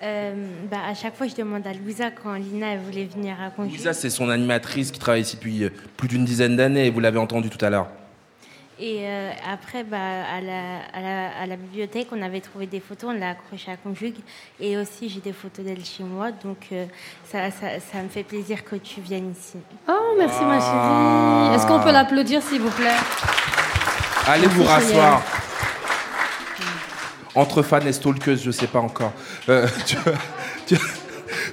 Euh, 0.03 0.33
bah, 0.69 0.77
à 0.88 0.93
chaque 0.93 1.15
fois, 1.15 1.27
je 1.27 1.36
demande 1.36 1.65
à 1.65 1.73
Louisa 1.73 2.12
quand 2.12 2.33
Lina 2.33 2.73
elle 2.73 2.79
voulait 2.79 3.05
venir 3.05 3.36
à 3.41 3.49
Conjugue. 3.49 3.73
Lisa, 3.73 3.93
c'est 3.93 4.12
son 4.12 4.29
animatrice 4.29 4.91
qui 4.91 4.99
travaille 4.99 5.21
ici 5.21 5.38
depuis 5.38 5.63
euh, 5.63 5.69
plus 5.97 6.07
d'une 6.07 6.23
dizaine 6.23 6.55
d'années, 6.55 6.89
vous 6.91 6.99
l'avez 6.99 7.17
entendu 7.17 7.49
tout 7.49 7.63
à 7.65 7.69
l'heure. 7.69 7.88
Et 8.79 8.99
euh, 9.07 9.31
après, 9.51 9.83
bah, 9.83 9.97
à, 9.97 10.39
la, 10.39 10.62
à, 10.93 11.01
la, 11.01 11.29
à 11.41 11.45
la 11.47 11.55
bibliothèque, 11.55 12.10
on 12.12 12.21
avait 12.21 12.41
trouvé 12.41 12.67
des 12.67 12.79
photos, 12.79 13.10
on 13.12 13.19
l'a 13.19 13.31
accroché 13.31 13.71
à 13.71 13.75
Conjugue. 13.75 14.17
Et 14.60 14.77
aussi, 14.77 15.10
j'ai 15.10 15.19
des 15.19 15.33
photos 15.33 15.65
d'elle 15.65 15.83
chez 15.83 16.03
moi. 16.03 16.29
Donc, 16.31 16.67
euh, 16.71 16.86
ça, 17.25 17.49
ça, 17.49 17.79
ça 17.79 18.03
me 18.03 18.07
fait 18.07 18.21
plaisir 18.21 18.63
que 18.63 18.75
tu 18.75 19.01
viennes 19.01 19.31
ici. 19.31 19.57
Oh, 19.89 20.13
merci 20.15 20.43
ma 20.43 20.60
chérie. 20.60 21.55
Est-ce 21.55 21.65
qu'on 21.65 21.79
peut 21.79 21.91
l'applaudir, 21.91 22.39
s'il 22.43 22.62
vous 22.62 22.69
plaît? 22.69 22.93
Allez 24.27 24.45
vous 24.45 24.63
rasseoir. 24.63 25.23
Entre 27.38 27.62
fans 27.62 27.80
et 27.86 27.93
stalkeuses, 27.93 28.41
je 28.43 28.52
sais 28.52 28.67
pas 28.67 28.80
encore. 28.80 29.13
Euh, 29.50 29.67
tu, 29.86 29.95
tu- 30.65 30.78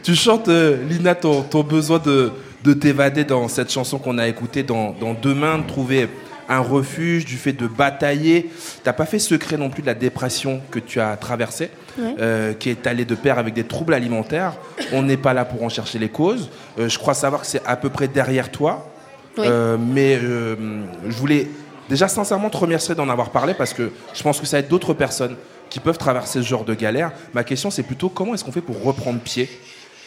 tu 0.02 0.14
chantes, 0.14 0.48
euh, 0.48 0.78
Lina, 0.88 1.14
ton, 1.14 1.42
ton 1.42 1.62
besoin 1.62 1.98
de, 1.98 2.32
de 2.62 2.72
t'évader 2.72 3.24
dans 3.24 3.48
cette 3.48 3.70
chanson 3.72 3.98
qu'on 3.98 4.18
a 4.18 4.26
écoutée 4.28 4.62
dans, 4.62 4.92
dans 4.98 5.14
Demain, 5.14 5.58
de 5.58 5.66
trouver 5.66 6.08
un 6.48 6.60
refuge, 6.60 7.24
du 7.24 7.36
fait 7.36 7.52
de 7.52 7.66
batailler. 7.66 8.50
T'as 8.82 8.92
pas 8.92 9.06
fait 9.06 9.18
secret 9.18 9.56
non 9.56 9.70
plus 9.70 9.80
de 9.82 9.86
la 9.86 9.94
dépression 9.94 10.60
que 10.70 10.78
tu 10.78 11.00
as 11.00 11.16
traversée, 11.16 11.70
Ouais. 11.98 12.14
euh, 12.18 12.52
qui 12.54 12.70
est 12.70 12.86
allée 12.88 13.04
de 13.04 13.14
pair 13.14 13.38
avec 13.38 13.54
des 13.54 13.64
troubles 13.64 13.94
alimentaires. 13.94 14.54
On 14.92 15.02
n'est 15.02 15.16
pas 15.16 15.32
là 15.32 15.44
pour 15.44 15.62
en 15.62 15.68
chercher 15.68 15.98
les 16.00 16.08
causes. 16.08 16.50
Euh, 16.78 16.88
je 16.88 16.98
crois 16.98 17.14
savoir 17.14 17.42
que 17.42 17.46
c'est 17.46 17.62
à 17.64 17.76
peu 17.76 17.88
près 17.88 18.08
derrière 18.08 18.50
toi. 18.50 18.90
Oui. 19.38 19.44
Euh, 19.46 19.76
mais 19.78 20.18
je 20.20 21.16
voulais 21.16 21.48
déjà 21.88 22.08
sincèrement 22.08 22.50
te 22.50 22.56
remercier 22.56 22.94
d'en 22.94 23.08
avoir 23.08 23.30
parlé 23.30 23.54
parce 23.54 23.72
que 23.72 23.90
je 24.12 24.22
pense 24.22 24.40
que 24.40 24.46
ça 24.46 24.58
aide 24.58 24.68
d'autres 24.68 24.92
personnes 24.94 25.36
qui 25.74 25.80
peuvent 25.80 25.98
traverser 25.98 26.40
ce 26.40 26.46
genre 26.46 26.64
de 26.64 26.72
galère. 26.72 27.10
Ma 27.32 27.42
question, 27.42 27.68
c'est 27.68 27.82
plutôt 27.82 28.08
comment 28.08 28.32
est-ce 28.32 28.44
qu'on 28.44 28.52
fait 28.52 28.60
pour 28.70 28.80
reprendre 28.84 29.18
pied 29.18 29.48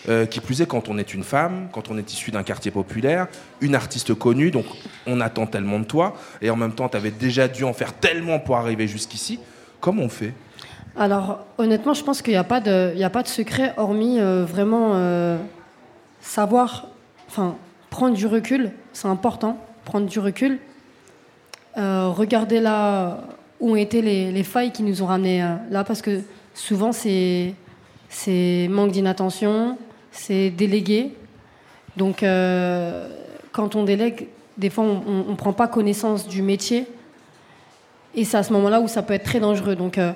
Euh, 0.10 0.26
qui 0.26 0.40
plus 0.40 0.62
est 0.62 0.66
quand 0.68 0.88
on 0.88 0.98
est 0.98 1.14
une 1.14 1.24
femme, 1.24 1.68
quand 1.74 1.90
on 1.92 1.98
est 1.98 2.14
issu 2.14 2.32
d'un 2.32 2.44
quartier 2.44 2.72
populaire, 2.72 3.28
une 3.60 3.76
artiste 3.76 4.14
connue, 4.14 4.52
donc 4.52 4.64
on 5.06 5.20
attend 5.20 5.46
tellement 5.48 5.80
de 5.80 5.84
toi, 5.86 6.16
et 6.42 6.50
en 6.50 6.56
même 6.56 6.72
temps, 6.72 6.88
tu 6.88 6.96
avais 6.96 7.12
déjà 7.12 7.50
dû 7.50 7.66
en 7.66 7.74
faire 7.74 7.92
tellement 7.92 8.40
pour 8.40 8.56
arriver 8.56 8.88
jusqu'ici. 8.88 9.38
Comment 9.82 10.04
on 10.04 10.08
fait? 10.10 10.34
Alors, 10.96 11.40
honnêtement, 11.58 11.94
je 11.94 12.04
pense 12.06 12.22
qu'il 12.22 12.32
n'y 12.32 12.38
a, 12.38 12.46
pas 12.46 12.62
de- 12.62 12.96
a 13.04 13.10
pas 13.10 13.22
de 13.24 13.28
secret, 13.28 13.74
hormis 13.76 14.18
euh, 14.22 14.46
vraiment 14.46 14.92
euh, 14.94 15.38
savoir, 16.22 16.88
enfin, 17.28 17.58
prendre 17.90 18.16
du 18.16 18.28
recul, 18.28 18.72
c'est 18.94 19.10
important, 19.10 19.58
prendre 19.84 20.08
du 20.08 20.20
recul, 20.20 20.60
regarder 21.76 22.60
là 22.62 23.20
où 23.60 23.72
ont 23.72 23.76
été 23.76 24.02
les, 24.02 24.32
les 24.32 24.44
failles 24.44 24.72
qui 24.72 24.84
nous 24.84 25.02
ont 25.02 25.08
ramenés 25.08 25.44
euh, 25.44 25.56
là, 25.70 25.84
parce 25.84 26.02
que 26.02 26.22
souvent, 26.54 26.92
c'est 26.92 27.54
manque 28.70 28.92
d'inattention, 28.92 29.78
c'est 30.12 30.50
délégué. 30.50 31.14
Donc, 31.96 32.24
euh, 32.24 33.10
quand 33.52 33.76
on 33.76 33.84
délègue, 33.84 34.28
des 34.58 34.70
fois, 34.70 34.84
on 34.84 35.30
ne 35.30 35.36
prend 35.36 35.54
pas 35.54 35.68
connaissance 35.68 36.28
du 36.28 36.42
métier. 36.42 36.88
Et 38.16 38.24
c'est 38.24 38.38
à 38.38 38.44
ce 38.44 38.54
moment-là 38.54 38.82
où 38.82 38.88
ça 38.88 39.04
peut 39.04 39.14
être 39.14 39.24
très 39.26 39.40
dangereux. 39.40 39.76
Donc, 39.76 39.98
euh, 39.98 40.14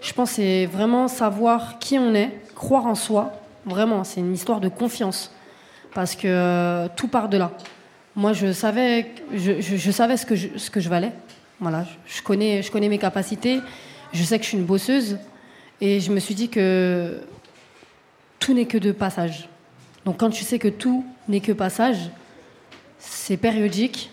je 0.00 0.12
pense 0.12 0.32
c'est 0.32 0.66
vraiment 0.66 1.08
savoir 1.08 1.78
qui 1.78 1.98
on 1.98 2.14
est, 2.14 2.30
croire 2.54 2.86
en 2.86 2.94
soi. 2.94 3.32
Vraiment, 3.66 4.04
c'est 4.04 4.20
une 4.20 4.34
histoire 4.34 4.60
de 4.60 4.68
confiance. 4.68 5.32
parce 5.94 6.14
que 6.14 6.86
tout 6.96 7.08
part 7.08 7.28
de 7.28 7.36
là. 7.36 7.50
Moi, 8.14 8.32
je 8.32 8.52
savais, 8.52 9.12
je, 9.32 9.90
savais 9.90 10.16
ce 10.16 10.26
que 10.26 10.36
ce 10.36 10.70
que 10.70 10.80
je 10.80 10.88
valais. 10.88 11.12
Voilà, 11.60 11.84
je, 12.06 12.22
connais, 12.22 12.88
mes 12.88 12.98
capacités. 12.98 13.60
Je 14.12 14.22
sais 14.22 14.38
que 14.38 14.44
je 14.44 14.48
suis 14.48 14.58
une 14.58 14.64
bosseuse, 14.64 15.18
et 15.80 16.00
je 16.00 16.10
me 16.10 16.18
suis 16.18 16.34
dit 16.34 16.48
que 16.48 17.20
tout 18.38 18.54
n'est 18.54 18.66
que 18.66 18.78
de 18.78 18.92
passage. 18.92 19.48
Donc, 20.04 20.18
quand 20.18 20.30
tu 20.30 20.44
sais 20.44 20.58
que 20.58 20.68
tout 20.68 21.04
n'est 21.28 21.40
que 21.40 21.52
passage, 21.52 22.10
c'est 22.98 23.36
périodique. 23.36 24.10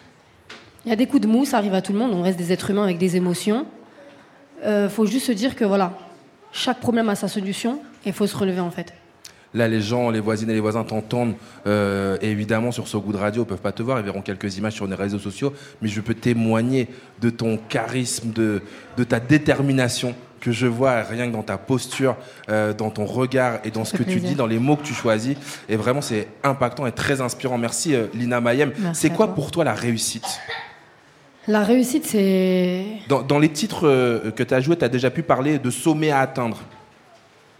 Il 0.86 0.90
y 0.90 0.92
a 0.92 0.96
des 0.96 1.08
coups 1.08 1.22
de 1.22 1.28
mou, 1.28 1.46
ça 1.46 1.58
arrive 1.58 1.74
à 1.74 1.82
tout 1.82 1.94
le 1.94 2.00
monde. 2.00 2.12
On 2.14 2.22
reste 2.22 2.38
des 2.38 2.52
êtres 2.52 2.70
humains 2.70 2.84
avec 2.84 2.98
des 2.98 3.16
émotions. 3.16 3.66
Il 4.66 4.90
faut 4.90 5.06
juste 5.06 5.28
se 5.28 5.32
dire 5.32 5.56
que 5.56 5.64
voilà, 5.64 5.98
chaque 6.52 6.80
problème 6.80 7.10
a 7.10 7.16
sa 7.16 7.28
solution 7.28 7.80
et 8.06 8.10
il 8.10 8.14
faut 8.14 8.28
se 8.28 8.36
relever 8.36 8.60
en 8.60 8.72
fait. 8.72 8.94
Là, 9.54 9.68
les 9.68 9.82
gens, 9.82 10.10
les 10.10 10.20
voisines 10.20 10.50
et 10.50 10.54
les 10.54 10.60
voisins 10.60 10.84
t'entendent, 10.84 11.34
euh, 11.66 12.18
et 12.22 12.30
évidemment, 12.30 12.72
sur 12.72 12.88
ce 12.88 12.98
goût 12.98 13.14
de 13.14 13.18
radio, 13.18 13.44
ils 13.44 13.48
peuvent 13.48 13.58
pas 13.62 13.72
te 13.72 13.82
voir, 13.82 13.98
ils 14.00 14.04
verront 14.04 14.22
quelques 14.22 14.58
images 14.58 14.74
sur 14.74 14.88
les 14.88 14.96
réseaux 14.96 15.20
sociaux, 15.20 15.54
mais 15.82 15.88
je 15.88 16.02
peux 16.02 16.14
témoigner 16.14 16.90
de 17.22 17.30
ton 17.30 17.58
charisme, 17.70 18.32
de, 18.32 18.62
de 18.98 19.04
ta 19.04 19.20
détermination 19.20 20.14
que 20.42 20.52
je 20.52 20.68
vois 20.68 21.02
rien 21.02 21.28
que 21.28 21.34
dans 21.34 21.44
ta 21.44 21.58
posture, 21.58 22.16
euh, 22.50 22.74
dans 22.74 22.90
ton 22.90 23.06
regard 23.06 23.60
et 23.64 23.72
dans 23.72 23.86
ce 23.86 23.96
que 23.96 24.04
tu 24.04 24.20
dis, 24.20 24.36
dans 24.36 24.46
les 24.46 24.60
mots 24.60 24.76
que 24.76 24.84
tu 24.84 24.94
choisis. 24.94 25.36
Et 25.70 25.78
vraiment, 25.78 26.02
c'est 26.02 26.28
impactant 26.44 26.86
et 26.86 26.92
très 26.92 27.22
inspirant. 27.22 27.58
Merci, 27.58 27.96
euh, 27.96 28.08
Lina 28.14 28.42
Mayem. 28.42 28.72
C'est 28.94 29.10
quoi 29.10 29.28
toi. 29.28 29.36
pour 29.36 29.52
toi 29.52 29.64
la 29.64 29.74
réussite? 29.74 30.28
La 31.48 31.64
réussite, 31.64 32.06
c'est. 32.06 32.86
dans, 33.08 33.22
dans 33.24 33.40
les 33.40 33.50
titres 33.50 33.82
que 34.36 34.44
tu 34.44 34.54
as 34.54 34.60
joués, 34.60 34.76
tu 34.76 34.84
as 34.84 34.90
déjà 34.90 35.10
pu 35.10 35.24
parler 35.24 35.58
de 35.58 35.70
sommet 35.72 36.12
à 36.12 36.20
atteindre. 36.20 36.60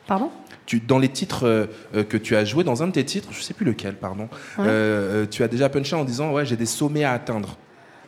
Pardon? 0.06 0.30
Tu, 0.68 0.80
dans 0.80 1.00
les 1.00 1.10
titres 1.10 1.48
euh, 1.48 1.66
euh, 1.96 2.04
que 2.04 2.18
tu 2.18 2.36
as 2.36 2.46
joués, 2.46 2.64
dans 2.64 2.84
un 2.84 2.88
de 2.88 2.92
tes 2.92 3.04
titres, 3.06 3.30
je 3.32 3.42
sais 3.42 3.56
plus 3.56 3.66
lequel, 3.66 3.96
pardon, 3.96 4.30
Ouais. 4.60 4.66
euh, 4.68 5.26
tu 5.26 5.42
as 5.44 5.48
déjà 5.48 5.70
punché 5.70 5.96
en 5.96 6.04
disant 6.04 6.32
ouais 6.32 6.46
j'ai 6.46 6.58
des 6.58 6.66
sommets 6.68 7.04
à 7.06 7.14
atteindre. 7.14 7.58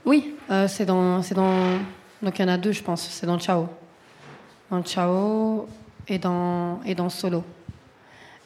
Oui, 0.06 0.36
c'est 0.67 0.86
dans, 0.86 1.22
c'est 1.24 1.36
dans. 1.36 1.78
Donc 2.22 2.38
il 2.38 2.41
y 2.41 2.45
en 2.45 2.50
a 2.50 2.58
deux, 2.58 2.72
je 2.72 2.84
pense. 2.84 3.08
C'est 3.10 3.26
dans 3.26 3.39
Ciao. 3.39 3.67
Dans 4.69 4.84
Ciao 4.84 5.67
et 6.08 6.19
dans, 6.19 6.80
et 6.86 6.93
dans 6.95 7.10
Solo. 7.10 7.43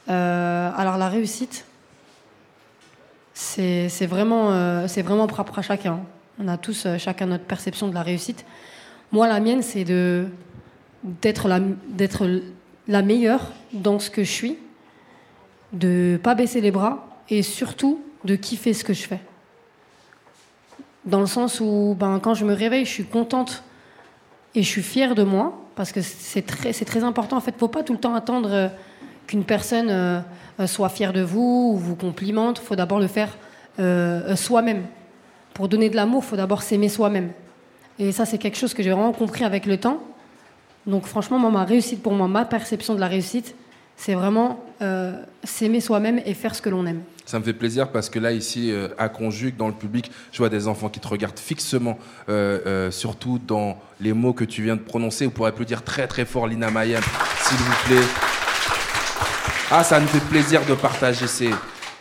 Alors 0.07 0.97
la 0.97 1.09
réussite, 1.09 1.65
c'est 3.33 4.05
vraiment, 4.05 4.51
euh, 4.51 4.87
c'est 4.87 5.01
vraiment 5.01 5.27
propre 5.27 5.59
à 5.59 5.61
chacun. 5.61 5.99
On 6.39 6.47
a 6.47 6.57
tous 6.57 6.85
euh, 6.85 6.97
chacun 6.97 7.25
notre 7.27 7.45
perception 7.45 7.87
de 7.87 7.93
la 7.93 8.03
réussite. 8.03 8.45
Moi, 9.11 9.27
la 9.27 9.39
mienne, 9.39 9.61
c'est 9.61 9.83
de 9.83 10.25
d'être 11.03 11.49
la, 12.87 13.01
meilleure 13.01 13.51
dans 13.71 13.99
ce 13.99 14.09
que 14.09 14.23
je 14.23 14.31
suis, 14.31 14.57
de 15.71 16.19
pas 16.21 16.35
baisser 16.35 16.61
les 16.61 16.71
bras 16.71 17.07
et 17.29 17.41
surtout 17.41 18.01
de 18.23 18.35
kiffer 18.35 18.73
ce 18.73 18.83
que 18.83 18.93
je 18.93 19.03
fais. 19.03 19.19
Dans 21.05 21.19
le 21.19 21.25
sens 21.25 21.59
où, 21.59 21.95
ben, 21.99 22.19
quand 22.19 22.33
je 22.33 22.45
me 22.45 22.53
réveille, 22.53 22.85
je 22.85 22.91
suis 22.91 23.05
contente 23.05 23.63
et 24.55 24.63
je 24.63 24.69
suis 24.69 24.83
fière 24.83 25.15
de 25.15 25.23
moi, 25.23 25.59
parce 25.75 25.91
que 25.91 26.01
c'est 26.01 26.43
très, 26.43 26.73
c'est 26.73 26.85
très 26.85 27.03
important. 27.03 27.37
En 27.37 27.41
fait, 27.41 27.55
faut 27.57 27.67
pas 27.67 27.83
tout 27.83 27.93
le 27.93 27.99
temps 27.99 28.13
attendre 28.13 28.49
euh, 28.51 28.67
qu'une 29.27 29.43
personne 29.43 29.89
euh, 29.89 30.19
euh, 30.59 30.67
soit 30.67 30.89
fière 30.89 31.13
de 31.13 31.21
vous 31.21 31.71
ou 31.73 31.77
vous 31.77 31.95
complimente. 31.95 32.59
faut 32.59 32.75
d'abord 32.75 32.99
le 32.99 33.07
faire 33.07 33.37
soi-même. 34.35 34.83
Pour 35.55 35.67
donner 35.67 35.89
de 35.89 35.95
l'amour, 35.95 36.23
faut 36.23 36.35
d'abord 36.35 36.61
s'aimer 36.61 36.89
soi-même. 36.89 37.31
Et 37.97 38.11
ça, 38.11 38.25
c'est 38.25 38.37
quelque 38.37 38.57
chose 38.57 38.73
que 38.75 38.83
j'ai 38.83 38.91
vraiment 38.91 39.13
compris 39.13 39.43
avec 39.43 39.65
le 39.65 39.77
temps. 39.77 39.99
Donc, 40.85 41.05
franchement, 41.05 41.39
ma 41.39 41.63
réussite 41.63 42.01
pour 42.01 42.13
moi, 42.13 42.27
ma 42.27 42.45
perception 42.45 42.95
de 42.95 42.99
la 42.99 43.07
réussite, 43.07 43.55
c'est 43.95 44.15
vraiment 44.15 44.63
euh, 44.81 45.13
s'aimer 45.43 45.79
soi-même 45.79 46.19
et 46.25 46.33
faire 46.33 46.55
ce 46.55 46.61
que 46.61 46.69
l'on 46.69 46.85
aime. 46.85 47.01
Ça 47.25 47.39
me 47.39 47.43
fait 47.43 47.53
plaisir 47.53 47.89
parce 47.89 48.09
que 48.09 48.19
là, 48.19 48.33
ici, 48.33 48.71
euh, 48.71 48.89
à 48.97 49.07
Conjugue, 49.07 49.55
dans 49.55 49.67
le 49.67 49.73
public, 49.73 50.11
je 50.31 50.39
vois 50.39 50.49
des 50.49 50.67
enfants 50.67 50.89
qui 50.89 50.99
te 50.99 51.07
regardent 51.07 51.39
fixement, 51.39 51.97
euh, 52.27 52.91
surtout 52.91 53.39
dans 53.39 53.77
les 54.01 54.11
mots 54.11 54.33
que 54.33 54.43
tu 54.43 54.63
viens 54.63 54.75
de 54.75 54.81
prononcer. 54.81 55.25
Vous 55.25 55.31
pourrez 55.31 55.49
applaudir 55.49 55.83
très 55.83 56.07
très 56.07 56.25
fort 56.25 56.47
Lina 56.47 56.69
Mayem, 56.69 57.01
s'il 57.39 57.57
vous 57.57 57.73
plaît. 57.85 58.07
Ah, 59.71 59.83
ça 59.83 59.99
nous 59.99 60.07
fait 60.07 60.19
plaisir 60.29 60.65
de 60.65 60.75
partager 60.75 61.27
ces, 61.27 61.49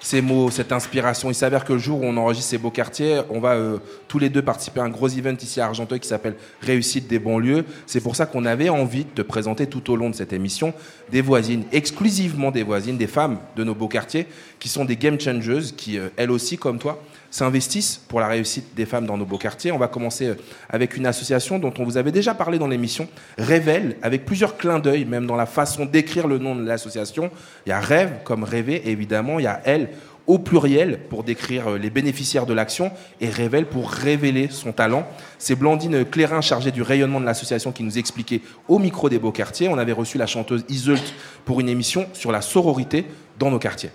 ces 0.02 0.20
mots, 0.20 0.50
cette 0.50 0.72
inspiration. 0.72 1.30
Il 1.30 1.34
s'avère 1.34 1.64
que 1.64 1.72
le 1.72 1.78
jour 1.78 2.02
où 2.02 2.04
on 2.04 2.16
enregistre 2.16 2.50
ces 2.50 2.58
beaux 2.58 2.70
quartiers, 2.70 3.20
on 3.30 3.40
va 3.40 3.54
euh, 3.54 3.78
tous 4.08 4.18
les 4.18 4.28
deux 4.28 4.42
participer 4.42 4.80
à 4.80 4.84
un 4.84 4.88
gros 4.88 5.08
event 5.08 5.36
ici 5.40 5.60
à 5.60 5.66
Argenteuil 5.66 6.00
qui 6.00 6.08
s'appelle 6.08 6.34
Réussite 6.60 7.06
des 7.08 7.18
banlieues. 7.18 7.64
C'est 7.86 8.00
pour 8.00 8.16
ça 8.16 8.26
qu'on 8.26 8.44
avait 8.44 8.68
envie 8.68 9.04
de 9.04 9.10
te 9.10 9.22
présenter 9.22 9.66
tout 9.66 9.90
au 9.90 9.96
long 9.96 10.10
de 10.10 10.14
cette 10.14 10.32
émission 10.32 10.74
des 11.10 11.22
voisines, 11.22 11.64
exclusivement 11.72 12.50
des 12.50 12.64
voisines, 12.64 12.96
des 12.96 13.06
femmes 13.06 13.38
de 13.56 13.64
nos 13.64 13.74
beaux 13.74 13.88
quartiers, 13.88 14.26
qui 14.58 14.68
sont 14.68 14.84
des 14.84 14.96
game 14.96 15.20
changers, 15.20 15.72
qui 15.76 15.98
euh, 15.98 16.08
elles 16.16 16.30
aussi, 16.30 16.58
comme 16.58 16.78
toi, 16.78 17.02
s'investissent 17.32 17.96
pour 18.08 18.20
la 18.20 18.28
réussite 18.28 18.76
des 18.76 18.86
femmes 18.86 19.06
dans 19.06 19.16
nos 19.16 19.24
beaux 19.24 19.38
quartiers. 19.38 19.72
On 19.72 19.78
va 19.78 19.88
commencer 19.88 20.28
euh, 20.28 20.34
avec 20.68 20.96
une 20.96 21.06
association 21.06 21.58
dont 21.58 21.72
on 21.78 21.84
vous 21.84 21.96
avait 21.96 22.12
déjà 22.12 22.34
parlé 22.34 22.58
dans 22.58 22.68
l'émission, 22.68 23.08
Révèle, 23.38 23.96
avec 24.02 24.24
plusieurs 24.24 24.56
clins 24.56 24.78
d'œil, 24.78 25.06
même 25.06 25.26
dans 25.26 25.34
la 25.34 25.46
façon 25.46 25.86
d'écrire 25.86 26.28
le 26.28 26.38
nom 26.38 26.54
de 26.54 26.64
l'association. 26.64 27.30
Il 27.66 27.70
y 27.70 27.72
a 27.72 27.80
Rêve, 27.80 28.18
comme 28.22 28.44
rêver, 28.44 28.82
évidemment, 28.88 29.40
il 29.40 29.44
y 29.44 29.48
a 29.48 29.60
Elle, 29.64 29.88
au 30.26 30.38
pluriel, 30.38 31.00
pour 31.08 31.24
décrire 31.24 31.68
euh, 31.68 31.78
les 31.78 31.88
bénéficiaires 31.88 32.44
de 32.44 32.52
l'action, 32.52 32.92
et 33.22 33.30
Révèle 33.30 33.64
pour 33.64 33.90
révéler 33.90 34.48
son 34.50 34.72
talent. 34.72 35.08
C'est 35.38 35.54
Blandine 35.54 36.04
Clérin, 36.04 36.42
chargée 36.42 36.70
du 36.70 36.82
rayonnement 36.82 37.20
de 37.20 37.26
l'association, 37.26 37.72
qui 37.72 37.82
nous 37.82 37.96
expliquait 37.96 38.42
au 38.68 38.78
micro 38.78 39.08
des 39.08 39.18
beaux 39.18 39.32
quartiers. 39.32 39.70
On 39.70 39.78
avait 39.78 39.92
reçu 39.92 40.18
la 40.18 40.26
chanteuse 40.26 40.66
Iseult 40.68 41.14
pour 41.46 41.60
une 41.60 41.70
émission 41.70 42.06
sur 42.12 42.30
la 42.30 42.42
sororité 42.42 43.06
dans 43.38 43.50
nos 43.50 43.58
quartiers. 43.58 43.90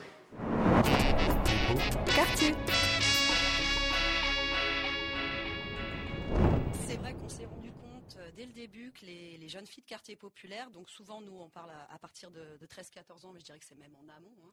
Les 10.07 10.13
jeunes 10.13 10.15
filles 10.15 10.15
de 10.15 10.15
quartier 10.15 10.15
populaire, 10.15 10.71
donc 10.71 10.89
souvent 10.89 11.21
nous 11.21 11.37
on 11.37 11.49
parle 11.49 11.71
à, 11.89 11.99
partir 11.99 12.31
de, 12.31 12.57
de 12.57 12.65
13-14 12.65 13.25
ans, 13.25 13.33
mais 13.33 13.39
je 13.39 13.45
dirais 13.45 13.59
que 13.59 13.65
c'est 13.65 13.75
même 13.75 13.95
en 13.95 14.07
amont, 14.09 14.35
hein, 14.43 14.51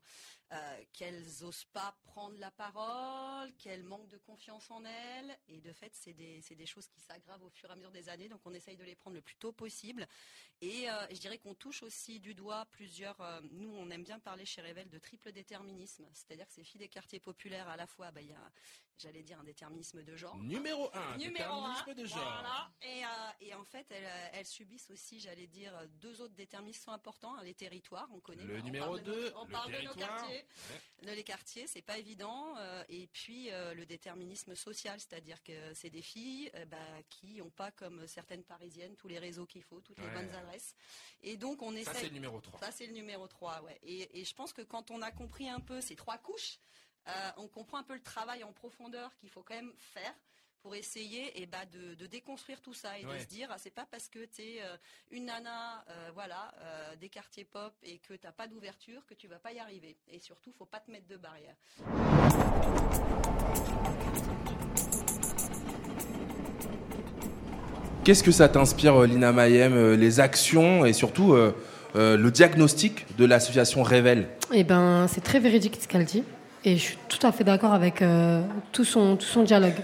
euh, 0.55 0.85
qu'elles 0.93 1.45
osent 1.45 1.65
pas 1.73 1.95
prendre 2.05 2.39
la 2.39 2.51
parole, 2.51 3.53
qu'elles 3.57 3.83
manquent 3.83 4.09
de 4.09 4.19
confiance 4.19 4.71
en 4.71 4.85
elles, 4.85 5.37
et 5.49 5.61
de 5.61 5.73
fait 5.73 5.93
c'est 5.95 6.13
des, 6.15 6.41
c'est 6.43 6.55
des 6.55 6.67
choses 6.67 6.87
qui 6.89 7.01
s'aggravent 7.01 7.43
au 7.43 7.51
fur 7.51 7.69
et 7.69 7.73
à 7.73 7.77
mesure 7.77 7.91
des 7.91 8.09
années, 8.09 8.29
donc 8.29 8.41
on 8.45 8.55
essaye 8.55 8.77
de 8.77 8.85
les 8.85 8.95
prendre 8.95 9.17
le 9.17 9.23
plus 9.23 9.37
tôt 9.37 9.53
possible. 9.53 10.07
Et 10.61 10.89
euh, 10.89 11.07
je 11.11 11.17
dirais 11.19 11.39
qu'on 11.39 11.55
touche 11.55 11.83
aussi 11.83 12.21
du 12.21 12.35
doigt 12.35 12.67
plusieurs, 12.71 13.21
euh, 13.21 13.41
nous 13.51 13.75
on 13.75 13.91
aime 13.91 14.05
bien 14.05 14.19
parler 14.21 14.47
chez 14.47 14.61
Révèle 14.63 14.89
de 14.89 14.99
triple 14.99 15.33
déterminisme, 15.33 16.07
c'est-à-dire 16.13 16.47
que 16.47 16.53
ces 16.55 16.65
filles 16.65 16.79
des 16.81 16.89
quartiers 16.89 17.21
populaires, 17.21 17.69
à 17.69 17.77
la 17.77 17.87
fois, 17.87 18.11
bah, 18.13 18.23
il 18.23 18.29
y 18.29 18.33
a, 18.33 18.53
j'allais 18.97 19.23
dire, 19.25 19.41
un 19.41 19.45
déterminisme 19.45 20.03
de 20.05 20.17
genre. 20.17 20.37
Numéro 20.37 20.89
un, 20.95 21.17
Numéro 21.17 21.53
un, 21.65 21.73
déterminisme 21.75 21.95
de 21.95 22.07
genre. 22.07 22.19
voilà. 22.23 22.71
Et, 22.83 23.03
et 23.47 23.55
en 23.55 23.65
fait, 23.65 23.87
elles, 23.91 24.09
elles 24.33 24.47
subissent 24.47 24.91
aussi, 24.91 25.19
j'allais 25.19 25.49
dire, 25.49 25.73
deux 26.01 26.21
autres 26.21 26.35
déterminismes 26.35 26.91
importants. 26.91 27.35
hein, 27.37 27.43
les 27.43 27.55
territoires, 27.55 28.09
on 28.13 28.21
connaît. 28.21 28.45
Le 28.45 28.61
numéro 28.61 28.87
parle 28.95 29.03
de 29.03 29.11
nos- 29.11 29.17
deux, 29.17 29.33
on 29.37 29.45
le 29.45 29.51
parle 29.51 29.73
de 29.73 29.81
nos 29.83 29.93
territoire. 29.95 30.29
Quartiers. 30.45 30.81
Le- 31.03 31.15
les 31.15 31.25
quartiers, 31.25 31.67
c'est 31.67 31.83
pas 31.83 31.99
évident. 31.99 32.57
euh, 32.59 32.85
et 32.89 33.07
puis 33.09 33.51
euh, 33.51 33.75
le 33.75 33.85
déterminisme 33.87 34.55
social, 34.55 34.99
c'est-à-dire 35.01 35.43
que 35.43 35.53
c'est 35.75 35.91
des 35.91 36.03
filles 36.03 36.51
euh, 36.55 36.65
bah, 36.67 36.79
qui 37.11 37.37
n'ont 37.39 37.51
pas, 37.51 37.71
comme 37.73 38.07
certaines 38.07 38.45
parisiennes, 38.45 38.97
tous 38.97 39.09
les 39.09 39.19
réseaux 39.19 39.47
qu'il 39.47 39.63
faut, 39.63 39.81
toutes 39.81 39.99
les 39.99 40.05
Ouais. 40.07 40.13
bonnes 40.15 40.35
adresses. 40.35 40.75
Et 41.23 41.37
donc 41.37 41.63
on 41.63 41.75
essaie. 41.75 41.93
Ça, 41.93 41.99
c'est 42.01 42.07
le 42.09 42.15
numéro 42.15 42.41
3. 42.41 42.61
Ça, 42.61 42.71
c'est 42.73 42.87
le 42.87 42.93
numéro 42.93 43.27
3, 43.29 43.63
ouais. 43.63 43.79
Et, 43.83 44.21
et 44.21 44.25
je 44.25 44.35
pense 44.35 44.53
que 44.53 44.63
quand 44.63 44.91
on 44.91 45.03
a 45.03 45.11
compris 45.11 45.49
un 45.49 45.61
peu 45.61 45.81
ces 45.81 45.97
trois 45.97 46.19
couches, 46.19 46.59
euh, 47.09 47.31
on 47.37 47.49
comprend 47.49 47.79
un 47.79 47.83
peu 47.83 47.95
le 47.95 48.03
travail 48.03 48.45
en 48.45 48.53
profondeur 48.53 49.15
qu'il 49.17 49.29
faut 49.31 49.43
quand 49.43 49.55
même 49.55 49.75
faire 49.77 50.15
pour 50.65 50.75
essayer 50.75 51.43
et 51.43 51.45
bah, 51.45 51.59
de, 51.75 51.95
de 51.95 52.07
déconstruire 52.07 52.59
tout 52.63 52.73
ça 52.73 52.99
et 52.99 53.05
de 53.05 53.19
se 53.21 53.27
dire 53.27 53.49
ah, 53.51 53.57
c'est 53.59 53.69
pas 53.69 53.87
parce 53.91 54.09
que 54.09 54.21
tu 54.35 54.41
es 54.41 54.61
une 55.11 55.27
nana 55.27 55.85
euh, 55.91 56.09
voilà 56.15 56.55
euh, 56.63 56.97
des 56.99 57.11
quartiers 57.11 57.45
pop 57.45 57.75
et 57.83 57.99
que 57.99 58.15
t'as 58.15 58.33
pas 58.33 58.47
d'ouverture 58.47 59.03
que 59.07 59.13
tu 59.13 59.29
vas 59.29 59.39
pas 59.39 59.53
y 59.53 59.59
arriver 59.59 59.95
et 60.09 60.21
surtout 60.21 60.53
faut 60.59 60.65
pas 60.65 60.81
te 60.81 60.91
mettre 60.91 61.07
de 61.07 61.19
barrière 61.19 61.55
Qu'est-ce 68.05 68.23
que 68.23 68.33
ça 68.33 68.49
t'inspire, 68.49 69.03
euh, 69.03 69.07
Lina 69.07 69.33
Mayem, 69.33 69.75
euh, 69.75 69.97
les 69.97 70.21
actions 70.21 70.87
et 70.87 70.95
surtout 70.95 71.35
euh, 71.35 71.55
euh, 71.97 72.17
le 72.17 72.31
diagnostic 72.31 73.17
de 73.19 73.25
l'association 73.27 73.83
Révèle? 73.83 74.29
Eh 74.53 74.65
ben, 74.65 75.09
c'est 75.09 75.23
très 75.23 75.41
véridique 75.41 75.79
ce 75.81 75.89
qu'elle 75.89 76.05
dit. 76.05 76.23
Et 76.65 76.77
je 76.77 76.83
suis 76.83 76.99
tout 77.09 77.27
à 77.27 77.33
fait 77.33 77.45
d'accord 77.45 77.73
avec 77.75 78.01
euh, 78.01 78.43
tout, 78.73 78.85
son, 78.85 79.17
tout 79.17 79.27
son 79.27 79.43
dialogue. 79.43 79.75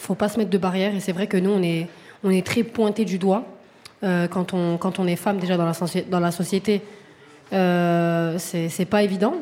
Faut 0.00 0.14
pas 0.14 0.30
se 0.30 0.38
mettre 0.38 0.50
de 0.50 0.58
barrière. 0.58 0.94
Et 0.94 1.00
c'est 1.00 1.12
vrai 1.12 1.26
que 1.26 1.36
nous, 1.36 1.50
on 1.50 1.62
est, 1.62 1.86
on 2.24 2.30
est 2.30 2.44
très 2.44 2.62
pointé 2.62 3.04
du 3.04 3.18
doigt 3.18 3.44
euh, 4.02 4.28
quand, 4.28 4.54
on, 4.54 4.78
quand 4.78 4.98
on 4.98 5.06
est 5.06 5.16
femme 5.16 5.38
déjà 5.38 5.56
dans 5.58 5.66
la, 5.66 5.74
dans 6.10 6.20
la 6.20 6.30
société. 6.30 6.82
Euh, 7.52 8.36
c'est 8.38 8.84
pas 8.86 9.02
évident. 9.02 9.34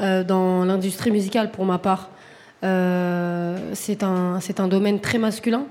Euh, 0.00 0.22
dans 0.22 0.64
l'industrie 0.64 1.10
musicale, 1.10 1.50
pour 1.50 1.64
ma 1.64 1.78
part, 1.78 2.10
euh, 2.62 3.70
c'est 3.72 4.04
un, 4.04 4.38
un 4.58 4.68
domaine 4.68 5.00
très 5.00 5.18
masculin, 5.18 5.64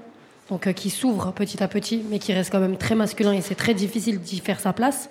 donc 0.49 0.73
qui 0.73 0.89
s'ouvre 0.89 1.31
petit 1.31 1.63
à 1.63 1.67
petit, 1.67 2.03
mais 2.09 2.19
qui 2.19 2.33
reste 2.33 2.51
quand 2.51 2.59
même 2.59 2.77
très 2.77 2.95
masculin 2.95 3.31
et 3.33 3.41
c'est 3.41 3.55
très 3.55 3.73
difficile 3.73 4.19
d'y 4.19 4.39
faire 4.39 4.59
sa 4.59 4.73
place. 4.73 5.09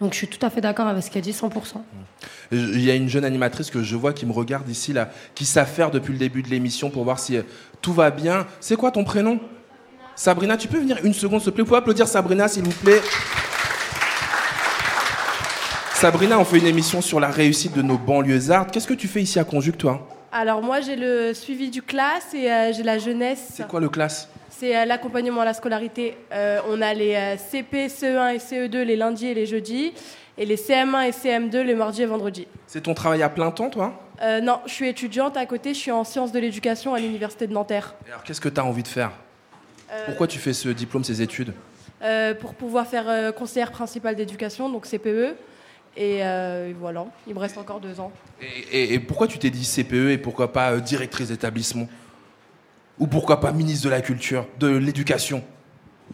Donc 0.00 0.12
je 0.12 0.18
suis 0.18 0.28
tout 0.28 0.44
à 0.44 0.50
fait 0.50 0.60
d'accord 0.60 0.86
avec 0.86 1.02
ce 1.02 1.10
qu'elle 1.10 1.22
dit, 1.22 1.32
100%. 1.32 1.50
Il 2.52 2.80
y 2.80 2.90
a 2.90 2.94
une 2.94 3.08
jeune 3.08 3.24
animatrice 3.24 3.70
que 3.70 3.82
je 3.82 3.96
vois 3.96 4.12
qui 4.12 4.26
me 4.26 4.32
regarde 4.32 4.68
ici, 4.68 4.92
là, 4.92 5.10
qui 5.34 5.44
s'affaire 5.44 5.90
depuis 5.90 6.12
le 6.12 6.18
début 6.18 6.42
de 6.42 6.48
l'émission 6.48 6.90
pour 6.90 7.04
voir 7.04 7.18
si 7.18 7.36
euh, 7.36 7.42
tout 7.80 7.92
va 7.92 8.10
bien. 8.10 8.46
C'est 8.60 8.76
quoi 8.76 8.90
ton 8.90 9.04
prénom? 9.04 9.40
Sabrina, 10.16 10.56
tu 10.56 10.68
peux 10.68 10.78
venir 10.78 10.98
une 11.04 11.14
seconde, 11.14 11.40
s'il 11.40 11.50
te 11.50 11.54
plaît? 11.54 11.62
Vous 11.62 11.68
pouvez 11.68 11.78
applaudir 11.78 12.06
Sabrina, 12.06 12.48
s'il 12.48 12.62
vous 12.62 12.70
plaît 12.70 13.00
Sabrina, 15.94 16.38
on 16.38 16.44
fait 16.44 16.58
une 16.58 16.66
émission 16.66 17.00
sur 17.00 17.18
la 17.18 17.30
réussite 17.30 17.74
de 17.74 17.82
nos 17.82 17.96
banlieusards. 17.96 18.66
Qu'est-ce 18.66 18.86
que 18.86 18.94
tu 18.94 19.08
fais 19.08 19.22
ici 19.22 19.38
à 19.38 19.44
Conjugue, 19.44 19.76
toi? 19.76 20.06
Alors 20.36 20.62
moi 20.62 20.80
j'ai 20.80 20.96
le 20.96 21.32
suivi 21.32 21.70
du 21.70 21.80
classe 21.80 22.34
et 22.34 22.50
euh, 22.50 22.72
j'ai 22.72 22.82
la 22.82 22.98
jeunesse. 22.98 23.50
C'est 23.52 23.68
quoi 23.68 23.78
le 23.78 23.88
classe 23.88 24.28
C'est 24.50 24.76
euh, 24.76 24.84
l'accompagnement 24.84 25.42
à 25.42 25.44
la 25.44 25.54
scolarité. 25.54 26.16
Euh, 26.32 26.58
on 26.68 26.82
a 26.82 26.92
les 26.92 27.36
CP, 27.38 27.86
CE1 27.86 28.34
et 28.34 28.38
CE2 28.38 28.78
les 28.78 28.96
lundis 28.96 29.28
et 29.28 29.34
les 29.34 29.46
jeudis 29.46 29.92
et 30.36 30.44
les 30.44 30.56
CM1 30.56 31.06
et 31.06 31.10
CM2 31.12 31.60
les 31.60 31.76
mardis 31.76 32.02
et 32.02 32.06
vendredis. 32.06 32.48
C'est 32.66 32.80
ton 32.80 32.94
travail 32.94 33.22
à 33.22 33.28
plein 33.28 33.52
temps, 33.52 33.70
toi 33.70 34.00
non, 34.42 34.60
je 34.64 34.72
suis 34.72 34.88
étudiante 34.88 35.36
à 35.36 35.44
côté, 35.44 35.74
je 35.74 35.78
suis 35.78 35.90
en 35.90 36.02
sciences 36.02 36.32
de 36.32 36.38
l'éducation 36.38 36.94
à 36.94 37.00
l'université 37.00 37.46
de 37.46 37.52
Nanterre. 37.52 37.94
Et 38.06 38.10
Alors, 38.10 38.22
qu'est-ce 38.22 38.40
que 38.40 38.48
tu 38.48 38.58
as 38.58 38.64
envie 38.64 38.84
de 38.84 38.88
faire 38.88 39.10
Pourquoi 40.06 40.28
tu 40.28 40.38
fais 40.38 40.54
ce 40.54 40.68
diplôme, 40.70 41.04
ces 41.04 41.20
études 41.20 41.52
pour 42.40 42.54
pouvoir 42.54 42.86
faire 42.86 43.34
conseillère 43.34 43.70
principale 43.70 44.14
d'éducation, 44.14 44.70
donc 44.70 44.86
CPE. 44.86 45.34
Et, 45.96 46.24
euh, 46.24 46.70
et 46.70 46.72
voilà, 46.72 47.06
il 47.26 47.34
me 47.34 47.38
reste 47.38 47.56
encore 47.58 47.80
deux 47.80 48.00
ans. 48.00 48.10
et, 48.42 48.82
et- 48.82 48.94
et 48.94 48.98
pourquoi 48.98 49.26
tu 49.28 49.38
t'es 49.38 49.50
dit 49.50 49.64
CPE 49.64 50.10
et 50.10 50.18
pourquoi 50.18 50.52
pas 50.52 50.72
euh, 50.72 50.80
directrice 50.80 51.28
d'établissement? 51.28 51.86
Ou 52.98 53.06
pourquoi 53.06 53.40
pas 53.40 53.52
ministre 53.52 53.84
de 53.86 53.90
la 53.90 54.00
Culture, 54.00 54.46
de 54.58 54.68
l'Éducation? 54.68 55.42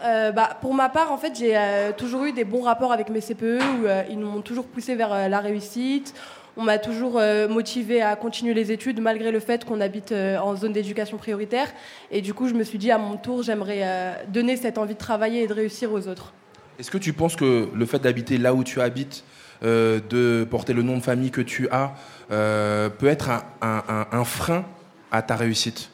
Euh, 0.02 0.32
bah, 0.32 0.56
pour 0.60 0.72
ma 0.74 0.88
part, 0.88 1.12
en 1.12 1.18
fait, 1.18 1.32
j'ai 1.38 1.56
euh, 1.56 1.92
toujours 1.96 2.24
eu 2.24 2.32
des 2.32 2.44
bons 2.44 2.62
rapports 2.62 2.92
avec 2.92 3.08
mes 3.10 3.20
CPE 3.20 3.42
où 3.82 3.86
euh, 3.86 4.02
ils 4.10 4.18
m'ont 4.18 4.40
toujours 4.40 4.66
poussé 4.66 4.94
vers 4.94 5.28
la 5.28 5.40
réussite. 5.40 6.14
On 6.56 6.62
m'a 6.62 6.78
toujours 6.78 7.20
motivé 7.48 8.02
à 8.02 8.16
continuer 8.16 8.54
les 8.54 8.72
études 8.72 9.00
malgré 9.00 9.30
le 9.30 9.38
fait 9.40 9.64
qu'on 9.64 9.80
habite 9.80 10.12
en 10.12 10.56
zone 10.56 10.72
d'éducation 10.72 11.16
prioritaire. 11.16 11.68
Et 12.10 12.20
du 12.20 12.34
coup, 12.34 12.48
je 12.48 12.54
me 12.54 12.64
suis 12.64 12.76
dit 12.76 12.90
à 12.90 12.98
mon 12.98 13.16
tour, 13.16 13.42
j'aimerais 13.44 14.16
donner 14.28 14.56
cette 14.56 14.76
envie 14.76 14.94
de 14.94 14.98
travailler 14.98 15.44
et 15.44 15.46
de 15.46 15.54
réussir 15.54 15.92
aux 15.92 16.08
autres. 16.08 16.32
Est-ce 16.78 16.90
que 16.90 16.98
tu 16.98 17.12
penses 17.12 17.36
que 17.36 17.68
le 17.72 17.86
fait 17.86 18.00
d'habiter 18.00 18.36
là 18.36 18.52
où 18.52 18.64
tu 18.64 18.80
habites, 18.80 19.22
euh, 19.62 20.00
de 20.08 20.44
porter 20.50 20.72
le 20.72 20.82
nom 20.82 20.96
de 20.96 21.02
famille 21.02 21.30
que 21.30 21.40
tu 21.42 21.68
as, 21.70 21.92
euh, 22.32 22.88
peut 22.88 23.08
être 23.08 23.28
un, 23.30 23.42
un- 23.62 23.82
un- 23.88 24.06
un 24.18 24.24
frein 24.24 24.64
à 25.12 25.22
ta 25.22 25.36
réussite 25.36 25.90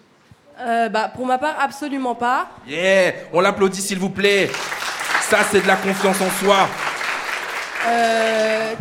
Euh, 0.60 0.88
bah, 0.88 1.10
pour 1.14 1.26
ma 1.26 1.38
part, 1.38 1.56
absolument 1.60 2.14
pas. 2.14 2.48
Yeah 2.66 3.12
On 3.32 3.40
l'applaudit 3.40 3.80
s'il 3.82 3.98
vous 3.98 4.10
plaît 4.10 4.50
Ça, 5.22 5.38
c'est 5.50 5.60
de 5.60 5.66
la 5.66 5.76
confiance 5.76 6.20
en 6.20 6.30
soi. 6.30 6.68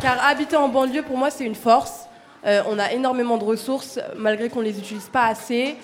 Car 0.02 0.24
habiter 0.26 0.56
en 0.56 0.70
banlieue, 0.70 1.02
pour 1.04 1.18
moi, 1.18 1.30
c'est 1.30 1.46
une 1.46 1.56
force. 1.56 2.02
On 2.46 2.78
a 2.80 2.92
énormément 2.92 3.38
de 3.38 3.44
ressources, 3.44 4.00
malgré 4.18 4.50
qu'on 4.50 4.60
ne 4.60 4.66
les 4.66 4.78
utilise 4.80 5.10
pas 5.10 5.26
assez. 5.26 5.76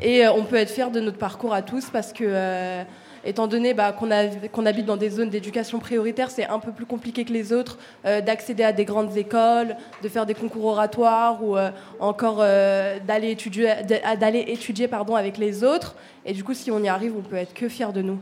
Et 0.00 0.26
on 0.28 0.44
peut 0.44 0.56
être 0.56 0.70
fier 0.72 0.90
de 0.90 1.00
notre 1.00 1.18
parcours 1.18 1.54
à 1.54 1.62
tous, 1.62 1.86
parce 1.92 2.12
que, 2.12 2.82
étant 3.24 3.46
donné 3.46 3.74
bah, 3.74 3.92
qu'on 3.92 4.66
habite 4.66 4.86
dans 4.86 4.96
des 4.96 5.10
zones 5.10 5.30
d'éducation 5.30 5.78
prioritaire, 5.78 6.30
c'est 6.30 6.46
un 6.46 6.58
peu 6.58 6.72
plus 6.72 6.86
compliqué 6.86 7.24
que 7.24 7.32
les 7.32 7.52
autres 7.52 7.78
euh, 8.04 8.20
d'accéder 8.20 8.64
à 8.64 8.72
des 8.72 8.84
grandes 8.84 9.16
écoles, 9.16 9.76
de 10.02 10.08
faire 10.08 10.26
des 10.26 10.34
concours 10.34 10.66
oratoires 10.66 11.42
ou 11.42 11.56
euh, 11.56 11.70
encore 12.00 12.38
euh, 12.40 12.98
d'aller 13.06 13.30
étudier, 13.30 13.74
d'aller 14.18 14.44
étudier 14.48 14.88
pardon, 14.88 15.16
avec 15.16 15.38
les 15.38 15.64
autres. 15.64 15.94
Et 16.24 16.32
du 16.32 16.44
coup, 16.44 16.54
si 16.54 16.70
on 16.70 16.82
y 16.82 16.88
arrive, 16.88 17.14
on 17.16 17.22
peut 17.22 17.36
être 17.36 17.54
que 17.54 17.68
fier 17.68 17.92
de 17.92 18.02
nous. 18.02 18.18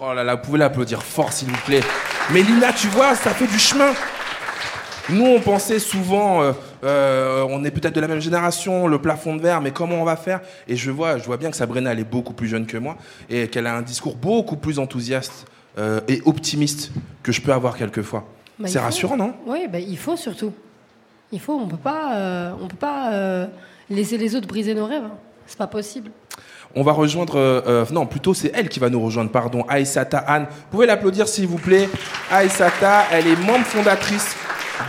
Oh 0.00 0.12
là 0.12 0.24
là, 0.24 0.34
vous 0.34 0.42
pouvez 0.42 0.58
l'applaudir 0.58 1.02
fort 1.02 1.32
s'il 1.32 1.48
vous 1.48 1.62
plaît. 1.64 1.80
Mais 2.32 2.42
Lina, 2.42 2.72
tu 2.72 2.88
vois, 2.88 3.14
ça 3.14 3.30
fait 3.30 3.46
du 3.46 3.58
chemin. 3.58 3.92
Nous, 5.08 5.24
on 5.24 5.40
pensait 5.40 5.78
souvent, 5.78 6.52
euh, 6.84 7.46
on 7.48 7.64
est 7.64 7.70
peut-être 7.70 7.94
de 7.94 8.00
la 8.00 8.08
même 8.08 8.20
génération, 8.20 8.86
le 8.86 8.98
plafond 9.00 9.36
de 9.36 9.42
verre, 9.42 9.60
mais 9.60 9.70
comment 9.70 9.96
on 9.96 10.04
va 10.04 10.16
faire? 10.16 10.40
Et 10.68 10.76
je 10.76 10.90
vois, 10.90 11.18
je 11.18 11.24
vois 11.24 11.36
bien 11.36 11.50
que 11.50 11.56
Sabrina, 11.56 11.92
elle 11.92 12.00
est 12.00 12.04
beaucoup 12.04 12.32
plus 12.32 12.48
jeune 12.48 12.66
que 12.66 12.76
moi 12.76 12.96
et 13.30 13.48
qu'elle 13.48 13.66
a 13.66 13.74
un 13.76 13.82
discours 13.82 14.16
beaucoup 14.16 14.56
plus 14.56 14.78
enthousiaste 14.78 15.46
euh, 15.78 16.00
et 16.08 16.22
optimiste 16.24 16.90
que 17.22 17.32
je 17.32 17.40
peux 17.40 17.52
avoir 17.52 17.76
quelquefois. 17.76 18.24
Bah, 18.58 18.68
C'est 18.68 18.78
rassurant, 18.78 19.16
non? 19.16 19.34
Oui, 19.46 19.66
bah, 19.70 19.78
il 19.78 19.98
faut 19.98 20.16
surtout. 20.16 20.52
Il 21.32 21.40
faut, 21.40 21.54
on 21.54 21.66
peut 21.66 21.76
pas, 21.76 22.16
euh, 22.16 22.52
on 22.62 22.68
peut 22.68 22.76
pas 22.76 23.12
euh, 23.12 23.46
laisser 23.90 24.16
les 24.16 24.34
autres 24.36 24.46
briser 24.46 24.74
nos 24.74 24.86
rêves. 24.86 25.02
hein. 25.04 25.16
C'est 25.46 25.58
pas 25.58 25.66
possible. 25.66 26.10
On 26.74 26.82
va 26.82 26.92
rejoindre, 26.92 27.36
euh, 27.36 27.84
non, 27.92 28.04
plutôt 28.06 28.34
c'est 28.34 28.50
elle 28.54 28.68
qui 28.68 28.80
va 28.80 28.90
nous 28.90 29.00
rejoindre, 29.00 29.30
pardon, 29.30 29.64
Aïsata 29.68 30.18
Anne. 30.18 30.46
Vous 30.50 30.66
pouvez 30.72 30.86
l'applaudir 30.86 31.26
s'il 31.28 31.46
vous 31.46 31.56
plaît. 31.58 31.88
Aïsata, 32.30 33.04
elle 33.12 33.26
est 33.28 33.36
membre 33.36 33.64
fondatrice 33.64 34.34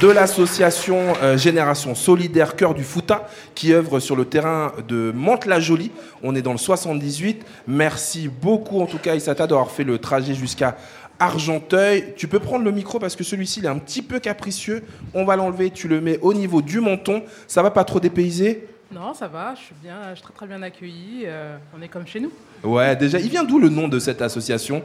de 0.01 0.07
l'association 0.09 1.13
euh, 1.23 1.37
Génération 1.37 1.95
Solidaire 1.95 2.55
Cœur 2.55 2.73
du 2.75 2.83
Fouta 2.83 3.27
qui 3.55 3.73
œuvre 3.73 3.99
sur 3.99 4.15
le 4.15 4.25
terrain 4.25 4.73
de 4.87 5.11
Mantes-la-Jolie. 5.15 5.91
On 6.21 6.35
est 6.35 6.41
dans 6.41 6.51
le 6.51 6.57
78. 6.57 7.43
Merci 7.67 8.27
beaucoup 8.27 8.79
en 8.81 8.85
tout 8.85 8.99
cas 8.99 9.13
Aïsata 9.13 9.47
d'avoir 9.47 9.71
fait 9.71 9.83
le 9.83 9.97
trajet 9.97 10.35
jusqu'à 10.35 10.77
Argenteuil. 11.19 12.13
Tu 12.15 12.27
peux 12.27 12.39
prendre 12.39 12.63
le 12.63 12.71
micro 12.71 12.99
parce 12.99 13.15
que 13.15 13.23
celui-ci 13.23 13.59
il 13.61 13.65
est 13.65 13.69
un 13.69 13.79
petit 13.79 14.03
peu 14.03 14.19
capricieux. 14.19 14.83
On 15.15 15.25
va 15.25 15.35
l'enlever, 15.35 15.71
tu 15.71 15.87
le 15.87 15.99
mets 15.99 16.19
au 16.21 16.33
niveau 16.33 16.61
du 16.61 16.79
menton. 16.79 17.23
Ça 17.47 17.63
va 17.63 17.71
pas 17.71 17.83
trop 17.83 17.99
dépayser? 17.99 18.67
Non, 18.91 19.13
ça 19.13 19.27
va, 19.27 19.53
je 19.55 19.63
suis, 19.63 19.75
bien, 19.83 19.97
je 20.11 20.15
suis 20.15 20.23
très 20.23 20.33
très 20.33 20.47
bien 20.47 20.61
accueillie. 20.61 21.23
euh, 21.25 21.57
on 21.77 21.81
est 21.81 21.89
comme 21.89 22.07
chez 22.07 22.21
nous. 22.21 22.31
Ouais, 22.63 22.95
déjà, 22.95 23.19
il 23.19 23.29
vient 23.29 23.43
d'où 23.43 23.59
le 23.59 23.67
nom 23.67 23.87
de 23.89 23.99
cette 23.99 24.21
association? 24.21 24.81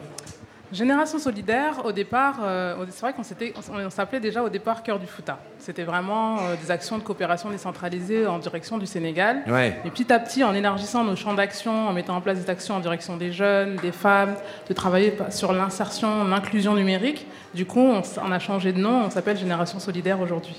Génération 0.73 1.19
solidaire, 1.19 1.85
au 1.85 1.93
départ, 1.93 2.37
euh, 2.43 2.75
c'est 2.89 3.03
vrai 3.03 3.13
qu'on 3.13 3.23
on, 3.23 3.91
s'appelait 3.91 4.21
déjà 4.21 4.43
au 4.43 4.49
départ 4.49 4.83
Cœur 4.83 4.99
du 4.99 5.07
Fouta. 5.07 5.39
C'était 5.59 5.83
vraiment 5.83 6.39
euh, 6.39 6.57
des 6.57 6.71
actions 6.71 6.97
de 6.97 7.03
coopération 7.03 7.51
décentralisées 7.51 8.27
en 8.27 8.39
direction 8.39 8.79
du 8.79 8.87
Sénégal. 8.87 9.43
Ouais. 9.47 9.79
Et 9.85 9.91
petit 9.91 10.11
à 10.11 10.19
petit, 10.19 10.43
en 10.43 10.55
élargissant 10.55 11.05
nos 11.05 11.15
champs 11.15 11.35
d'action, 11.35 11.89
en 11.89 11.93
mettant 11.93 12.17
en 12.17 12.23
place 12.23 12.39
des 12.39 12.49
actions 12.49 12.75
en 12.75 12.81
direction 12.81 13.19
des 13.19 13.33
jeunes, 13.33 13.77
des 13.77 13.93
femmes, 13.93 14.35
de 14.67 14.73
travailler 14.73 15.15
sur 15.29 15.53
l'insertion, 15.53 16.25
l'inclusion 16.25 16.75
numérique, 16.75 17.27
du 17.55 17.67
coup, 17.67 17.81
on, 17.81 18.01
on 18.27 18.33
a 18.33 18.39
changé 18.39 18.73
de 18.73 18.79
nom, 18.79 19.05
on 19.05 19.11
s'appelle 19.11 19.37
Génération 19.37 19.79
solidaire 19.79 20.21
aujourd'hui. 20.21 20.57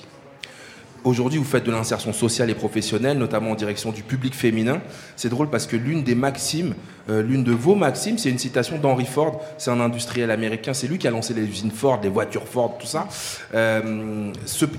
Aujourd'hui, 1.04 1.38
vous 1.38 1.43
faites 1.43 1.66
de 1.66 1.72
l'insertion 1.72 2.14
sociale 2.14 2.49
et 2.49 2.56
professionnelle, 2.56 3.18
notamment 3.18 3.51
en 3.51 3.56
direction 3.56 3.91
du 3.91 4.04
public 4.04 4.34
féminin. 4.34 4.82
C'est 5.18 5.28
drôle 5.28 5.49
parce 5.49 5.68
que 5.68 5.76
l'une 5.76 6.01
des 6.04 6.16
maximes, 6.16 6.76
euh, 7.10 7.22
l'une 7.22 7.43
de 7.43 7.51
vos 7.51 7.76
maximes, 7.76 8.18
c'est 8.18 8.30
une 8.30 8.38
citation 8.38 8.78
d'Henry 8.78 9.06
Ford. 9.06 9.41
C'est 9.58 9.70
un 9.70 9.82
industriel 9.82 10.32
américain. 10.32 10.74
C'est 10.74 10.88
lui 10.88 10.97
qui 10.97 11.08
a 11.08 11.12
lancé 11.12 11.34
les 11.34 11.43
usines 11.43 11.72
Ford, 11.72 11.99
les 12.01 12.08
voitures 12.08 12.47
Ford, 12.47 12.78
tout 12.80 12.88
ça. 12.88 13.10
Euh, 13.54 14.32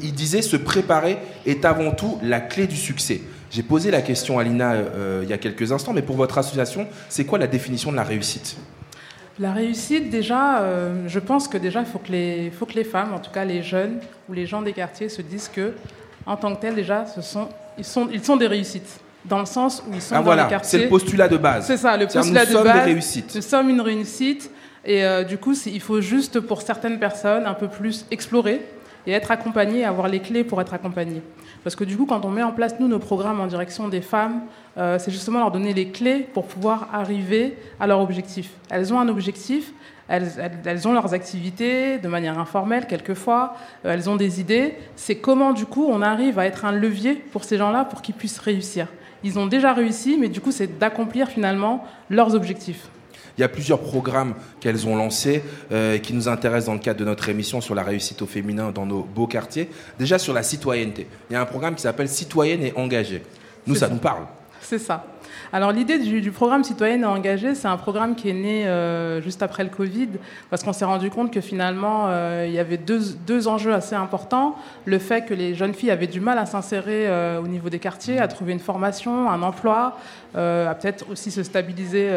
il 0.02 0.14
disait 0.14 0.40
se 0.40 0.56
préparer 0.56 1.18
est 1.44 1.66
avant 1.66 1.90
tout 1.90 2.18
la 2.22 2.40
clé 2.40 2.66
du 2.66 2.76
succès. 2.76 3.20
J'ai 3.50 3.62
posé 3.62 3.90
la 3.90 4.00
question 4.00 4.38
à 4.38 4.44
Lina 4.44 4.72
euh, 4.72 5.20
il 5.24 5.28
y 5.28 5.34
a 5.34 5.38
quelques 5.38 5.72
instants, 5.72 5.92
mais 5.92 6.02
pour 6.02 6.16
votre 6.16 6.38
association, 6.38 6.86
c'est 7.10 7.26
quoi 7.26 7.38
la 7.38 7.46
définition 7.46 7.92
de 7.92 7.96
la 7.96 8.02
réussite? 8.02 8.56
La 9.38 9.52
réussite, 9.52 10.10
déjà, 10.10 10.64
je 11.08 11.18
pense 11.18 11.48
que 11.48 11.58
déjà, 11.58 11.80
il 11.80 11.86
faut 11.86 12.00
faut 12.56 12.66
que 12.66 12.74
les 12.74 12.84
femmes, 12.84 13.12
en 13.12 13.18
tout 13.18 13.32
cas 13.32 13.44
les 13.44 13.64
jeunes 13.64 13.98
ou 14.28 14.32
les 14.32 14.46
gens 14.46 14.62
des 14.62 14.72
quartiers, 14.72 15.08
se 15.08 15.22
disent 15.22 15.50
que, 15.52 15.72
en 16.26 16.36
tant 16.36 16.54
que 16.54 16.60
tels, 16.60 16.74
déjà, 16.74 17.06
ce 17.06 17.20
sont, 17.22 17.48
ils, 17.78 17.84
sont, 17.84 18.08
ils 18.12 18.24
sont 18.24 18.36
des 18.36 18.46
réussites. 18.46 19.00
Dans 19.24 19.38
le 19.38 19.46
sens 19.46 19.82
où 19.88 19.94
ils 19.94 20.02
sont 20.02 20.14
Ah, 20.14 20.18
dans 20.18 20.24
voilà, 20.24 20.44
les 20.44 20.50
quartiers. 20.50 20.78
c'est 20.78 20.84
le 20.84 20.90
postulat 20.90 21.28
de 21.28 21.36
base. 21.38 21.66
C'est 21.66 21.78
ça, 21.78 21.96
le 21.96 22.06
postulat 22.06 22.42
nous 22.42 22.46
de 22.48 22.52
sommes 22.52 22.64
base. 22.64 22.74
des 22.84 22.92
réussites. 22.92 23.34
Nous 23.34 23.42
sommes 23.42 23.70
une 23.70 23.80
réussite. 23.80 24.50
Et 24.84 25.02
euh, 25.02 25.24
du 25.24 25.38
coup, 25.38 25.54
il 25.64 25.80
faut 25.80 26.02
juste, 26.02 26.40
pour 26.40 26.60
certaines 26.60 26.98
personnes, 26.98 27.46
un 27.46 27.54
peu 27.54 27.68
plus 27.68 28.04
explorer 28.10 28.60
et 29.06 29.12
être 29.12 29.30
accompagné, 29.30 29.84
avoir 29.84 30.08
les 30.08 30.20
clés 30.20 30.44
pour 30.44 30.60
être 30.60 30.74
accompagné. 30.74 31.22
Parce 31.62 31.74
que 31.74 31.84
du 31.84 31.96
coup, 31.96 32.04
quand 32.04 32.22
on 32.26 32.30
met 32.30 32.42
en 32.42 32.52
place, 32.52 32.74
nous, 32.78 32.88
nos 32.88 32.98
programmes 32.98 33.40
en 33.40 33.46
direction 33.46 33.88
des 33.88 34.02
femmes, 34.02 34.42
euh, 34.76 34.98
c'est 34.98 35.10
justement 35.10 35.38
leur 35.38 35.50
donner 35.50 35.72
les 35.72 35.88
clés 35.88 36.26
pour 36.34 36.44
pouvoir 36.44 36.88
arriver 36.92 37.56
à 37.80 37.86
leur 37.86 38.00
objectif. 38.00 38.50
Elles 38.68 38.92
ont 38.92 39.00
un 39.00 39.08
objectif, 39.08 39.72
elles, 40.08 40.30
elles- 40.38 40.52
elles 40.64 40.88
ont 40.88 40.92
leurs 40.92 41.14
activités 41.14 41.98
de 41.98 42.08
manière 42.08 42.38
informelle 42.38 42.86
quelquefois, 42.86 43.54
euh, 43.84 43.92
elles 43.94 44.08
ont 44.10 44.16
des 44.16 44.40
idées. 44.40 44.74
C'est 44.96 45.16
comment, 45.16 45.52
du 45.52 45.66
coup, 45.66 45.86
on 45.90 46.02
arrive 46.02 46.38
à 46.38 46.46
être 46.46 46.64
un 46.64 46.72
levier 46.72 47.14
pour 47.14 47.44
ces 47.44 47.56
gens-là 47.56 47.84
pour 47.84 48.02
qu'ils 48.02 48.14
puissent 48.14 48.38
réussir. 48.38 48.88
Ils 49.22 49.38
ont 49.38 49.46
déjà 49.46 49.72
réussi, 49.72 50.18
mais 50.20 50.28
du 50.28 50.40
coup, 50.40 50.52
c'est 50.52 50.78
d'accomplir 50.78 51.28
finalement 51.28 51.84
leurs 52.10 52.34
objectifs. 52.34 52.88
Il 53.36 53.40
y 53.40 53.44
a 53.44 53.48
plusieurs 53.48 53.80
programmes 53.80 54.34
qu'elles 54.60 54.86
ont 54.86 54.94
lancés 54.94 55.42
euh, 55.72 55.98
qui 55.98 56.12
nous 56.12 56.28
intéressent 56.28 56.66
dans 56.66 56.74
le 56.74 56.78
cadre 56.78 57.00
de 57.00 57.04
notre 57.04 57.28
émission 57.28 57.60
sur 57.60 57.74
la 57.74 57.82
réussite 57.82 58.22
au 58.22 58.26
féminin 58.26 58.70
dans 58.70 58.86
nos 58.86 59.02
beaux 59.02 59.26
quartiers. 59.26 59.68
Déjà 59.98 60.18
sur 60.20 60.32
la 60.34 60.44
citoyenneté. 60.44 61.08
Il 61.30 61.32
y 61.32 61.36
a 61.36 61.40
un 61.40 61.44
programme 61.46 61.74
qui 61.74 61.82
s'appelle 61.82 62.08
Citoyenne 62.08 62.62
et 62.62 62.72
engagée. 62.76 63.22
Nous, 63.66 63.74
ça. 63.74 63.88
nous 63.88 63.96
parle. 63.96 64.24
C'est 64.64 64.78
ça. 64.78 65.04
Alors 65.52 65.72
l'idée 65.72 65.98
du, 65.98 66.30
programme 66.32 66.64
Citoyenne 66.64 67.02
et 67.02 67.06
engagée, 67.06 67.54
c'est 67.54 67.68
un 67.68 67.76
programme 67.76 68.16
qui 68.16 68.30
est 68.30 68.34
né 68.34 68.66
euh, 68.66 69.20
juste 69.20 69.42
après 69.42 69.62
le 69.62 69.68
Covid, 69.68 70.08
parce 70.48 70.62
qu'on 70.62 70.72
s'est 70.72 70.86
rendu 70.86 71.10
compte 71.10 71.30
que 71.30 71.42
finalement, 71.42 72.06
euh, 72.08 72.46
il 72.48 72.54
y 72.54 72.58
avait 72.58 72.78
deux, 72.78 73.46
enjeux 73.46 73.74
assez 73.74 73.94
importants. 73.94 74.56
Le 74.86 74.98
fait 74.98 75.26
que 75.26 75.34
les 75.34 75.54
jeunes 75.54 75.74
filles 75.74 75.90
avaient 75.90 76.06
du 76.06 76.20
mal 76.20 76.38
à 76.38 76.46
s'insérer 76.46 77.06
euh, 77.08 77.42
au 77.42 77.46
niveau 77.46 77.68
des 77.68 77.78
quartiers, 77.78 78.18
à 78.18 78.26
trouver 78.26 78.54
une 78.54 78.58
formation, 78.58 79.30
un 79.30 79.42
emploi, 79.42 79.98
à 80.34 80.74
peut-être 80.74 81.10
aussi 81.10 81.30
se 81.30 81.42
stabiliser 81.42 82.10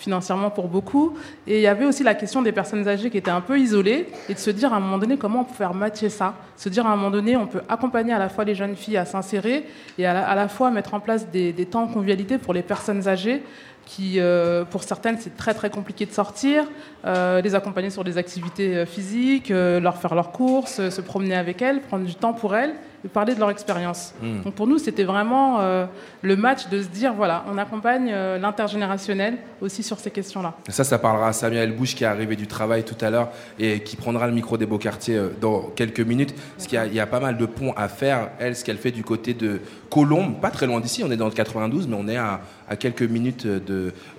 financièrement 0.00 0.50
pour 0.50 0.68
beaucoup. 0.68 1.14
Et 1.46 1.58
il 1.58 1.62
y 1.62 1.66
avait 1.66 1.84
aussi 1.84 2.02
la 2.02 2.14
question 2.14 2.42
des 2.42 2.52
personnes 2.52 2.88
âgées 2.88 3.10
qui 3.10 3.18
étaient 3.18 3.30
un 3.30 3.40
peu 3.40 3.58
isolées, 3.58 4.08
et 4.28 4.34
de 4.34 4.38
se 4.38 4.50
dire 4.50 4.72
à 4.72 4.76
un 4.76 4.80
moment 4.80 4.98
donné 4.98 5.16
comment 5.16 5.40
on 5.40 5.44
peut 5.44 5.54
faire 5.54 5.74
matcher 5.74 6.08
ça? 6.08 6.34
Se 6.56 6.68
dire 6.68 6.86
à 6.86 6.90
un 6.90 6.96
moment 6.96 7.10
donné, 7.10 7.36
on 7.36 7.46
peut 7.46 7.60
accompagner 7.68 8.12
à 8.12 8.18
la 8.18 8.28
fois 8.28 8.44
les 8.44 8.54
jeunes 8.54 8.76
filles 8.76 8.96
à 8.96 9.04
s'insérer, 9.04 9.66
et 9.98 10.06
à 10.06 10.34
la, 10.34 10.48
fois 10.48 10.70
mettre 10.70 10.94
en 10.94 11.00
place 11.00 11.28
des, 11.28 11.52
temps 11.66 11.86
de 11.86 11.92
convivialité 11.92 12.38
pour 12.38 12.54
les 12.54 12.62
personnes 12.62 13.06
âgées 13.06 13.42
qui, 13.86 14.20
euh, 14.20 14.64
pour 14.64 14.84
certaines, 14.84 15.18
c'est 15.18 15.36
très 15.36 15.52
très 15.52 15.68
compliqué 15.68 16.06
de 16.06 16.12
sortir, 16.12 16.64
euh, 17.04 17.40
les 17.40 17.54
accompagner 17.54 17.90
sur 17.90 18.04
des 18.04 18.18
activités 18.18 18.76
euh, 18.76 18.86
physiques, 18.86 19.48
leur 19.48 19.96
faire 19.96 20.14
leurs 20.14 20.30
courses, 20.30 20.88
se 20.90 21.00
promener 21.00 21.34
avec 21.34 21.60
elles, 21.60 21.80
prendre 21.80 22.04
du 22.04 22.14
temps 22.14 22.32
pour 22.32 22.54
elles 22.54 22.74
parler 23.08 23.34
de 23.34 23.40
leur 23.40 23.50
expérience. 23.50 24.14
Mm. 24.22 24.42
Donc 24.42 24.54
pour 24.54 24.66
nous, 24.66 24.78
c'était 24.78 25.04
vraiment 25.04 25.60
euh, 25.60 25.86
le 26.22 26.36
match 26.36 26.68
de 26.68 26.82
se 26.82 26.88
dire, 26.88 27.14
voilà, 27.14 27.44
on 27.52 27.58
accompagne 27.58 28.10
euh, 28.12 28.38
l'intergénérationnel 28.38 29.38
aussi 29.60 29.82
sur 29.82 29.98
ces 29.98 30.10
questions-là. 30.10 30.54
Ça, 30.68 30.84
ça 30.84 30.98
parlera 30.98 31.28
à 31.28 31.32
Samuel 31.32 31.74
Bouche 31.74 31.94
qui 31.94 32.04
est 32.04 32.06
arrivé 32.06 32.36
du 32.36 32.46
travail 32.46 32.84
tout 32.84 32.96
à 33.04 33.10
l'heure 33.10 33.30
et 33.58 33.80
qui 33.80 33.96
prendra 33.96 34.26
le 34.26 34.32
micro 34.32 34.56
des 34.56 34.66
beaux 34.66 34.78
quartiers 34.78 35.16
euh, 35.16 35.28
dans 35.40 35.62
quelques 35.74 36.00
minutes. 36.00 36.34
Parce 36.56 36.66
qu'il 36.66 36.76
y 36.76 36.78
a, 36.78 36.86
il 36.86 36.94
y 36.94 37.00
a 37.00 37.06
pas 37.06 37.20
mal 37.20 37.36
de 37.36 37.46
ponts 37.46 37.72
à 37.76 37.88
faire. 37.88 38.30
Elle, 38.38 38.54
ce 38.54 38.64
qu'elle 38.64 38.78
fait 38.78 38.90
du 38.90 39.02
côté 39.02 39.34
de 39.34 39.60
Colombes, 39.90 40.40
pas 40.40 40.50
très 40.50 40.66
loin 40.66 40.80
d'ici, 40.80 41.02
on 41.02 41.10
est 41.10 41.16
dans 41.16 41.26
le 41.26 41.32
92, 41.32 41.88
mais 41.88 41.96
on 41.98 42.06
est 42.06 42.16
à, 42.16 42.42
à 42.68 42.76
quelques 42.76 43.02
minutes 43.02 43.46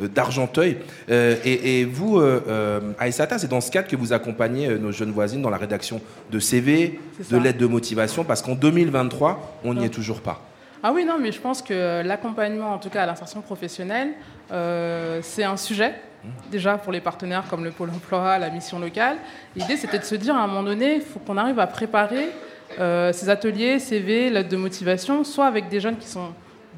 d'Argenteuil. 0.02 0.78
Et, 1.10 1.80
et 1.80 1.86
vous, 1.86 2.22
Aïssata, 3.00 3.38
c'est 3.38 3.48
dans 3.48 3.62
ce 3.62 3.72
cadre 3.72 3.88
que 3.88 3.96
vous 3.96 4.12
accompagnez 4.12 4.78
nos 4.78 4.92
jeunes 4.92 5.12
voisines 5.12 5.42
dans 5.42 5.50
la 5.50 5.56
rédaction 5.56 6.02
de 6.30 6.40
CV, 6.40 7.00
de 7.30 7.38
lettres 7.38 7.60
de 7.60 7.68
motivation, 7.68 8.26
parce 8.26 8.42
qu'en 8.42 8.56
2023, 8.72 9.60
on 9.64 9.74
n'y 9.74 9.86
est 9.86 9.90
toujours 9.90 10.22
pas. 10.22 10.42
Ah 10.84 10.92
oui, 10.92 11.06
non, 11.06 11.18
mais 11.20 11.32
je 11.32 11.40
pense 11.40 11.62
que 11.62 12.02
l'accompagnement, 12.04 12.74
en 12.74 12.80
tout 12.80 12.90
cas 12.90 13.04
à 13.04 13.06
l'insertion 13.06 13.42
professionnelle, 13.42 14.10
euh, 14.52 15.20
c'est 15.22 15.44
un 15.44 15.58
sujet, 15.58 15.94
déjà 16.50 16.78
pour 16.78 16.92
les 16.92 17.02
partenaires 17.02 17.44
comme 17.50 17.64
le 17.64 17.70
Pôle 17.72 17.90
emploi, 17.90 18.40
la 18.40 18.50
mission 18.50 18.80
locale. 18.80 19.18
L'idée, 19.56 19.78
c'était 19.78 20.00
de 20.00 20.04
se 20.04 20.16
dire 20.16 20.36
à 20.36 20.40
un 20.44 20.48
moment 20.48 20.64
donné, 20.64 20.96
il 20.96 21.02
faut 21.02 21.20
qu'on 21.20 21.38
arrive 21.38 21.60
à 21.60 21.68
préparer 21.68 22.30
euh, 22.80 23.14
ces 23.14 23.30
ateliers, 23.30 23.78
CV, 23.80 24.30
lettres 24.32 24.50
de 24.50 24.58
motivation, 24.58 25.24
soit 25.24 25.46
avec 25.46 25.70
des 25.70 25.80
jeunes 25.80 25.98
qui 25.98 26.08
sont 26.08 26.30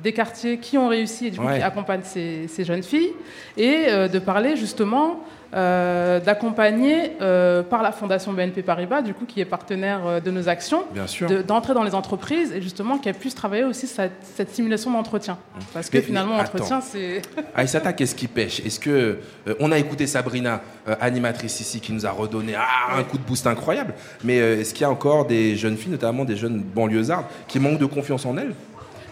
des 0.03 0.11
quartiers 0.11 0.57
qui 0.57 0.77
ont 0.77 0.89
réussi 0.89 1.27
et 1.27 1.31
du 1.31 1.39
coup 1.39 1.45
Ouais. 1.45 1.59
qui 1.59 1.63
accompagnent 1.63 2.03
ces, 2.03 2.47
ces 2.49 2.65
jeunes 2.65 2.83
filles, 2.83 3.11
et 3.55 3.85
euh, 3.87 4.07
de 4.09 4.19
parler 4.19 4.57
justement 4.57 5.21
euh, 5.53 6.19
d'accompagner 6.19 7.13
euh, 7.21 7.61
par 7.63 7.83
la 7.83 7.91
Fondation 7.91 8.33
BNP 8.33 8.63
Paribas, 8.63 9.01
du 9.01 9.13
coup 9.13 9.25
qui 9.25 9.39
est 9.39 9.45
partenaire 9.45 10.01
euh, 10.05 10.19
de 10.19 10.31
nos 10.31 10.49
actions, 10.49 10.83
de- 11.27 11.41
d'entrer 11.41 11.73
dans 11.73 11.83
les 11.83 11.93
entreprises 11.95 12.51
et 12.53 12.61
justement 12.61 12.97
qu'elles 12.97 13.15
puissent 13.15 13.35
travailler 13.35 13.63
aussi 13.63 13.85
cette, 13.87 14.13
cette 14.35 14.49
simulation 14.49 14.91
d'entretien. 14.91 15.37
Parce 15.73 15.89
que 15.89 15.97
Mais- 15.97 16.03
finalement, 16.03 16.37
l'entretien, 16.37 16.81
c'est... 16.81 17.21
Aïssata, 17.55 17.93
qu'est-ce 17.93 18.15
qui 18.15 18.27
pêche? 18.27 18.59
Est-ce 18.65 18.79
que 18.79 19.19
on 19.59 19.71
a 19.71 19.77
écouté 19.77 20.07
Sabrina, 20.07 20.61
animatrice 21.01 21.59
ici, 21.61 21.79
qui 21.79 21.93
nous 21.93 22.05
a 22.05 22.11
redonné 22.11 22.53
ah, 22.57 22.97
un 22.97 23.03
coup 23.03 23.17
de 23.17 23.23
boost 23.23 23.45
incroyable, 23.47 23.93
mais 24.23 24.37
est-ce 24.37 24.73
qu'il 24.73 24.81
y 24.81 24.85
a 24.85 24.89
encore 24.89 25.25
des 25.25 25.55
jeunes 25.55 25.77
filles, 25.77 25.91
notamment 25.91 26.25
des 26.25 26.35
jeunes 26.35 26.59
banlieusardes, 26.61 27.25
qui 27.47 27.59
manquent 27.59 27.79
de 27.79 27.85
confiance 27.85 28.25
en 28.25 28.37
elles? 28.37 28.53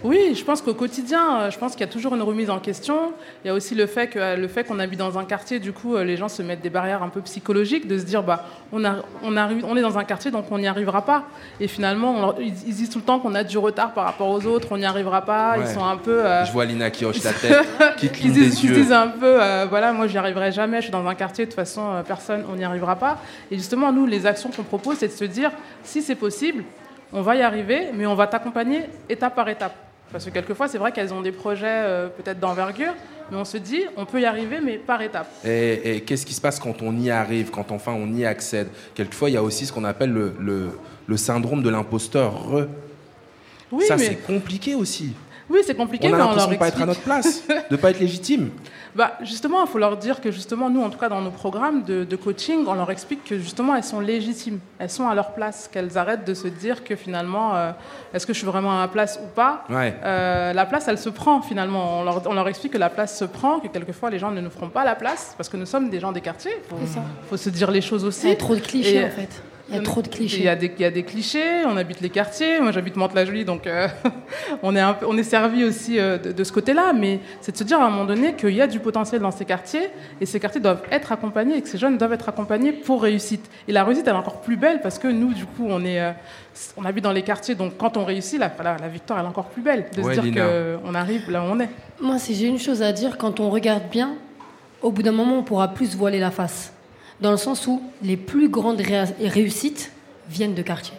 Oui, 0.03 0.33
je 0.35 0.43
pense 0.43 0.61
qu'au 0.63 0.73
quotidien, 0.73 1.41
euh, 1.41 1.51
je 1.51 1.57
pense 1.59 1.73
qu'il 1.73 1.81
y 1.81 1.83
a 1.83 1.91
toujours 1.91 2.15
une 2.15 2.23
remise 2.23 2.49
en 2.49 2.57
question. 2.59 3.13
Il 3.43 3.47
y 3.47 3.49
a 3.51 3.53
aussi 3.53 3.75
le 3.75 3.85
fait 3.85 4.07
que 4.07 4.17
euh, 4.17 4.35
le 4.35 4.47
fait 4.47 4.63
qu'on 4.63 4.79
habite 4.79 4.97
dans 4.99 5.19
un 5.19 5.25
quartier, 5.25 5.59
du 5.59 5.73
coup, 5.73 5.95
euh, 5.95 6.03
les 6.03 6.17
gens 6.17 6.27
se 6.27 6.41
mettent 6.41 6.61
des 6.61 6.71
barrières 6.71 7.03
un 7.03 7.09
peu 7.09 7.21
psychologiques, 7.21 7.87
de 7.87 7.97
se 7.99 8.03
dire 8.03 8.23
bah 8.23 8.45
on 8.71 8.83
a, 8.83 8.95
on 9.23 9.37
arrive, 9.37 9.63
on 9.63 9.77
est 9.77 9.81
dans 9.81 9.97
un 9.99 10.03
quartier 10.03 10.31
donc 10.31 10.45
on 10.49 10.57
n'y 10.57 10.67
arrivera 10.67 11.03
pas. 11.05 11.25
Et 11.59 11.67
finalement, 11.67 12.15
on 12.35 12.39
ils, 12.39 12.47
ils 12.67 12.73
disent 12.73 12.89
tout 12.89 12.97
le 12.97 13.03
temps 13.05 13.19
qu'on 13.19 13.35
a 13.35 13.43
du 13.43 13.57
retard 13.59 13.93
par 13.93 14.05
rapport 14.05 14.29
aux 14.29 14.45
autres, 14.47 14.69
on 14.71 14.77
n'y 14.77 14.85
arrivera 14.85 15.21
pas. 15.21 15.57
Ouais. 15.57 15.65
Ils 15.67 15.73
sont 15.73 15.85
un 15.85 15.97
peu. 15.97 16.25
euh, 16.25 16.45
Je 16.45 16.51
vois 16.51 16.65
Lina 16.65 16.89
qui 16.89 17.05
hoche 17.05 17.23
la 17.23 17.33
tête, 17.33 17.65
qui 17.97 18.07
Ils 18.07 18.11
cligne 18.11 18.31
disent, 18.33 18.55
des 18.55 18.63
ils 18.65 18.69
yeux. 18.71 18.75
disent 18.75 18.91
un 18.93 19.07
peu, 19.09 19.39
euh, 19.41 19.67
voilà, 19.69 19.93
moi 19.93 20.07
j'y 20.07 20.17
arriverai 20.17 20.51
jamais, 20.51 20.77
je 20.77 20.83
suis 20.83 20.91
dans 20.91 21.05
un 21.05 21.13
quartier, 21.15 21.45
de 21.45 21.51
toute 21.51 21.55
façon, 21.55 22.01
personne, 22.07 22.43
on 22.51 22.55
n'y 22.55 22.63
arrivera 22.63 22.95
pas. 22.95 23.19
Et 23.51 23.55
justement, 23.55 23.91
nous, 23.91 24.07
les 24.07 24.25
actions 24.25 24.49
qu'on 24.49 24.63
propose, 24.63 24.97
c'est 24.97 25.07
de 25.09 25.13
se 25.13 25.25
dire, 25.25 25.51
si 25.83 26.01
c'est 26.01 26.15
possible, 26.15 26.63
on 27.13 27.21
va 27.21 27.35
y 27.35 27.41
arriver, 27.43 27.89
mais 27.93 28.05
on 28.07 28.15
va 28.15 28.25
t'accompagner 28.25 28.85
étape 29.09 29.35
par 29.35 29.47
étape. 29.47 29.75
Parce 30.11 30.25
que 30.25 30.29
quelquefois, 30.29 30.67
c'est 30.67 30.77
vrai 30.77 30.91
qu'elles 30.91 31.13
ont 31.13 31.21
des 31.21 31.31
projets 31.31 31.65
euh, 31.67 32.07
peut-être 32.09 32.39
d'envergure, 32.39 32.93
mais 33.31 33.37
on 33.37 33.45
se 33.45 33.57
dit, 33.57 33.83
on 33.95 34.05
peut 34.05 34.19
y 34.21 34.25
arriver, 34.25 34.59
mais 34.63 34.77
par 34.77 35.01
étapes. 35.01 35.29
Et, 35.45 35.95
et 35.95 36.01
qu'est-ce 36.01 36.25
qui 36.25 36.33
se 36.33 36.41
passe 36.41 36.59
quand 36.59 36.81
on 36.81 36.97
y 36.97 37.09
arrive, 37.09 37.49
quand 37.49 37.71
enfin 37.71 37.93
on 37.93 38.13
y 38.13 38.25
accède? 38.25 38.67
Quelquefois, 38.93 39.29
il 39.29 39.33
y 39.33 39.37
a 39.37 39.43
aussi 39.43 39.65
ce 39.65 39.71
qu'on 39.71 39.85
appelle 39.85 40.11
le, 40.11 40.33
le- 40.39 40.71
le 41.07 41.17
syndrome 41.17 41.63
de 41.63 41.69
l'imposteur. 41.69 42.33
Re. 42.49 42.67
Oui, 43.71 43.85
Ça, 43.87 43.95
mais- 43.95 44.03
c'est 44.05 44.15
compliqué 44.15 44.75
aussi. 44.75 45.13
Oui, 45.49 45.59
c'est 45.65 45.75
compliqué, 45.75 46.07
on 46.09 46.13
a 46.13 46.17
l'impression 46.17 46.51
de 46.51 46.55
pas 46.55 46.67
être 46.69 46.81
à 46.81 46.85
notre 46.85 47.01
place, 47.01 47.43
de 47.69 47.75
pas 47.75 47.89
être 47.91 47.99
légitime. 47.99 48.49
Bah, 48.95 49.13
justement, 49.21 49.63
il 49.63 49.67
faut 49.69 49.77
leur 49.77 49.97
dire 49.97 50.19
que 50.21 50.31
justement, 50.31 50.69
nous, 50.69 50.81
en 50.81 50.89
tout 50.89 50.97
cas 50.99 51.09
dans 51.09 51.21
nos 51.21 51.31
programmes 51.31 51.83
de, 51.83 52.03
de 52.03 52.15
coaching, 52.15 52.65
on 52.67 52.73
leur 52.73 52.91
explique 52.91 53.23
que 53.23 53.37
justement, 53.37 53.75
elles 53.75 53.83
sont 53.83 53.99
légitimes, 53.99 54.59
elles 54.79 54.89
sont 54.89 55.07
à 55.07 55.15
leur 55.15 55.31
place, 55.33 55.69
qu'elles 55.71 55.97
arrêtent 55.97 56.25
de 56.25 56.33
se 56.33 56.47
dire 56.47 56.83
que 56.83 56.95
finalement, 56.95 57.55
euh, 57.55 57.71
est-ce 58.13 58.25
que 58.27 58.33
je 58.33 58.37
suis 58.39 58.47
vraiment 58.47 58.71
à 58.73 58.77
ma 58.81 58.87
place 58.87 59.19
ou 59.23 59.27
pas 59.27 59.63
Ouais. 59.69 59.95
Euh, 60.03 60.53
La 60.53 60.65
place, 60.65 60.87
elle 60.87 60.97
se 60.97 61.09
prend 61.09 61.41
finalement. 61.41 61.99
On 61.99 62.03
leur, 62.03 62.21
on 62.27 62.33
leur 62.33 62.47
explique 62.47 62.73
que 62.73 62.77
la 62.77 62.89
place 62.89 63.17
se 63.17 63.25
prend, 63.25 63.59
que 63.59 63.67
quelquefois 63.67 64.09
les 64.09 64.19
gens 64.19 64.31
ne 64.31 64.41
nous 64.41 64.49
feront 64.49 64.69
pas 64.69 64.83
la 64.83 64.95
place, 64.95 65.33
parce 65.37 65.47
que 65.49 65.57
nous 65.57 65.65
sommes 65.65 65.89
des 65.89 65.99
gens 65.99 66.11
des 66.11 66.21
quartiers. 66.21 66.51
Il 66.81 66.87
faut, 67.29 67.37
se 67.37 67.49
dire 67.49 67.71
les 67.71 67.81
choses 67.81 68.03
aussi. 68.05 68.27
Il 68.27 68.29
y 68.29 68.33
a 68.33 68.35
trop 68.35 68.55
de 68.55 68.59
clichés, 68.59 68.95
Et- 68.97 69.05
en 69.05 69.09
fait. 69.09 69.41
Il 69.71 69.77
y 69.77 69.79
a 69.79 69.83
trop 69.83 70.01
de 70.01 70.07
clichés. 70.07 70.37
Il 70.39 70.43
y 70.43 70.47
a 70.49 70.55
des, 70.55 70.71
il 70.77 70.81
y 70.81 70.85
a 70.85 70.91
des 70.91 71.03
clichés, 71.03 71.63
on 71.65 71.77
habite 71.77 72.01
les 72.01 72.09
quartiers. 72.09 72.59
Moi, 72.59 72.71
j'habite 72.71 72.95
Mantes-la-Jolie, 72.95 73.45
donc 73.45 73.65
euh, 73.67 73.87
on 74.63 74.75
est, 74.75 74.79
un 74.79 74.93
peu- 74.93 75.05
on 75.07 75.17
est 75.17 75.23
servi 75.23 75.63
aussi 75.63 75.97
euh, 75.99 76.17
de, 76.17 76.31
de 76.31 76.43
ce 76.43 76.51
côté-là. 76.51 76.93
Mais 76.93 77.19
c'est 77.41 77.51
de 77.53 77.57
se 77.57 77.63
dire 77.63 77.79
à 77.79 77.85
un 77.85 77.89
moment 77.89 78.05
donné 78.05 78.35
qu'il 78.35 78.49
y 78.53 78.61
a 78.61 78.67
du 78.67 78.79
potentiel 78.79 79.21
dans 79.21 79.31
ces 79.31 79.45
quartiers 79.45 79.89
et 80.19 80.25
ces 80.25 80.39
quartiers 80.39 80.61
doivent 80.61 80.83
être 80.91 81.11
accompagnés 81.11 81.57
et 81.57 81.61
que 81.61 81.69
ces 81.69 81.77
jeunes 81.77 81.97
doivent 81.97 82.13
être 82.13 82.29
accompagnés 82.29 82.71
pour 82.73 83.01
réussite. 83.01 83.49
Et 83.67 83.71
la 83.71 83.83
réussite, 83.83 84.07
elle 84.07 84.13
est 84.13 84.17
encore 84.17 84.41
plus 84.41 84.57
belle 84.57 84.81
parce 84.81 84.99
que 84.99 85.07
nous, 85.07 85.33
du 85.33 85.45
coup, 85.45 85.65
on, 85.69 85.83
est, 85.85 86.01
euh, 86.01 86.11
on 86.77 86.85
habite 86.85 87.03
dans 87.03 87.11
les 87.11 87.23
quartiers. 87.23 87.55
Donc, 87.55 87.77
quand 87.77 87.97
on 87.97 88.05
réussit, 88.05 88.39
la, 88.39 88.51
la, 88.63 88.77
la 88.77 88.87
victoire, 88.89 89.19
elle 89.19 89.25
est 89.25 89.29
encore 89.29 89.49
plus 89.49 89.61
belle 89.61 89.85
de 89.95 90.01
Ouais, 90.01 90.15
se 90.15 90.19
dire 90.21 90.43
qu'on 90.83 90.93
arrive 90.95 91.29
là 91.31 91.41
où 91.41 91.45
on 91.45 91.59
est. 91.59 91.69
Moi, 92.01 92.17
si 92.19 92.35
j'ai 92.35 92.47
une 92.47 92.59
chose 92.59 92.81
à 92.81 92.91
dire, 92.91 93.17
quand 93.17 93.39
on 93.39 93.49
regarde 93.49 93.83
bien, 93.91 94.15
au 94.81 94.91
bout 94.91 95.03
d'un 95.03 95.11
moment, 95.11 95.37
on 95.37 95.43
pourra 95.43 95.67
plus 95.69 95.95
voiler 95.95 96.19
la 96.19 96.31
face. 96.31 96.73
Dans 97.21 97.31
le 97.31 97.37
sens 97.37 97.67
où 97.67 97.81
les 98.01 98.17
plus 98.17 98.49
grandes 98.49 98.81
ré- 98.81 99.03
réussites 99.19 99.91
viennent 100.27 100.55
de 100.55 100.61
quartiers. 100.61 100.97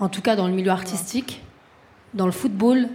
En 0.00 0.08
tout 0.08 0.22
cas, 0.22 0.34
dans 0.36 0.48
le 0.48 0.52
milieu 0.54 0.70
artistique, 0.70 1.42
dans 2.14 2.26
le 2.26 2.32
football. 2.32 2.88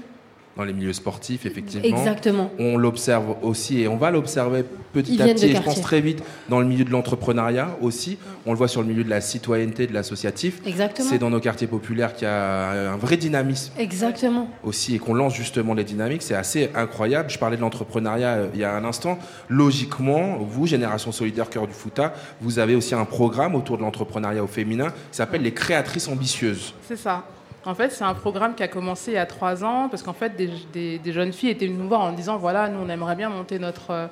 Dans 0.58 0.64
les 0.64 0.74
milieux 0.74 0.94
sportifs, 0.94 1.46
effectivement. 1.46 1.86
Exactement. 1.86 2.50
On 2.60 2.78
l'observe 2.78 3.36
aussi 3.42 3.82
et 3.82 3.88
on 3.90 3.98
va 3.98 4.10
l'observer 4.10 4.64
petit 4.94 5.16
Ils 5.16 5.22
à 5.22 5.26
petit. 5.26 5.48
Et 5.48 5.56
je 5.56 5.62
pense 5.62 5.82
très 5.82 6.00
vite 6.00 6.24
dans 6.48 6.62
le 6.62 6.66
milieu 6.66 6.86
de 6.86 6.92
l'entrepreneuriat 6.92 7.78
aussi. 7.82 8.18
On 8.46 8.52
le 8.52 8.58
voit 8.58 8.70
sur 8.70 8.82
le 8.82 8.88
milieu 8.88 9.04
de 9.04 9.10
la 9.10 9.20
citoyenneté, 9.20 9.86
de 9.86 9.94
l'associatif. 9.94 10.62
Exactement. 10.66 11.10
C'est 11.10 11.18
dans 11.18 11.30
nos 11.30 11.42
quartiers 11.42 11.68
populaires 11.68 12.14
qu'il 12.14 12.24
y 12.24 12.32
a 12.32 12.94
un 12.94 12.98
vrai 12.98 13.18
dynamisme 13.18 13.74
Exactement. 13.78 14.50
aussi 14.64 14.96
et 14.96 15.00
qu'on 15.00 15.14
lance 15.14 15.36
justement 15.36 15.74
les 15.74 15.84
dynamiques, 15.84 16.22
c'est 16.22 16.36
assez 16.36 16.70
incroyable. 16.74 17.30
Je 17.30 17.38
parlais 17.38 17.58
de 17.58 17.62
l'entrepreneuriat 17.62 18.30
euh, 18.30 18.48
il 18.54 18.60
y 18.62 18.64
a 18.64 18.74
un 18.74 18.86
instant. 18.86 19.20
Logiquement, 19.50 20.38
vous, 20.38 20.68
Génération 20.68 21.12
Solidaire 21.12 21.50
Cœur 21.50 21.68
du 21.68 21.74
Fouta, 21.74 22.14
vous 22.40 22.60
avez 22.60 22.76
aussi 22.76 22.96
un 22.96 23.06
programme 23.06 23.56
autour 23.56 23.78
de 23.78 23.82
l'entrepreneuriat 23.82 24.44
au 24.44 24.48
féminin 24.48 24.88
qui 25.12 25.18
s'appelle 25.18 25.42
les 25.42 25.54
créatrices 25.54 26.08
ambitieuses. 26.08 26.74
C'est 26.88 26.98
ça. 26.98 27.26
En 27.68 27.74
fait, 27.74 27.90
c'est 27.92 28.04
un 28.04 28.14
programme 28.14 28.54
qui 28.54 28.62
a 28.62 28.68
commencé 28.68 29.12
il 29.12 29.14
y 29.16 29.18
a 29.18 29.26
trois 29.26 29.64
ans 29.64 29.90
parce 29.90 30.04
qu'en 30.04 30.14
fait, 30.14 30.36
des, 30.36 31.12
jeunes 31.12 31.34
filles 31.34 31.50
étaient 31.50 31.66
venues 31.66 31.80
nous 31.80 31.88
voir 31.88 32.02
en 32.02 32.12
disant 32.12 32.38
voilà, 32.38 32.70
nous, 32.70 32.80
on 32.80 32.90
aimerait 32.90 33.16
bien 33.16 33.30
monter 33.30 33.58
notre, 33.58 33.90
euh, 33.90 34.08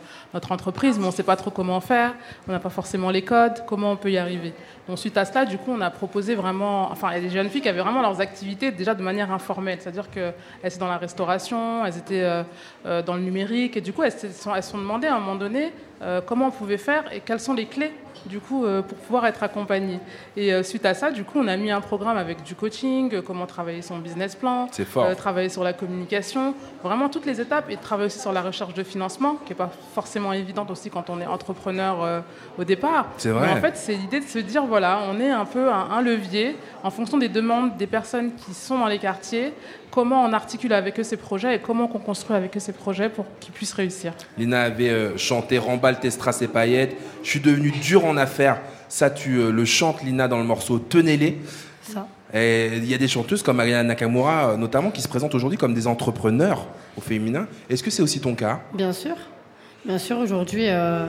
entreprise, 0.50 0.98
mais 0.98 1.06
on 1.06 1.10
ne 1.10 1.14
sait 1.14 1.22
pas 1.22 1.36
trop 1.36 1.52
comment 1.52 1.80
faire, 1.80 2.16
on 2.48 2.52
n'a 2.52 2.60
pas 2.60 2.72
forcément 2.72 3.12
les 3.12 3.22
codes, 3.22 3.64
comment 3.68 3.92
on 3.92 3.96
peut 3.96 4.12
y 4.12 4.18
arriver. 4.18 4.54
Donc, 4.88 4.98
suite 4.98 5.18
à 5.18 5.26
cela, 5.26 5.46
du 5.46 5.60
coup, 5.60 5.72
on 5.72 5.82
a 5.82 5.92
proposé 5.92 6.34
vraiment. 6.34 6.92
Enfin, 6.92 7.12
il 7.12 7.16
y 7.16 7.18
a 7.18 7.22
des 7.22 7.30
jeunes 7.30 7.50
filles 7.50 7.62
qui 7.62 7.70
avaient 7.70 7.82
vraiment 7.82 8.02
leurs 8.02 8.20
activités 8.22 8.72
déjà 8.72 8.96
de 8.96 9.04
manière 9.04 9.32
informelle, 9.32 9.78
c'est-à-dire 9.80 10.10
qu'elles 10.10 10.34
étaient 10.64 10.80
dans 10.80 10.88
la 10.88 10.98
restauration, 10.98 11.86
elles 11.86 11.98
étaient 11.98 12.24
euh, 12.24 12.44
euh, 12.88 13.04
dans 13.04 13.14
le 13.14 13.22
numérique, 13.22 13.78
et 13.78 13.82
du 13.82 13.94
coup, 13.94 14.02
elles 14.02 14.12
se 14.12 14.30
sont 14.32 14.78
demandées 14.80 15.08
à 15.08 15.16
un 15.16 15.20
moment 15.20 15.36
donné 15.36 15.72
euh, 16.02 16.22
comment 16.26 16.48
on 16.48 16.52
pouvait 16.52 16.78
faire 16.78 17.04
et 17.14 17.20
quelles 17.20 17.40
sont 17.40 17.54
les 17.54 17.66
clés 17.66 17.94
du 18.26 18.40
coup, 18.40 18.64
euh, 18.64 18.82
pour 18.82 18.98
pouvoir 19.00 19.26
être 19.26 19.44
accompagné. 19.44 20.00
Et 20.38 20.54
euh, 20.54 20.64
suite 20.64 20.86
à 20.86 20.94
ça, 20.94 21.12
du 21.12 21.26
coup, 21.26 21.40
on 21.40 21.48
a 21.48 21.58
mis 21.58 21.72
un 21.72 21.82
programme 21.82 22.18
avec 22.18 22.42
du 22.44 22.56
coaching, 22.56 23.22
comment 23.22 23.46
travailler 23.46 23.82
son 23.82 23.98
business 23.98 24.36
plan, 24.36 24.70
travailler 25.18 25.50
sur 25.50 25.62
la 25.62 25.74
communication, 25.74 26.54
vraiment 26.82 27.10
toutes 27.10 27.26
les 27.26 27.42
étapes, 27.42 27.70
et 27.70 27.76
travailler 27.76 28.06
aussi 28.06 28.20
sur 28.20 28.32
la 28.32 28.42
recherche 28.42 28.74
de 28.74 28.84
financement, 28.84 29.36
qui 29.44 29.50
n'est 29.50 29.58
pas 29.58 29.70
forcément 29.94 30.32
évidente 30.32 30.72
aussi 30.72 30.90
quand 30.90 31.10
on 31.10 31.20
est 31.20 31.26
entrepreneur 31.26 32.24
au 32.58 32.64
départ. 32.64 33.08
C'est 33.18 33.32
vrai. 33.32 33.48
Mais 33.48 33.54
en 33.54 33.62
fait, 33.62 33.76
c'est 33.76 33.96
l'idée 33.96 34.22
de 34.22 34.26
se 34.26 34.40
dire, 34.40 34.66
voilà, 34.66 35.02
on 35.10 35.20
est 35.20 35.32
un 35.32 35.46
peu 35.46 35.70
un, 35.70 35.90
un 35.92 36.02
levier 36.02 36.56
en 36.84 36.92
fonction 36.92 37.18
des 37.18 37.30
demandes 37.30 37.76
des 37.76 37.88
personnes 37.88 38.34
qui 38.36 38.54
sont 38.54 38.80
dans 38.80 38.88
les 38.88 39.00
quartiers 39.00 39.54
comment 39.94 40.26
on 40.26 40.34
articule 40.34 40.74
avec 40.74 41.00
eux 41.00 41.04
ces 41.04 41.18
projets 41.18 41.56
et 41.56 41.60
comment 41.60 41.88
on 41.94 42.00
construit 42.00 42.36
avec 42.36 42.58
eux 42.58 42.60
ces 42.60 42.74
projets 42.74 43.10
pour 43.10 43.26
qu'ils 43.40 43.54
puissent 43.54 43.74
réussir. 43.74 44.14
Lina 44.40 44.64
avait 44.64 44.90
euh, 44.90 45.18
chanté 45.18 45.60
Remballe 45.60 46.00
tes 46.00 46.10
strass 46.10 46.42
et 46.42 46.48
paillettes. 46.48 46.96
Je 47.24 47.30
suis 47.30 47.40
devenu 47.40 47.70
dur 47.70 48.04
en 48.06 48.18
affaires. 48.18 48.60
Ça, 48.90 49.12
tu 49.12 49.38
euh, 49.38 49.52
le 49.52 49.66
chantes, 49.66 50.02
Lina, 50.02 50.28
dans 50.28 50.40
le 50.40 50.46
morceau 50.46 50.80
Tenez-les. 50.80 51.38
Ça. 51.84 52.08
Et 52.34 52.72
il 52.78 52.86
y 52.86 52.96
a 52.96 52.98
des 52.98 53.08
chanteuses 53.08 53.44
comme 53.44 53.60
Ariana 53.60 53.84
Nakamura, 53.84 54.50
euh, 54.50 54.58
notamment, 54.58 54.90
qui 54.90 55.02
se 55.02 55.08
présentent 55.08 55.36
aujourd'hui 55.36 55.60
comme 55.60 55.76
des 55.76 55.86
entrepreneurs 55.86 56.66
au 56.98 57.02
féminin. 57.02 57.46
Est-ce 57.70 57.84
que 57.84 57.92
c'est 57.92 58.02
aussi 58.02 58.20
ton 58.20 58.34
cas? 58.34 58.62
Bien 58.74 58.94
sûr. 58.94 59.16
Bien 59.86 60.00
sûr, 60.00 60.18
aujourd'hui, 60.18 60.70
euh, 60.70 61.06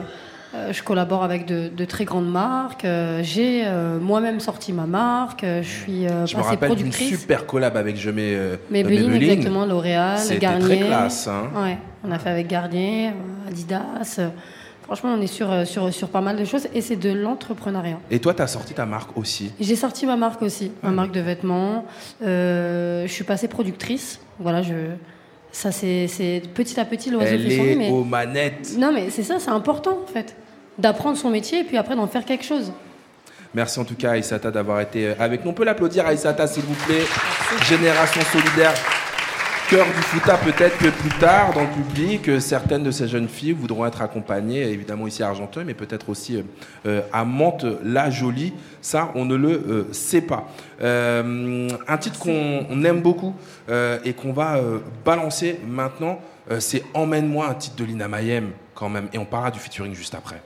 je 0.71 0.83
collabore 0.83 1.23
avec 1.23 1.45
de, 1.45 1.69
de 1.69 1.85
très 1.85 2.05
grandes 2.05 2.29
marques. 2.29 2.85
Euh, 2.85 3.19
J'ai 3.23 3.63
euh, 3.65 3.99
moi-même 3.99 4.39
sorti 4.39 4.73
ma 4.73 4.85
marque. 4.85 5.43
Euh, 5.43 5.61
Je 5.63 5.67
suis 5.69 6.07
euh, 6.07 6.25
Je 6.25 6.35
me 6.37 6.41
rappelle 6.41 6.75
d'une 6.75 6.91
super 6.91 7.45
collab 7.45 7.77
avec 7.77 7.97
Je 7.97 8.09
mets 8.11 8.33
euh, 8.35 8.55
Maybelline, 8.69 9.09
Maybelline. 9.09 9.31
exactement, 9.31 9.65
L'Oréal, 9.65 10.19
Garnier. 10.39 10.65
très 10.65 10.79
classe. 10.87 11.27
Hein. 11.27 11.49
Ouais, 11.55 11.77
on 12.03 12.11
a 12.11 12.19
fait 12.19 12.29
avec 12.29 12.47
Garnier, 12.47 13.09
euh, 13.09 13.49
Adidas. 13.49 14.15
Euh, 14.19 14.29
Franchement, 14.83 15.15
on 15.17 15.21
est 15.21 15.25
sur, 15.25 15.51
euh, 15.51 15.65
sur, 15.65 15.91
sur 15.91 16.09
pas 16.09 16.21
mal 16.21 16.35
de 16.37 16.45
choses 16.45 16.67
et 16.71 16.79
c'est 16.81 16.95
de 16.95 17.11
l'entrepreneuriat. 17.11 17.97
Et 18.11 18.19
toi, 18.19 18.35
tu 18.35 18.43
as 18.43 18.47
sorti 18.47 18.75
ta 18.75 18.85
marque 18.85 19.17
aussi. 19.17 19.51
J'ai 19.59 19.75
sorti 19.75 20.05
ma 20.05 20.15
marque 20.15 20.43
aussi, 20.43 20.71
ma 20.83 20.91
marque 20.91 21.11
de 21.11 21.21
vêtements. 21.21 21.85
Euh, 22.23 23.07
je 23.07 23.11
suis 23.11 23.23
passée 23.23 23.47
productrice. 23.47 24.19
Voilà, 24.39 24.61
je. 24.61 24.73
Ça, 25.51 25.71
c'est 25.71 26.07
c'est 26.07 26.41
petit 26.53 26.79
à 26.79 26.85
petit 26.85 27.09
l'oiseau 27.09 27.25
Elle 27.31 27.49
fait 27.49 27.57
son 27.57 27.63
est 27.63 27.75
mais... 27.75 27.89
aux 27.89 28.03
manettes. 28.03 28.75
Non, 28.77 28.91
mais 28.93 29.09
c'est 29.09 29.23
ça, 29.23 29.39
c'est 29.39 29.49
important 29.49 29.97
en 30.03 30.07
fait. 30.11 30.35
D'apprendre 30.77 31.17
son 31.17 31.29
métier 31.29 31.61
et 31.61 31.63
puis 31.63 31.77
après 31.77 31.95
d'en 31.95 32.07
faire 32.07 32.25
quelque 32.25 32.45
chose. 32.45 32.71
Merci 33.55 33.79
en 33.79 33.85
tout 33.85 33.95
cas, 33.95 34.11
Aïssata, 34.11 34.51
d'avoir 34.51 34.81
été 34.81 35.07
euh, 35.07 35.13
avec 35.17 35.45
nous. 35.45 35.51
On 35.51 35.53
peut 35.53 35.63
l'applaudir, 35.63 36.05
Aïssata, 36.05 36.45
s'il 36.45 36.63
vous 36.63 36.75
plaît. 36.85 37.05
Génération 37.69 38.19
solidaire. 38.23 38.73
Cœur 39.69 39.85
du 39.85 40.01
Fouta, 40.01 40.35
peut-être 40.35 40.77
que 40.77 40.89
plus 40.89 41.17
tard, 41.19 41.53
dans 41.53 41.61
le 41.61 41.69
public, 41.69 42.27
euh, 42.27 42.41
certaines 42.41 42.83
de 42.83 42.91
ces 42.91 43.07
jeunes 43.07 43.29
filles 43.29 43.53
voudront 43.53 43.85
être 43.85 44.01
accompagnées, 44.01 44.63
évidemment 44.63 45.07
ici 45.07 45.23
à 45.23 45.29
Argenteuil, 45.29 45.63
mais 45.63 45.73
peut-être 45.73 46.09
aussi 46.09 46.43
euh, 46.85 47.01
à 47.13 47.23
Mantes-la-Jolie. 47.23 48.53
Ça, 48.81 49.13
on 49.15 49.23
ne 49.23 49.35
le 49.35 49.87
sait 49.93 50.21
pas. 50.21 50.49
Un 50.81 51.97
titre 51.97 52.19
qu'on 52.19 52.65
on 52.69 52.83
aime 52.83 53.01
beaucoup 53.01 53.33
et 53.69 54.13
qu'on 54.13 54.33
va 54.33 54.59
balancer 55.05 55.59
maintenant, 55.65 56.19
c'est 56.59 56.83
Emmène-moi, 56.93 57.47
un 57.47 57.53
titre 57.53 57.77
de 57.77 57.85
Lina 57.85 58.09
Mayem, 58.09 58.51
quand 58.75 58.89
même. 58.89 59.07
Et 59.13 59.17
on 59.17 59.25
parlera 59.25 59.49
du 59.49 59.59
featuring 59.59 59.95
juste 59.95 60.13
après. 60.13 60.41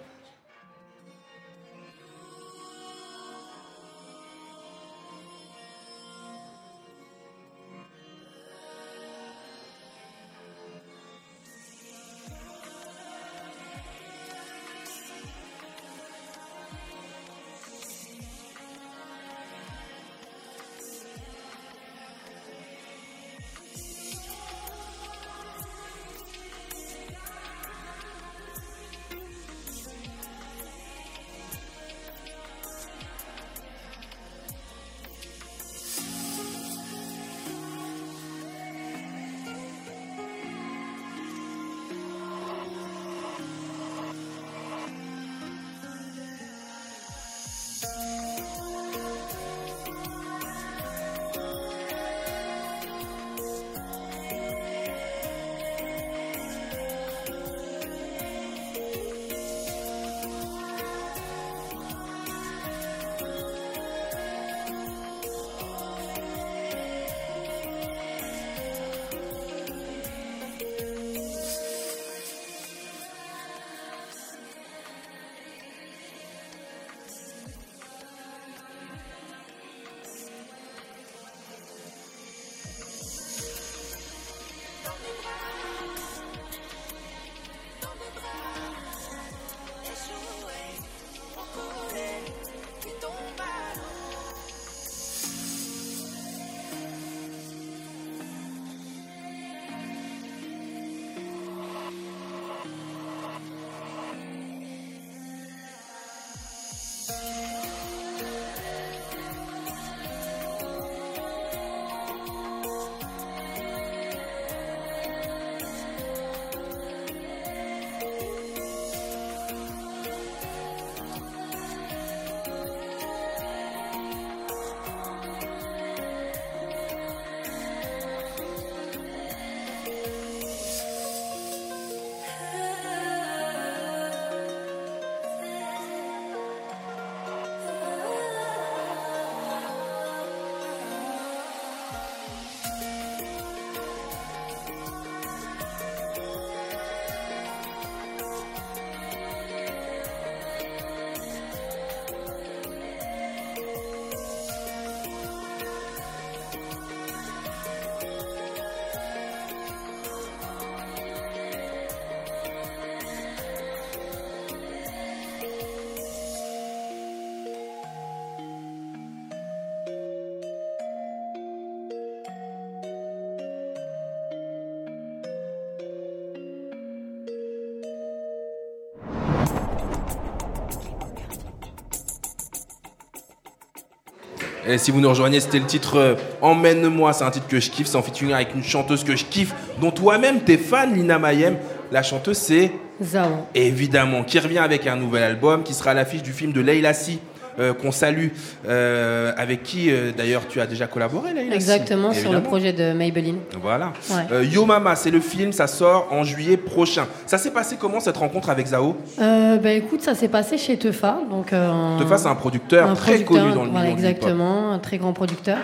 Et 184.70 184.78
si 184.78 184.92
vous 184.92 185.02
nous 185.02 185.10
rejoignez, 185.10 185.40
c'était 185.40 185.58
le 185.58 185.66
titre 185.66 185.98
euh, 185.98 186.16
Emmène-moi. 186.42 187.12
C'est 187.14 187.24
un 187.24 187.32
titre 187.32 187.48
que 187.48 187.60
je 187.60 187.72
kiffe. 187.72 187.88
C'est 187.88 187.98
en 187.98 188.04
featuring 188.04 188.34
avec 188.34 188.54
une 188.54 188.64
chanteuse 188.64 189.04
que 189.04 189.16
je 189.16 189.26
kiffe, 189.26 189.52
dont 189.82 189.90
toi-même 189.90 190.42
t'es 190.42 190.58
fan, 190.58 190.94
Lina 190.94 191.18
Mayem. 191.18 191.58
La 191.92 192.04
chanteuse, 192.04 192.38
c'est 192.38 192.72
Zao. 193.02 193.48
évidemment 193.56 194.24
qui 194.24 194.38
revient 194.38 194.60
avec 194.60 194.86
un 194.86 194.96
nouvel 194.96 195.24
album 195.24 195.64
qui 195.64 195.74
sera 195.74 195.92
à 195.92 195.94
l'affiche 195.96 196.22
du 196.22 196.34
film 196.34 196.52
de 196.52 196.62
Leila 196.62 196.94
Si. 196.94 197.20
Euh, 197.58 197.74
qu'on 197.74 197.92
salue, 197.92 198.28
euh, 198.68 199.32
avec 199.38 199.64
qui 199.64 199.90
euh, 199.90 200.12
d'ailleurs 200.16 200.48
tu 200.48 200.62
as 200.62 200.68
déjà 200.68 200.88
collaboré, 200.88 201.32
Si. 201.32 201.54
Exactement, 201.54 202.14
sur 202.14 202.32
le 202.32 202.42
projet 202.42 202.74
de 202.74 202.94
Maybelline. 202.94 203.40
Voilà. 203.62 203.94
Ouais. 204.10 204.46
Yo 204.46 204.66
Mama, 204.66 204.96
c'est 204.96 205.12
le 205.12 205.20
film, 205.20 205.52
ça 205.52 205.68
sort 205.68 206.08
en 206.12 206.24
juillet 206.24 206.58
prochain. 206.58 207.08
Ça 207.26 207.38
s'est 207.38 207.52
passé 207.52 207.78
comment 207.80 208.00
cette 208.00 208.18
rencontre 208.18 208.50
avec 208.50 208.68
Zao? 208.68 208.98
Bah, 209.18 209.72
écoute, 209.72 210.02
ça 210.02 210.16
s'est 210.16 210.28
passé 210.28 210.58
chez 210.58 210.78
Tefa. 210.78 211.20
Donc, 211.30 211.48
Tefa, 211.48 212.18
c'est 212.18 212.28
un 212.28 212.36
producteur 212.36 212.94
très 212.96 213.24
connu 213.24 213.52
dans 213.54 213.64
le 213.64 213.72
voilà, 213.72 213.88
milieu. 213.88 213.98
Exactement, 213.98 214.72
un 214.72 214.80
très 214.80 214.98
grand 214.98 215.14
producteur. 215.14 215.58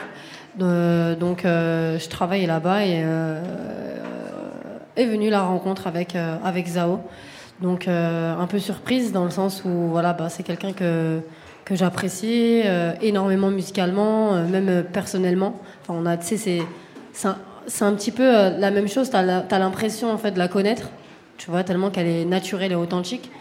Donc, 0.57 1.41
je 1.43 2.09
travaillais 2.09 2.47
là-bas 2.47 2.85
et 2.85 3.03
est 4.95 5.05
venue 5.05 5.29
la 5.29 5.43
rencontre 5.43 5.87
avec, 5.87 6.15
euh, 6.15 6.37
avec 6.43 6.67
Zao. 6.67 6.99
Donc, 7.61 7.87
euh, 7.87 8.37
un 8.37 8.47
peu 8.47 8.59
surprise 8.59 9.11
dans 9.11 9.23
le 9.23 9.31
sens 9.31 9.63
où 9.65 9.69
voilà, 9.89 10.13
bah, 10.13 10.29
c'est 10.29 10.43
quelqu'un 10.43 10.73
que, 10.73 11.21
que 11.65 11.75
j'apprécie 11.75 12.61
euh, 12.63 12.93
énormément 13.01 13.49
musicalement, 13.49 14.35
euh, 14.35 14.47
même 14.47 14.69
euh, 14.69 14.83
personnellement. 14.83 15.59
Enfin, 15.81 15.99
on 15.99 16.05
a, 16.05 16.15
tu 16.15 16.27
sais, 16.27 16.37
c'est, 16.37 16.61
c'est 17.11 17.27
un, 17.27 17.37
un 17.81 17.93
petit 17.93 18.11
peu 18.11 18.23
euh, 18.23 18.57
la 18.57 18.71
même 18.71 18.87
chose. 18.87 19.09
Tu 19.09 19.15
as 19.15 19.59
l'impression 19.59 20.11
en 20.11 20.17
fait 20.17 20.31
de 20.31 20.37
la 20.39 20.47
connaître, 20.47 20.89
tu 21.37 21.49
vois, 21.49 21.63
tellement 21.63 21.89
qu'elle 21.89 22.07
est 22.07 22.25
naturelle 22.25 22.71
et 22.71 22.75
authentique. 22.75 23.31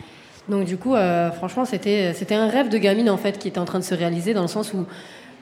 Donc 0.48 0.64
du 0.64 0.76
coup, 0.76 0.94
euh, 0.94 1.30
franchement, 1.30 1.64
c'était 1.64 2.12
c'était 2.12 2.34
un 2.34 2.48
rêve 2.48 2.68
de 2.68 2.78
gamine 2.78 3.08
en 3.08 3.16
fait 3.16 3.38
qui 3.38 3.48
était 3.48 3.58
en 3.58 3.64
train 3.64 3.78
de 3.78 3.84
se 3.84 3.94
réaliser 3.94 4.34
dans 4.34 4.42
le 4.42 4.48
sens 4.48 4.74
où 4.74 4.84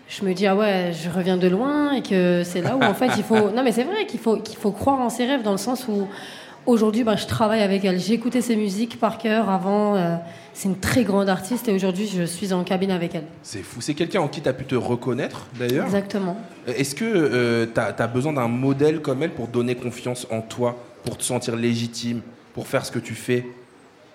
je 0.09 0.25
me 0.25 0.33
dis 0.33 0.47
ah 0.47 0.55
ouais, 0.55 0.93
je 0.93 1.11
reviens 1.11 1.37
de 1.37 1.49
loin 1.49 1.93
et 1.93 2.03
que 2.03 2.43
c'est 2.45 2.61
là 2.61 2.77
où 2.77 2.83
en 2.83 2.95
fait 2.95 3.11
il 3.17 3.25
faut 3.25 3.51
non 3.57 3.63
mais 3.65 3.73
c'est 3.73 3.83
vrai 3.83 4.07
qu'il 4.07 4.21
faut 4.21 4.37
qu'il 4.37 4.57
faut 4.57 4.71
croire 4.71 5.01
en 5.01 5.11
ses 5.11 5.27
rêves 5.27 5.43
dans 5.43 5.53
le 5.53 5.59
sens 5.59 5.89
où 5.89 6.07
aujourd'hui 6.67 7.05
bah, 7.05 7.17
je 7.17 7.27
travaille 7.27 7.63
avec 7.63 7.85
elle, 7.85 7.99
j'ai 7.99 8.15
écouté 8.15 8.41
ses 8.41 8.57
musiques 8.57 8.99
par 8.99 9.19
cœur 9.19 9.51
avant. 9.51 9.97
euh, 9.97 10.17
c'est 10.55 10.69
une 10.69 10.79
très 10.79 11.03
grande 11.03 11.31
artiste 11.31 11.67
et 11.69 11.73
aujourd'hui 11.73 12.07
je 12.07 12.25
suis 12.25 12.53
en 12.53 12.63
cabine 12.63 12.91
avec 12.91 13.15
elle. 13.15 13.25
C'est 13.43 13.63
fou. 13.63 13.81
C'est 13.81 13.95
quelqu'un 13.95 14.21
en 14.21 14.29
qui 14.29 14.43
tu 14.43 14.49
as 14.49 14.53
pu 14.53 14.65
te 14.65 14.75
reconnaître, 14.75 15.47
d'ailleurs 15.59 15.87
Exactement. 15.87 16.37
Est-ce 16.67 16.95
que 16.95 17.65
tu 17.65 17.81
as, 17.81 18.07
besoin 18.07 18.35
d'un 18.35 18.49
modèle 18.49 19.01
comme 19.01 19.23
elle 19.23 19.33
pour 19.33 19.49
donner 19.49 19.75
confiance 19.75 20.27
en 20.31 20.43
toi, 20.43 20.77
pour 21.05 21.17
te 21.17 21.23
sentir 21.23 21.57
légitime, 21.57 22.21
pour 22.53 22.67
faire 22.67 22.85
ce 22.85 22.93
que 22.93 22.99
tu 22.99 23.15
fais? 23.15 23.47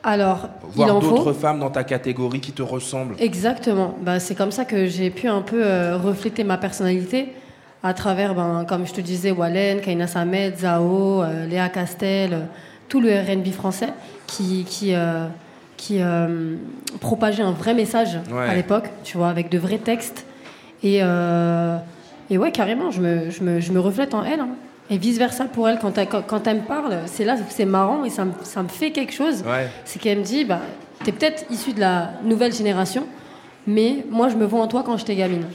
Alors, 0.03 0.49
Voir 0.73 0.99
d'autres 0.99 1.33
femmes 1.33 1.59
dans 1.59 1.69
ta 1.69 1.83
catégorie 1.83 2.39
qui 2.39 2.51
te 2.51 2.61
ressemblent 2.61 3.15
Exactement. 3.19 3.97
Bah, 4.01 4.19
c'est 4.19 4.35
comme 4.35 4.51
ça 4.51 4.63
que 4.63 4.85
j'ai 4.87 5.09
pu 5.09 5.27
un 5.27 5.41
peu 5.41 5.65
euh, 5.65 5.97
refléter 5.97 6.43
ma 6.43 6.57
personnalité 6.57 7.29
à 7.83 7.93
travers, 7.93 8.33
ben, 8.35 8.65
comme 8.67 8.85
je 8.87 8.93
te 8.93 9.01
disais, 9.01 9.31
Wallen, 9.31 9.81
Kaina 9.81 10.07
Samed, 10.07 10.57
Zao, 10.57 11.21
euh, 11.23 11.45
Léa 11.47 11.69
Castel, 11.69 12.33
euh, 12.33 12.39
tout 12.89 12.99
le 13.01 13.09
RB 13.11 13.51
français 13.51 13.89
qui, 14.25 14.65
qui, 14.67 14.93
euh, 14.93 15.27
qui 15.77 16.01
euh, 16.01 16.55
propageait 16.99 17.43
un 17.43 17.51
vrai 17.51 17.73
message 17.73 18.17
Ouais. 18.31 18.47
à 18.49 18.55
l'époque, 18.55 18.89
tu 19.03 19.17
vois, 19.17 19.29
avec 19.29 19.49
de 19.49 19.57
vrais 19.57 19.77
textes. 19.77 20.25
Et, 20.83 20.97
et 22.29 22.37
ouais, 22.37 22.51
carrément, 22.51 22.91
je 22.91 23.01
me, 23.01 23.29
je 23.31 23.43
me, 23.43 23.59
je 23.59 23.71
me 23.71 23.79
reflète 23.79 24.13
en 24.13 24.23
elle. 24.23 24.39
hein. 24.41 24.49
Et 24.89 24.97
vice-versa 24.97 25.45
pour 25.45 25.67
elle, 25.67 25.79
quand, 25.79 25.97
elle- 25.97 26.07
quand, 26.07 26.47
elle 26.47 26.57
me 26.57 26.65
parle, 26.65 26.99
c'est 27.07 27.25
là 27.25 27.35
c'est 27.49 27.65
marrant 27.65 28.05
et 28.05 28.09
ça 28.09 28.23
me, 28.25 28.31
ça 28.43 28.63
me 28.63 28.67
fait 28.69 28.91
quelque 28.91 29.11
chose. 29.11 29.43
Ouais. 29.45 29.67
C'est 29.85 29.99
qu'elle 29.99 30.19
me 30.19 30.23
dit, 30.23 30.45
bah, 30.45 30.61
t'es 31.03 31.11
peut-être 31.11 31.45
issu 31.51 31.73
de 31.73 31.79
la 31.81 32.11
nouvelle 32.23 32.53
génération, 32.53 33.03
mais 33.65 34.05
moi 34.09 34.29
je 34.29 34.35
me 34.37 34.45
vois 34.45 34.61
en 34.61 34.67
toi 34.67 34.83
quand 34.85 34.95
j'étais 34.97 35.15
gamine. 35.15 35.45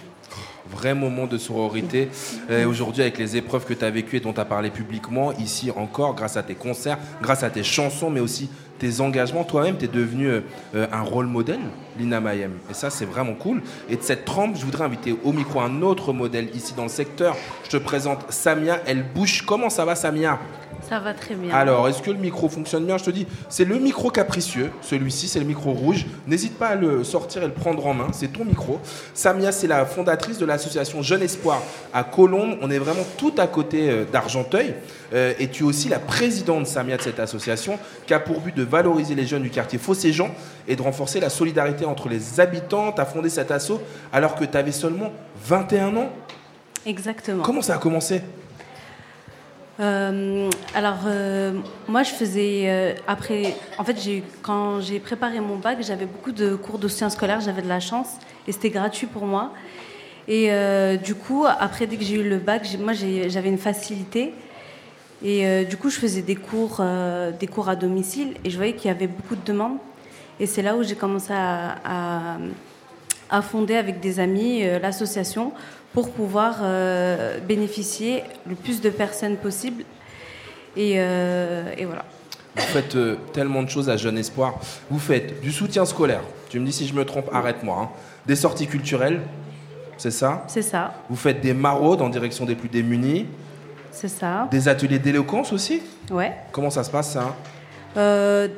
Vrai 0.73 0.95
moment 0.95 1.27
de 1.27 1.37
sororité. 1.37 2.09
Euh, 2.51 2.67
Aujourd'hui, 2.67 3.03
avec 3.03 3.19
les 3.19 3.37
épreuves 3.37 3.67
que 3.67 3.75
tu 3.75 3.85
as 3.85 3.91
vécues 3.91 4.17
et 4.17 4.21
dont 4.21 4.33
tu 4.33 4.41
as 4.41 4.45
parlé 4.47 4.71
publiquement, 4.71 5.33
ici 5.33 5.71
encore, 5.71 6.15
grâce 6.15 6.37
à 6.37 6.43
tes 6.43 6.55
concerts, 6.55 6.99
grâce 7.21 7.43
à 7.43 7.51
tes 7.51 7.63
chansons, 7.63 8.09
mais 8.09 8.21
aussi 8.21 8.49
tes 8.79 9.01
engagements, 9.01 9.45
toi-même, 9.45 9.77
tu 9.77 9.85
es 9.85 9.89
devenu 9.89 10.27
euh, 10.27 10.41
euh, 10.75 10.87
un 10.91 11.03
rôle 11.03 11.27
modèle, 11.27 11.61
Lina 11.99 12.21
Mayem. 12.21 12.53
Et 12.71 12.75
ça, 12.75 12.91
c'est 12.91 13.05
vraiment 13.05 13.35
cool. 13.35 13.63
Et 13.89 13.97
de 13.97 14.03
cette 14.03 14.25
trempe, 14.25 14.57
je 14.57 14.65
voudrais 14.65 14.85
inviter 14.85 15.15
au 15.23 15.33
micro 15.33 15.61
un 15.61 15.83
autre 15.83 16.13
modèle 16.13 16.49
ici 16.55 16.73
dans 16.75 16.85
le 16.85 16.89
secteur. 16.89 17.37
Je 17.65 17.71
te 17.71 17.77
présente 17.77 18.25
Samia 18.31 18.81
Elle 18.87 19.05
Bouche. 19.05 19.43
Comment 19.43 19.71
ça 19.71 19.85
va, 19.85 19.95
Samia? 19.95 20.39
Ça 20.93 21.01
va 21.01 21.15
très 21.15 21.35
bien. 21.35 21.55
alors, 21.55 21.89
est-ce 21.89 22.03
que 22.03 22.11
le 22.11 22.19
micro 22.19 22.51
fonctionne 22.51 22.85
bien? 22.85 22.99
Je 22.99 23.05
te 23.05 23.11
dis, 23.11 23.27
c'est 23.49 23.65
le 23.65 23.79
micro 23.79 24.11
capricieux, 24.11 24.71
celui-ci, 24.83 25.27
c'est 25.27 25.39
le 25.39 25.47
micro 25.47 25.73
rouge. 25.73 26.05
N'hésite 26.27 26.59
pas 26.59 26.67
à 26.67 26.75
le 26.75 27.03
sortir 27.03 27.43
et 27.43 27.47
le 27.47 27.55
prendre 27.55 27.87
en 27.87 27.95
main, 27.95 28.09
c'est 28.13 28.31
ton 28.31 28.45
micro. 28.45 28.79
Samia, 29.15 29.53
c'est 29.53 29.69
la 29.69 29.87
fondatrice 29.87 30.37
de 30.37 30.45
l'association 30.45 31.01
Jeune 31.01 31.23
Espoir 31.23 31.63
à 31.95 32.05
Colombes. 32.05 32.59
On 32.61 32.71
est 32.71 32.77
vraiment 32.77 33.07
tout 33.17 33.33
à 33.39 33.47
côté 33.47 33.89
euh, 33.89 34.05
d'Argenteuil. 34.05 34.75
Euh, 35.15 35.33
et 35.39 35.49
tu 35.49 35.63
es 35.63 35.67
aussi 35.67 35.89
la 35.89 35.99
présidente, 35.99 36.67
Samia, 36.67 36.99
de 36.99 37.03
cette 37.03 37.21
association, 37.21 37.79
qui 38.07 38.13
a 38.13 38.21
pour 38.21 38.41
but 38.41 38.55
de 38.55 38.63
valoriser 38.63 39.15
les 39.15 39.25
jeunes 39.25 39.45
du 39.45 39.51
quartier 39.51 39.79
Fossé-Jean 39.79 40.29
et 40.69 40.77
de 40.77 40.83
renforcer 40.83 41.21
la 41.21 41.31
solidarité 41.31 41.87
entre 41.87 42.11
les 42.11 42.39
habitants. 42.39 42.93
Tu 42.93 43.01
as 43.01 43.07
fondé 43.07 43.31
cet 43.31 43.51
asso 43.51 43.81
alors 44.13 44.35
que 44.35 44.45
tu 44.45 44.59
avais 44.59 44.73
seulement 44.73 45.11
21 45.43 45.97
ans? 45.97 46.11
Exactement. 46.85 47.43
Comment 47.43 47.63
ça 47.63 47.77
a 47.77 47.79
commencé? 47.79 48.21
Euh, 49.81 50.51
alors, 50.75 51.01
euh, 51.07 51.53
moi, 51.89 52.03
je 52.03 52.11
faisais. 52.11 52.65
euh, 52.67 52.95
après, 53.07 53.57
en 53.79 53.85
fait, 53.85 53.97
quand 54.43 54.81
j'ai 54.81 55.01
préparé 55.01 55.41
mon 55.41 55.57
bac, 55.57 55.79
j'avais 55.81 56.07
beaucoup 56.07 56.33
de 56.33 56.55
cours 56.55 56.79
de 56.79 56.89
soutien 56.89 57.11
scolaire, 57.11 57.41
j'avais 57.41 57.63
de 57.63 57.69
la 57.69 57.81
chance 57.81 58.09
et 58.47 58.53
c'était 58.53 58.71
gratuit 58.71 59.07
pour 59.07 59.25
moi. 59.25 59.53
Et 60.29 60.51
du 61.03 61.15
coup, 61.17 61.47
après, 61.47 61.87
dès 61.87 61.97
que 61.97 62.05
j'ai 62.05 62.15
eu 62.15 62.29
le 62.29 62.39
bac, 62.39 62.67
moi, 62.79 62.93
j'avais 62.93 63.49
une 63.49 63.59
facilité. 63.59 64.33
Et 65.25 65.65
du 65.65 65.77
coup, 65.77 65.91
je 65.91 65.99
faisais 65.99 66.23
des 66.23 66.37
cours, 66.37 66.81
des 67.41 67.47
cours 67.49 67.69
à 67.69 67.75
domicile 67.75 68.35
et 68.45 68.51
je 68.51 68.57
voyais 68.57 68.75
qu'il 68.75 68.87
y 68.87 68.91
avait 68.91 69.09
beaucoup 69.09 69.35
de 69.35 69.45
demandes. 69.45 69.79
Et 70.39 70.47
c'est 70.47 70.63
là 70.63 70.77
où 70.77 70.85
j'ai 70.85 70.95
commencé 70.95 71.33
à, 71.35 72.39
fonder 73.43 73.75
avec 73.75 73.99
des 73.99 74.21
amis 74.21 74.63
l'association 74.81 75.53
pour 75.93 76.11
pouvoir 76.11 76.57
euh, 76.63 77.39
bénéficier 77.41 78.23
le 78.47 78.55
plus 78.55 78.81
de 78.81 78.91
personnes 78.91 79.37
possible. 79.37 79.85
Et, 80.77 80.95
euh, 80.97 81.73
et 81.77 81.85
voilà. 81.85 82.05
Vous 82.57 82.63
faites 82.63 82.97
euh, 82.97 83.17
tellement 83.33 83.63
de 83.63 83.69
choses 83.69 83.89
à 83.91 83.97
Jeune 83.97 84.19
Espoir. 84.19 84.55
Vous 84.91 84.99
faites 84.99 85.41
du 85.41 85.53
soutien 85.53 85.85
scolaire. 85.85 86.23
Tu 86.49 86.59
me 86.61 86.67
dis 86.67 86.73
si 86.73 86.87
je 86.87 86.95
me 86.95 87.05
trompe, 87.05 87.29
arrête-moi. 87.33 87.79
hein. 87.83 87.89
Des 88.27 88.37
sorties 88.37 88.67
culturelles, 88.67 89.21
c'est 89.97 90.11
ça? 90.11 90.45
C'est 90.49 90.63
ça, 90.63 90.95
Vous 91.11 91.17
faites 91.17 91.41
des 91.41 91.55
maraudes 91.55 92.03
en 92.03 92.09
direction 92.09 92.45
des 92.45 92.55
plus 92.55 92.69
démunis. 92.69 93.27
c'est 93.91 94.09
ça. 94.09 94.49
Des 94.51 94.69
ateliers 94.69 94.99
d'éloquence 94.99 95.53
aussi? 95.53 95.83
Ouais. 96.11 96.33
Comment 96.53 96.71
ça 96.71 96.85
se 96.85 96.91
passe 96.91 97.11
ça? 97.13 97.35
Euh, 97.97 98.49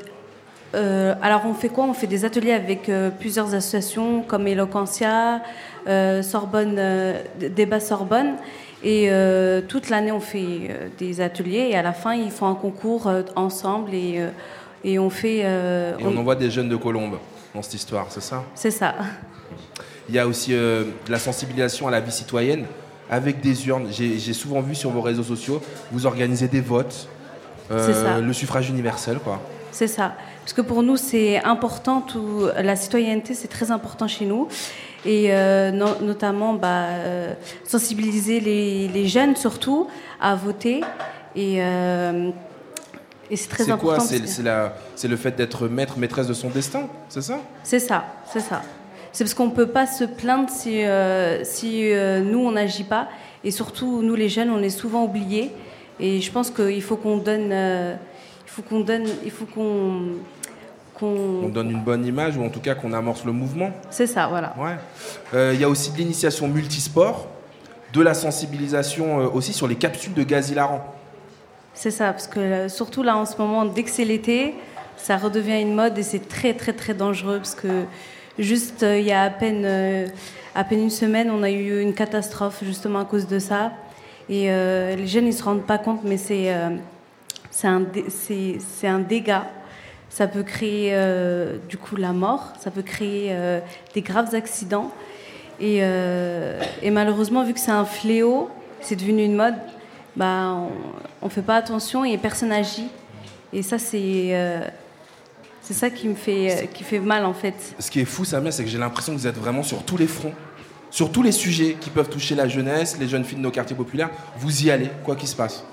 euh, 0.74 1.14
alors 1.22 1.43
on 1.47 1.55
fait 1.55 1.68
quoi? 1.68 1.85
On 1.85 1.95
fait 1.95 2.07
des 2.07 2.24
ateliers 2.24 2.53
avec 2.53 2.89
euh, 2.89 3.11
plusieurs 3.11 3.55
associations 3.55 4.22
comme 4.22 4.47
Eloquentia, 4.49 5.41
Sorbonne, 6.22 6.76
euh, 6.78 7.22
Débat 7.39 7.80
Sorbonne. 7.80 8.35
Et 8.82 9.07
euh, 9.09 9.62
toute 9.66 9.89
l'année 9.89 10.12
on 10.12 10.20
fait 10.20 10.45
euh, 10.45 10.89
des 10.99 11.22
ateliers 11.22 11.68
et 11.70 11.76
à 11.76 11.82
la 11.82 11.95
fin 11.95 12.14
ils 12.14 12.30
font 12.30 12.47
un 12.47 12.55
concours 12.55 13.07
euh, 13.07 13.22
ensemble 13.35 13.95
et, 13.95 14.16
euh, 14.18 14.28
et 14.85 14.99
on 14.99 15.09
fait... 15.09 15.41
euh, 15.45 15.97
Et 15.99 16.05
on 16.05 16.16
envoie 16.18 16.35
des 16.37 16.51
jeunes 16.51 16.68
de 16.68 16.76
Colombes 16.76 17.16
dans 17.55 17.62
cette 17.62 17.74
histoire, 17.74 18.07
c'est 18.11 18.20
ça? 18.22 18.45
C'est 18.55 18.70
ça. 18.70 18.95
Il 20.11 20.14
y 20.14 20.18
a 20.18 20.26
aussi 20.26 20.53
euh, 20.53 20.85
de 21.07 21.11
la 21.12 21.18
sensibilisation 21.18 21.89
à 21.89 21.91
la 21.91 22.01
vie 22.01 22.12
citoyenne 22.12 22.66
avec 23.11 23.41
des 23.41 23.66
urnes. 23.68 23.87
J'ai 23.91 24.32
souvent 24.35 24.61
vu 24.61 24.74
sur 24.74 24.91
vos 24.91 25.01
réseaux 25.01 25.22
sociaux, 25.22 25.62
vous 25.91 26.05
organisez 26.05 26.49
des 26.49 26.61
votes, 26.61 27.09
euh, 27.70 27.87
C'est 27.87 27.95
ça. 27.95 28.20
le 28.20 28.32
suffrage 28.35 28.68
universel, 28.68 29.18
quoi. 29.18 29.41
C'est 29.72 29.87
ça. 29.89 30.12
Parce 30.43 30.53
que 30.53 30.61
pour 30.61 30.82
nous, 30.82 30.99
c'est 30.99 31.43
important, 31.43 32.03
tout, 32.03 32.49
la 32.62 32.76
citoyenneté, 32.76 33.32
c'est 33.32 33.49
très 33.49 33.70
important 33.70 34.07
chez 34.09 34.26
nous. 34.26 34.47
Et 35.07 35.26
euh, 35.32 35.70
no- 35.70 36.00
notamment, 36.00 36.55
bah, 36.55 36.84
euh, 36.88 37.34
sensibiliser 37.64 38.40
les, 38.40 38.88
les 38.88 39.07
jeunes 39.07 39.36
surtout 39.36 39.88
à 40.20 40.34
voter. 40.34 40.80
Et, 41.36 41.57
euh, 41.62 42.30
et 43.30 43.36
c'est 43.36 43.48
très 43.48 43.64
important. 43.70 43.96
quoi 43.98 44.00
C'est 44.00 44.20
que- 44.20 44.68
c'est 44.96 45.09
le 45.09 45.16
fait 45.16 45.32
d'être 45.36 45.68
maître, 45.68 45.98
maîtresse 45.98 46.26
de 46.26 46.32
son 46.34 46.48
destin, 46.50 46.88
c'est 47.09 47.22
ça? 47.22 47.40
C'est 47.62 47.78
ça, 47.80 48.05
c'est 48.32 48.40
ça. 48.40 48.62
C'est 49.12 49.24
parce 49.24 49.34
qu'on 49.34 49.46
ne 49.46 49.52
peut 49.52 49.68
pas 49.68 49.86
se 49.86 50.05
plaindre 50.05 50.48
si, 50.50 50.82
si 51.44 51.92
nous, 52.24 52.40
on 52.40 52.50
n'agit 52.52 52.82
pas. 52.84 53.09
Et 53.44 53.50
surtout, 53.52 54.02
nous, 54.02 54.14
les 54.16 54.28
jeunes, 54.28 54.50
on 54.50 54.61
est 54.62 54.70
souvent 54.70 55.05
oubliés. 55.05 55.52
Et 56.00 56.20
je 56.20 56.32
pense 56.32 56.50
qu'il 56.50 56.82
faut 56.82 56.96
qu'on 56.96 57.18
donne... 57.18 57.52
il 57.52 57.96
faut 58.50 58.62
qu'on 58.62 58.80
donne... 58.80 59.05
Il 59.24 59.30
faut 59.30 59.44
qu'on... 59.44 60.14
qu'on- 60.99 61.42
On 61.45 61.49
donne 61.49 61.70
une 61.70 61.80
bonne 61.82 62.05
image 62.07 62.36
ou 62.36 62.45
en 62.45 62.49
tout 62.49 62.61
cas 62.61 62.74
qu'on 62.74 62.92
amorce 62.92 63.24
le 63.24 63.32
mouvement. 63.32 63.70
C'est 63.90 64.07
ça, 64.07 64.26
voilà. 64.28 64.55
Ouais. 64.59 64.76
Euh, 65.34 65.53
Il 65.55 65.61
y 65.61 65.64
a 65.64 65.68
aussi 65.68 65.90
de 65.92 65.97
l'initiation 65.99 66.49
multisport, 66.49 67.26
de 67.92 68.01
la 68.03 68.14
sensibilisation 68.14 69.20
euh, 69.20 69.28
aussi 69.28 69.53
sur 69.53 69.66
les 69.68 69.76
capsules 69.76 70.14
de 70.14 70.22
gaz 70.22 70.51
hilarant. 70.51 70.84
C'est 71.74 71.90
ça, 71.90 72.12
parce 72.12 72.26
que 72.28 72.38
euh, 72.40 72.68
surtout 72.68 73.03
là 73.03 73.16
en 73.16 73.24
ce 73.26 73.36
moment, 73.36 73.64
dès 73.64 73.82
que 73.82 73.90
c'est 73.90 74.05
l'été, 74.05 74.55
ça 74.97 75.16
redevient 75.16 75.61
une 75.61 75.74
mode 75.74 75.99
et 75.99 76.03
c'est 76.05 76.28
très 76.28 76.55
très 76.55 76.72
très 76.72 76.95
dangereux 76.95 77.38
parce 77.38 77.55
que 77.57 77.84
juste 78.38 78.82
euh, 78.84 78.99
il 78.99 79.07
y 79.07 79.12
a 79.12 79.22
à 79.22 79.30
peine, 79.30 79.62
euh, 79.64 80.07
à 80.55 80.62
peine 80.64 80.82
une 80.84 80.90
semaine, 80.90 81.30
on 81.30 81.42
a 81.42 81.51
eu 81.51 81.80
une 81.80 81.92
catastrophe 81.95 82.62
justement 82.62 83.01
à 83.01 83.05
cause 83.05 83.26
de 83.26 83.38
ça. 83.40 83.72
Et 84.28 84.51
euh, 84.51 84.95
les 84.97 85.07
jeunes 85.09 85.26
ils 85.26 85.34
se 85.34 85.42
rendent 85.42 85.66
pas 85.66 85.78
compte, 85.78 86.01
mais 86.05 86.16
c'est 86.16 86.49
un, 87.64 87.80
dé- 87.80 88.05
un 88.84 88.99
dégât. 89.01 89.45
Ça 90.15 90.29
peut 90.29 90.45
créer 90.45 90.91
euh, 90.93 91.57
du 91.69 91.77
coup 91.77 91.97
la 91.97 92.12
mort, 92.12 92.53
ça 92.61 92.71
peut 92.71 92.83
créer 92.83 93.31
euh, 93.33 93.59
des 93.95 94.01
graves 94.01 94.33
accidents. 94.33 94.93
Et, 95.59 95.81
euh, 95.83 96.62
et 96.83 96.93
malheureusement, 96.93 97.43
vu 97.43 97.53
que 97.53 97.59
c'est 97.59 97.73
un 97.73 97.85
fléau, 97.85 98.49
c'est 98.81 98.95
devenu 98.95 99.25
une 99.25 99.35
mode, 99.35 99.57
bah, 100.15 100.57
on 101.21 101.25
ne 101.25 101.31
fait 101.31 101.43
pas 101.43 101.57
attention 101.57 102.05
et 102.05 102.17
personne 102.17 102.51
n'agit. 102.51 102.87
Et 103.53 103.62
ça, 103.62 103.77
c'est 103.77 104.31
ça 105.62 105.91
qui 105.91 106.07
me 106.07 106.15
fait, 106.15 106.71
qui 106.73 106.85
fait 106.85 107.01
mal 107.01 107.25
en 107.25 107.35
fait. 107.35 107.75
Ce 107.81 107.91
qui 107.91 107.99
est 107.99 108.05
fou, 108.05 108.25
Samia, 108.25 108.53
c'est 108.53 108.62
que 108.62 108.71
j'ai 108.71 108.79
l'impression 108.79 109.15
que 109.15 109.19
vous 109.19 109.27
êtes 109.27 109.39
vraiment 109.39 109.65
sur 109.65 109.83
tous 109.83 109.97
les 109.97 110.07
fronts. 110.07 110.35
sur 110.93 111.11
tous 111.11 111.25
les 111.25 111.33
sujets 111.33 111.77
qui 111.81 111.91
peuvent 111.91 112.09
toucher 112.09 112.37
la 112.37 112.47
jeunesse, 112.47 112.99
les 113.01 113.09
jeunes 113.09 113.25
filles 113.25 113.39
de 113.39 113.43
nos 113.43 113.51
quartiers 113.51 113.75
populaires, 113.75 114.11
vous 114.39 114.65
y 114.65 114.71
allez, 114.71 114.91
quoi 115.03 115.17
qu'il 115.17 115.29
se 115.29 115.35
passe. 115.35 115.65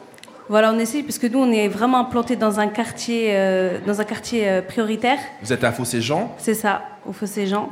Voilà, 0.52 0.74
on 0.74 0.80
essaye 0.80 1.04
parce 1.04 1.18
que 1.18 1.28
nous, 1.28 1.40
on 1.40 1.50
est 1.50 1.70
vraiment 1.70 2.00
implanté 2.00 2.36
dans 2.36 2.60
un 2.60 2.68
quartier, 2.68 3.28
euh, 3.30 3.78
dans 3.88 4.02
un 4.02 4.04
quartier 4.04 4.50
euh, 4.50 4.62
prioritaire. 4.62 5.18
Vous 5.42 5.54
êtes 5.54 5.64
à 5.64 5.72
Fossé-Jean, 5.72 6.36
C'est 6.38 6.56
ça, 6.56 6.82
au 7.08 7.14
Fossé 7.14 7.48
Jean. 7.48 7.70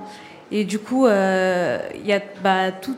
Et 0.50 0.64
du 0.64 0.80
coup, 0.80 1.06
euh, 1.06 1.78
il 1.94 2.08
y 2.08 2.14
a 2.14 2.22
bah, 2.42 2.72
tout. 2.72 2.96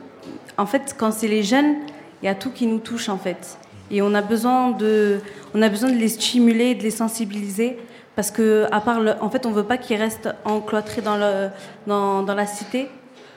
En 0.55 0.67
fait, 0.67 0.95
quand 0.95 1.09
c'est 1.11 1.27
les 1.27 1.41
jeunes, 1.41 1.77
il 2.21 2.27
y 2.27 2.29
a 2.29 2.35
tout 2.35 2.51
qui 2.51 2.67
nous 2.67 2.77
touche 2.77 3.09
en 3.09 3.17
fait. 3.17 3.57
Et 3.89 4.03
on 4.03 4.13
a 4.13 4.21
besoin 4.21 4.69
de, 4.69 5.19
on 5.55 5.63
a 5.63 5.67
besoin 5.69 5.89
de 5.89 5.95
les 5.97 6.09
stimuler, 6.09 6.75
de 6.75 6.83
les 6.83 6.91
sensibiliser, 6.91 7.79
parce 8.15 8.29
que 8.29 8.67
à 8.71 8.81
part, 8.81 8.99
le- 9.01 9.15
en 9.19 9.31
fait, 9.31 9.47
on 9.47 9.51
veut 9.51 9.63
pas 9.65 9.77
qu'ils 9.77 9.97
restent 9.97 10.29
encloîtrés 10.45 11.01
dans 11.01 11.17
le, 11.17 11.47
dans, 11.87 12.21
dans 12.21 12.35
la 12.35 12.45
cité 12.45 12.87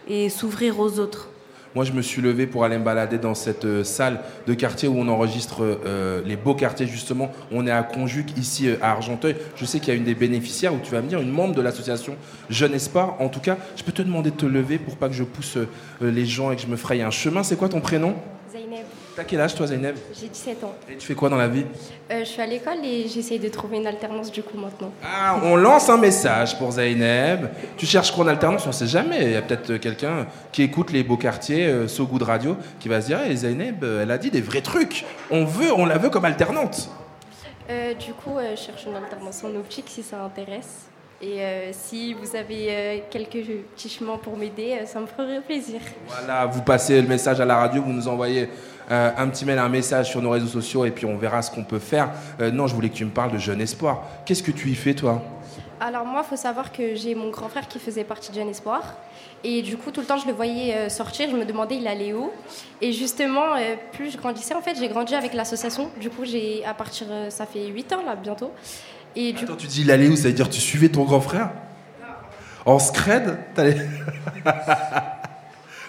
et 0.09 0.29
s'ouvrir 0.29 0.79
aux 0.79 0.99
autres. 1.01 1.31
Moi, 1.75 1.85
je 1.85 1.93
me 1.93 2.03
suis 2.03 2.23
levé 2.23 2.47
pour 2.47 2.65
aller 2.65 2.79
me 2.79 2.85
balader 2.85 3.19
dans 3.19 3.35
cette 3.35 3.65
euh, 3.65 3.83
salle 3.83 4.21
de 4.47 4.55
quartier 4.55 4.87
où 4.87 4.97
on 4.97 5.09
enregistre 5.09 5.57
euh, 5.61 6.23
les 6.25 6.37
beaux 6.37 6.55
quartiers, 6.55 6.87
justement. 6.87 7.33
On 7.51 7.67
est 7.67 7.71
à 7.73 7.83
Conjuc, 7.83 8.39
ici 8.39 8.69
euh, 8.69 8.77
à 8.81 8.93
Argenteuil. 8.93 9.35
Je 9.57 9.65
sais 9.65 9.81
qu'il 9.81 9.89
y 9.89 9.91
a 9.91 9.95
une 9.97 10.05
des 10.05 10.15
bénéficiaires, 10.15 10.73
où 10.73 10.79
tu 10.79 10.93
vas 10.93 11.03
me 11.03 11.09
dire, 11.09 11.21
une 11.21 11.33
membre 11.33 11.57
de 11.57 11.63
l'association 11.63 12.15
Jeune 12.49 12.75
Espoir. 12.75 13.17
En 13.19 13.29
tout 13.29 13.41
cas, 13.41 13.57
je 13.75 13.83
peux 13.83 13.91
te 13.91 14.03
demander 14.03 14.31
de 14.31 14.37
te 14.37 14.47
lever 14.47 14.79
pour 14.79 14.97
pas 14.97 15.09
que 15.09 15.15
je 15.15 15.25
pousse 15.25 15.59
les 16.01 16.27
gens 16.27 16.53
et 16.53 16.57
que 16.57 16.63
je 16.63 16.69
me 16.69 16.77
fraye 16.77 17.03
un 17.03 17.11
chemin. 17.11 17.43
C'est 17.43 17.57
quoi 17.57 17.69
ton 17.69 17.81
prénom? 17.81 18.15
T'as 19.17 19.23
quel 19.23 19.41
âge, 19.41 19.55
toi, 19.55 19.69
Zaineb 19.69 19.95
j'ai 20.13 20.27
17 20.27 20.65
ans. 20.65 20.75
Et 20.91 20.97
tu 20.97 21.07
fais 21.07 21.15
quoi 21.15 21.29
dans 21.29 21.37
la 21.37 21.47
vie 21.47 21.65
Euh, 22.11 22.21
je 22.21 22.25
suis 22.25 22.43
à 22.43 22.47
l'école 22.47 22.85
et 22.85 23.07
j'essaye 23.07 23.39
de 23.39 23.49
trouver 23.49 23.77
une 23.77 23.87
alternance 23.87 24.33
du 24.33 24.43
coup 24.43 24.59
maintenant. 24.59 24.93
Ah, 25.05 25.39
on 25.45 25.55
lance 25.55 25.89
un 25.89 25.99
message 25.99 26.59
pour 26.59 26.73
Zaineb. 26.73 27.47
Tu 27.77 27.87
cherches 27.87 28.11
quoi 28.11 28.25
en 28.25 28.29
alternance? 28.29 28.67
On 28.67 28.73
sait 28.73 28.89
jamais. 28.89 29.23
Il 29.23 29.31
y 29.31 29.37
a 29.37 29.43
peut-être 29.43 29.71
euh, 29.71 29.79
quelqu'un 29.79 30.27
qui 30.51 30.63
écoute 30.65 30.91
les 30.91 31.05
beaux 31.05 31.17
quartiers, 31.17 31.67
euh, 31.67 31.87
Good 31.87 32.23
Radio, 32.23 32.57
qui 32.81 32.89
va 32.89 33.01
se 33.01 33.07
dire 33.07 33.21
hey, 33.21 33.37
Zaineb, 33.37 33.85
euh, 33.85 34.03
elle 34.03 34.11
a 34.11 34.19
dit 34.19 34.33
des 34.33 34.41
vrais 34.41 34.63
trucs. 34.63 35.05
On 35.31 35.45
veut, 35.45 35.73
on 35.73 35.87
la 35.87 35.99
veut 35.99 36.11
comme 36.11 36.25
alternante. 36.25 36.91
Euh, 37.71 37.95
du 37.95 38.13
coup, 38.15 38.39
je 38.41 38.61
cherche 38.61 38.85
une 38.87 38.97
alternance 38.97 39.45
en 39.45 39.55
optique 39.55 39.87
si 39.89 40.03
ça 40.03 40.23
intéresse. 40.23 40.89
Et 41.23 41.41
euh, 41.41 41.71
si 41.73 42.13
vous 42.13 42.37
avez 42.37 42.67
euh, 42.69 42.99
quelques 43.11 43.47
petits 43.75 43.89
chemins 43.89 44.19
pour 44.19 44.37
m'aider, 44.37 44.77
euh, 44.81 44.85
ça 44.87 45.01
me 45.01 45.07
ferait 45.07 45.41
plaisir. 45.41 45.81
Voilà, 46.07 46.45
vous 46.45 46.61
passez 46.61 47.01
le 47.01 47.09
message 47.09 47.41
à 47.41 47.45
la 47.45 47.57
radio, 47.57 47.83
vous 47.83 47.93
nous 47.93 48.09
envoyez 48.09 48.49
euh, 48.91 49.11
un 49.17 49.29
petit 49.29 49.45
mail, 49.45 49.59
un 49.59 49.69
message 49.69 50.11
sur 50.11 50.21
nos 50.21 50.31
réseaux 50.31 50.47
sociaux, 50.47 50.85
et 50.85 50.91
puis 50.91 51.07
on 51.07 51.17
verra 51.17 51.43
ce 51.43 51.51
qu'on 51.51 51.65
peut 51.65 51.79
faire. 51.79 52.11
Euh, 52.41 52.51
non, 52.51 52.67
je 52.67 52.75
voulais 52.75 52.89
que 52.89 52.95
tu 52.95 53.05
me 53.05 53.11
parles 53.11 53.33
de 53.33 53.39
Jeune 53.39 53.61
Espoir. 53.61 54.03
Qu'est-ce 54.25 54.43
que 54.43 54.51
tu 54.51 54.69
y 54.69 54.75
fais, 54.75 54.95
toi? 54.95 55.23
Alors 55.81 56.05
moi, 56.05 56.23
il 56.25 56.29
faut 56.29 56.37
savoir 56.37 56.73
que 56.73 56.95
j'ai 56.95 57.15
mon 57.15 57.31
grand 57.31 57.49
frère 57.49 57.67
qui 57.69 57.79
faisait 57.79 58.05
partie 58.05 58.31
de 58.31 58.37
Jeune 58.37 58.49
Espoir. 58.49 58.95
Et 59.43 59.63
du 59.63 59.77
coup, 59.77 59.91
tout 59.91 60.01
le 60.01 60.07
temps, 60.07 60.17
je 60.17 60.27
le 60.27 60.33
voyais 60.33 60.75
euh, 60.75 60.89
sortir, 60.89 61.29
je 61.31 61.37
me 61.37 61.45
demandais 61.45 61.77
il 61.77 61.87
allait 61.87 62.13
où? 62.13 62.31
Et 62.81 62.93
justement, 62.93 63.55
plus 63.93 64.11
je 64.11 64.17
grandissais, 64.19 64.55
en 64.55 64.63
fait, 64.63 64.77
j'ai 64.79 64.89
grandi 64.89 65.15
avec 65.15 65.35
l'association. 65.35 65.91
Du 66.01 66.11
coup, 66.11 66.25
j'ai 66.25 66.65
à 66.65 66.75
partir, 66.75 67.07
ça 67.29 67.47
fait 67.47 67.67
8 67.67 67.93
ans 67.93 68.03
là, 68.07 68.17
bientôt. 68.17 68.53
Et 69.17 69.33
du 69.33 69.45
Attends, 69.45 69.57
tu 69.57 69.67
dis 69.67 69.83
il 69.83 69.91
allait 69.91 70.09
où? 70.09 70.17
Ça 70.17 70.29
veut 70.29 70.35
dire 70.35 70.49
que 70.49 70.55
tu 70.55 70.61
suivais 70.61 70.89
ton 70.89 71.05
grand 71.05 71.21
frère? 71.21 71.51
En 72.67 72.79
scred 72.79 73.39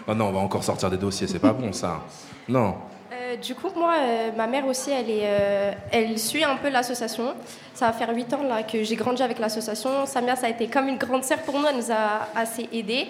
Oh 0.08 0.14
non, 0.14 0.26
on 0.26 0.32
va 0.32 0.40
encore 0.40 0.64
sortir 0.64 0.90
des 0.90 0.98
dossiers, 0.98 1.28
c'est 1.28 1.40
pas 1.40 1.54
bon 1.54 1.74
ça. 1.74 2.02
Non. 2.48 2.76
Euh, 3.12 3.38
du 3.38 3.56
coup, 3.56 3.68
moi, 3.76 3.94
euh, 4.00 4.32
ma 4.36 4.48
mère 4.48 4.66
aussi, 4.68 4.92
elle, 4.92 5.10
est, 5.10 5.24
euh, 5.24 5.72
elle 5.92 6.18
suit 6.20 6.44
un 6.44 6.56
peu 6.56 6.70
l'association. 6.70 7.34
Ça 7.74 7.88
va 7.88 7.94
faire 7.94 8.14
8 8.14 8.34
ans 8.34 8.44
là, 8.44 8.64
que 8.64 8.84
j'ai 8.84 8.96
grandi 8.96 9.24
avec 9.24 9.40
l'association. 9.40 10.06
Samia, 10.06 10.36
ça 10.36 10.48
a 10.48 10.50
été 10.50 10.68
comme 10.68 10.88
une 10.88 10.98
grande 10.98 11.24
sœur 11.24 11.40
pour 11.40 11.60
nous. 11.60 11.66
Elle 11.68 11.78
nous 11.78 11.92
a 11.92 12.28
assez 12.36 12.70
aidés. 12.72 13.08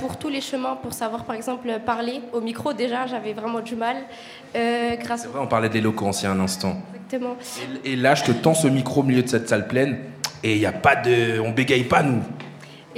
Pour 0.00 0.16
tous 0.16 0.30
les 0.30 0.40
chemins, 0.40 0.76
pour 0.76 0.94
savoir, 0.94 1.24
par 1.24 1.36
exemple, 1.36 1.68
parler 1.84 2.22
au 2.32 2.40
micro, 2.40 2.72
déjà, 2.72 3.06
j'avais 3.06 3.34
vraiment 3.34 3.60
du 3.60 3.76
mal. 3.76 3.96
Grâce 4.54 5.22
C'est 5.22 5.28
vrai, 5.28 5.40
on 5.42 5.46
parlait 5.46 5.68
d'éloquence 5.68 6.22
il 6.22 6.24
y 6.24 6.28
a 6.28 6.30
un 6.30 6.40
instant. 6.40 6.78
Exactement. 6.94 7.36
Et 7.84 7.94
là, 7.94 8.14
je 8.14 8.24
te 8.24 8.32
tends 8.32 8.54
ce 8.54 8.66
micro 8.66 9.02
au 9.02 9.04
milieu 9.04 9.22
de 9.22 9.28
cette 9.28 9.46
salle 9.46 9.68
pleine, 9.68 9.98
et 10.42 10.54
il 10.54 10.58
y 10.58 10.64
a 10.64 10.72
pas 10.72 10.96
de. 10.96 11.38
On 11.40 11.50
bégaye 11.50 11.84
pas, 11.84 12.02
nous. 12.02 12.22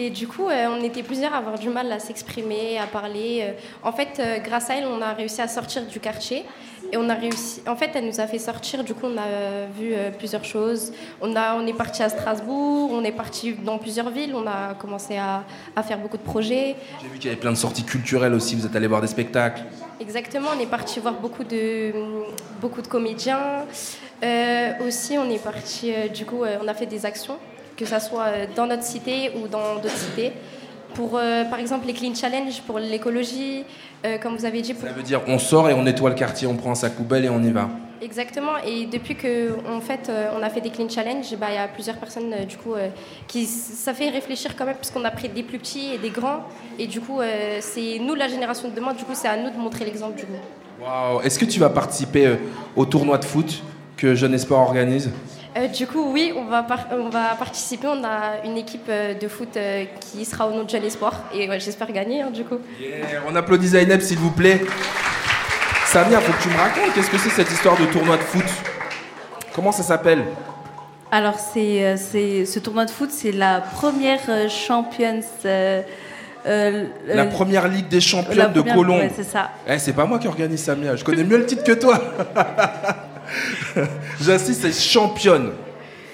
Et 0.02 0.08
du 0.08 0.26
coup, 0.26 0.48
euh, 0.48 0.66
on 0.74 0.82
était 0.82 1.02
plusieurs 1.02 1.34
à 1.34 1.36
avoir 1.36 1.58
du 1.58 1.68
mal 1.68 1.92
à 1.92 1.98
s'exprimer, 1.98 2.78
à 2.78 2.86
parler. 2.86 3.40
Euh, 3.42 3.52
en 3.82 3.92
fait, 3.92 4.18
euh, 4.18 4.38
grâce 4.38 4.70
à 4.70 4.76
elle, 4.76 4.86
on 4.86 5.02
a 5.02 5.12
réussi 5.12 5.42
à 5.42 5.46
sortir 5.46 5.84
du 5.84 6.00
quartier. 6.00 6.46
Et 6.90 6.96
on 6.96 7.06
a 7.10 7.14
réussi. 7.14 7.60
En 7.68 7.76
fait, 7.76 7.90
elle 7.94 8.06
nous 8.06 8.18
a 8.18 8.26
fait 8.26 8.38
sortir. 8.38 8.82
Du 8.82 8.94
coup, 8.94 9.08
on 9.14 9.18
a 9.18 9.66
vu 9.78 9.92
plusieurs 10.18 10.44
choses. 10.44 10.92
On, 11.20 11.36
a, 11.36 11.54
on 11.54 11.66
est 11.66 11.74
parti 11.74 12.02
à 12.02 12.08
Strasbourg, 12.08 12.90
on 12.92 13.04
est 13.04 13.12
parti 13.12 13.52
dans 13.52 13.76
plusieurs 13.76 14.08
villes. 14.08 14.34
On 14.34 14.46
a 14.46 14.74
commencé 14.74 15.18
à, 15.18 15.44
à 15.76 15.82
faire 15.82 15.98
beaucoup 15.98 16.16
de 16.16 16.22
projets. 16.22 16.76
J'ai 17.02 17.08
vu 17.08 17.18
qu'il 17.18 17.26
y 17.26 17.32
avait 17.32 17.40
plein 17.40 17.52
de 17.52 17.56
sorties 17.56 17.84
culturelles 17.84 18.34
aussi, 18.34 18.56
vous 18.56 18.66
êtes 18.66 18.74
allé 18.74 18.88
voir 18.88 19.02
des 19.02 19.06
spectacles. 19.06 19.62
Exactement, 20.00 20.48
on 20.56 20.58
est 20.58 20.66
parti 20.66 20.98
voir 20.98 21.14
beaucoup 21.14 21.44
de, 21.44 21.92
beaucoup 22.60 22.82
de 22.82 22.88
comédiens. 22.88 23.66
Euh, 24.24 24.72
aussi, 24.84 25.16
on 25.16 25.30
est 25.30 25.42
parti, 25.42 25.92
du 26.12 26.24
coup, 26.24 26.42
on 26.60 26.66
a 26.66 26.74
fait 26.74 26.86
des 26.86 27.06
actions, 27.06 27.36
que 27.80 27.86
ce 27.86 27.98
soit 27.98 28.24
euh, 28.24 28.46
dans 28.54 28.66
notre 28.66 28.82
cité 28.82 29.32
ou 29.36 29.48
dans 29.48 29.76
d'autres 29.76 29.96
cités. 29.96 30.32
Pour, 30.94 31.16
euh, 31.16 31.44
par 31.44 31.58
exemple, 31.58 31.86
les 31.86 31.94
Clean 31.94 32.14
Challenge, 32.14 32.60
pour 32.66 32.78
l'écologie, 32.78 33.64
euh, 34.04 34.18
comme 34.18 34.36
vous 34.36 34.44
avez 34.44 34.60
dit. 34.60 34.74
Pour... 34.74 34.86
Ça 34.86 34.94
veut 34.94 35.02
dire 35.02 35.22
on 35.26 35.38
sort 35.38 35.70
et 35.70 35.72
on 35.72 35.82
nettoie 35.82 36.10
le 36.10 36.16
quartier, 36.16 36.46
on 36.46 36.56
prend 36.56 36.74
sa 36.74 36.90
poubelle 36.90 37.24
et 37.24 37.30
on 37.30 37.42
y 37.42 37.50
va. 37.50 37.70
Exactement, 38.02 38.56
et 38.66 38.86
depuis 38.86 39.14
que 39.14 39.52
en 39.68 39.80
fait, 39.82 40.10
on 40.34 40.42
a 40.42 40.48
fait 40.48 40.62
des 40.62 40.70
Clean 40.70 40.88
Challenge, 40.88 41.36
bah, 41.38 41.48
il 41.50 41.56
y 41.56 41.58
a 41.58 41.68
plusieurs 41.68 41.96
personnes 41.96 42.34
du 42.48 42.56
coup, 42.56 42.72
qui 43.26 43.44
ça 43.44 43.92
fait 43.92 44.08
réfléchir 44.08 44.56
quand 44.56 44.64
même, 44.64 44.76
parce 44.76 44.90
qu'on 44.90 45.04
a 45.04 45.10
pris 45.10 45.28
des 45.28 45.42
plus 45.42 45.58
petits 45.58 45.92
et 45.92 45.98
des 45.98 46.08
grands, 46.08 46.44
et 46.78 46.86
du 46.86 47.02
coup, 47.02 47.18
c'est 47.60 47.98
nous 47.98 48.14
la 48.14 48.26
génération 48.26 48.70
de 48.70 48.74
demain, 48.74 48.94
du 48.94 49.04
coup, 49.04 49.12
c'est 49.12 49.28
à 49.28 49.36
nous 49.36 49.50
de 49.50 49.56
montrer 49.58 49.84
l'exemple 49.84 50.16
du 50.16 50.24
coup. 50.24 50.32
Waouh 50.82 51.20
Est-ce 51.20 51.38
que 51.38 51.44
tu 51.44 51.60
vas 51.60 51.68
participer 51.68 52.38
au 52.74 52.86
tournoi 52.86 53.18
de 53.18 53.26
foot 53.26 53.62
que 53.98 54.14
Jeune 54.14 54.32
Espoir 54.32 54.62
organise? 54.62 55.10
Euh, 55.56 55.66
du 55.66 55.86
coup, 55.86 56.12
oui, 56.12 56.32
on 56.36 56.44
va, 56.44 56.62
par- 56.62 56.86
on 56.92 57.08
va 57.08 57.34
participer. 57.38 57.88
On 57.88 58.04
a 58.04 58.44
une 58.44 58.56
équipe 58.56 58.86
euh, 58.88 59.14
de 59.14 59.26
foot 59.26 59.56
euh, 59.56 59.84
qui 60.00 60.24
sera 60.24 60.46
au 60.46 60.52
nom 60.52 60.62
de 60.64 60.70
Jeune 60.70 60.84
Espoir. 60.84 61.24
Et 61.34 61.48
ouais, 61.48 61.58
j'espère 61.58 61.90
gagner, 61.92 62.22
hein, 62.22 62.30
du 62.30 62.44
coup. 62.44 62.58
Yeah, 62.80 63.22
On 63.28 63.34
applaudit 63.34 63.68
Zaineb, 63.68 64.00
s'il 64.00 64.18
vous 64.18 64.30
plaît. 64.30 64.60
Samia, 65.86 66.20
faut 66.20 66.32
que 66.32 66.42
tu 66.42 66.48
me 66.50 66.56
racontes, 66.56 66.94
qu'est-ce 66.94 67.10
que 67.10 67.18
c'est 67.18 67.30
cette 67.30 67.50
histoire 67.50 67.76
de 67.76 67.84
tournoi 67.86 68.16
de 68.16 68.22
foot? 68.22 68.44
Comment 69.52 69.72
ça 69.72 69.82
s'appelle? 69.82 70.22
Alors, 71.10 71.34
c'est, 71.40 71.96
ce 71.96 72.58
tournoi 72.60 72.84
de 72.84 72.90
foot, 72.92 73.10
c'est 73.10 73.32
la 73.32 73.60
première 73.60 74.20
Champions. 74.48 75.20
euh, 75.44 75.82
euh, 76.46 76.84
La 77.08 77.22
euh, 77.24 77.26
première 77.28 77.66
Ligue 77.66 77.88
des 77.88 78.00
champions 78.00 78.48
de 78.54 78.60
ouais, 78.60 79.10
c'est 79.16 79.24
ça. 79.24 79.50
Eh, 79.68 79.78
c'est 79.78 79.92
pas 79.92 80.04
moi 80.04 80.20
qui 80.20 80.28
organise 80.28 80.62
Samia, 80.62 80.94
je 80.94 81.02
connais 81.02 81.24
mieux 81.24 81.38
le 81.38 81.46
titre 81.46 81.64
que 81.64 81.72
toi. 81.72 81.98
J'insiste, 84.20 84.62
c'est 84.62 84.72
championne. 84.72 85.52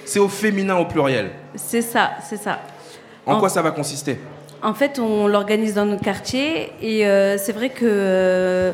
C'est 0.04 0.18
au 0.20 0.28
féminin 0.28 0.76
au 0.76 0.84
pluriel. 0.84 1.30
C'est 1.56 1.82
ça, 1.82 2.12
c'est 2.28 2.36
ça. 2.36 2.60
En 3.26 3.34
En- 3.34 3.40
quoi 3.40 3.48
ça 3.48 3.62
va 3.62 3.70
consister? 3.72 4.18
En 4.62 4.72
fait, 4.74 4.98
on 4.98 5.26
l'organise 5.26 5.74
dans 5.74 5.84
notre 5.84 6.02
quartier 6.04 6.72
et 6.80 7.06
euh, 7.06 7.36
c'est 7.38 7.52
vrai 7.52 7.68
que 7.70 7.84
euh, 7.84 8.72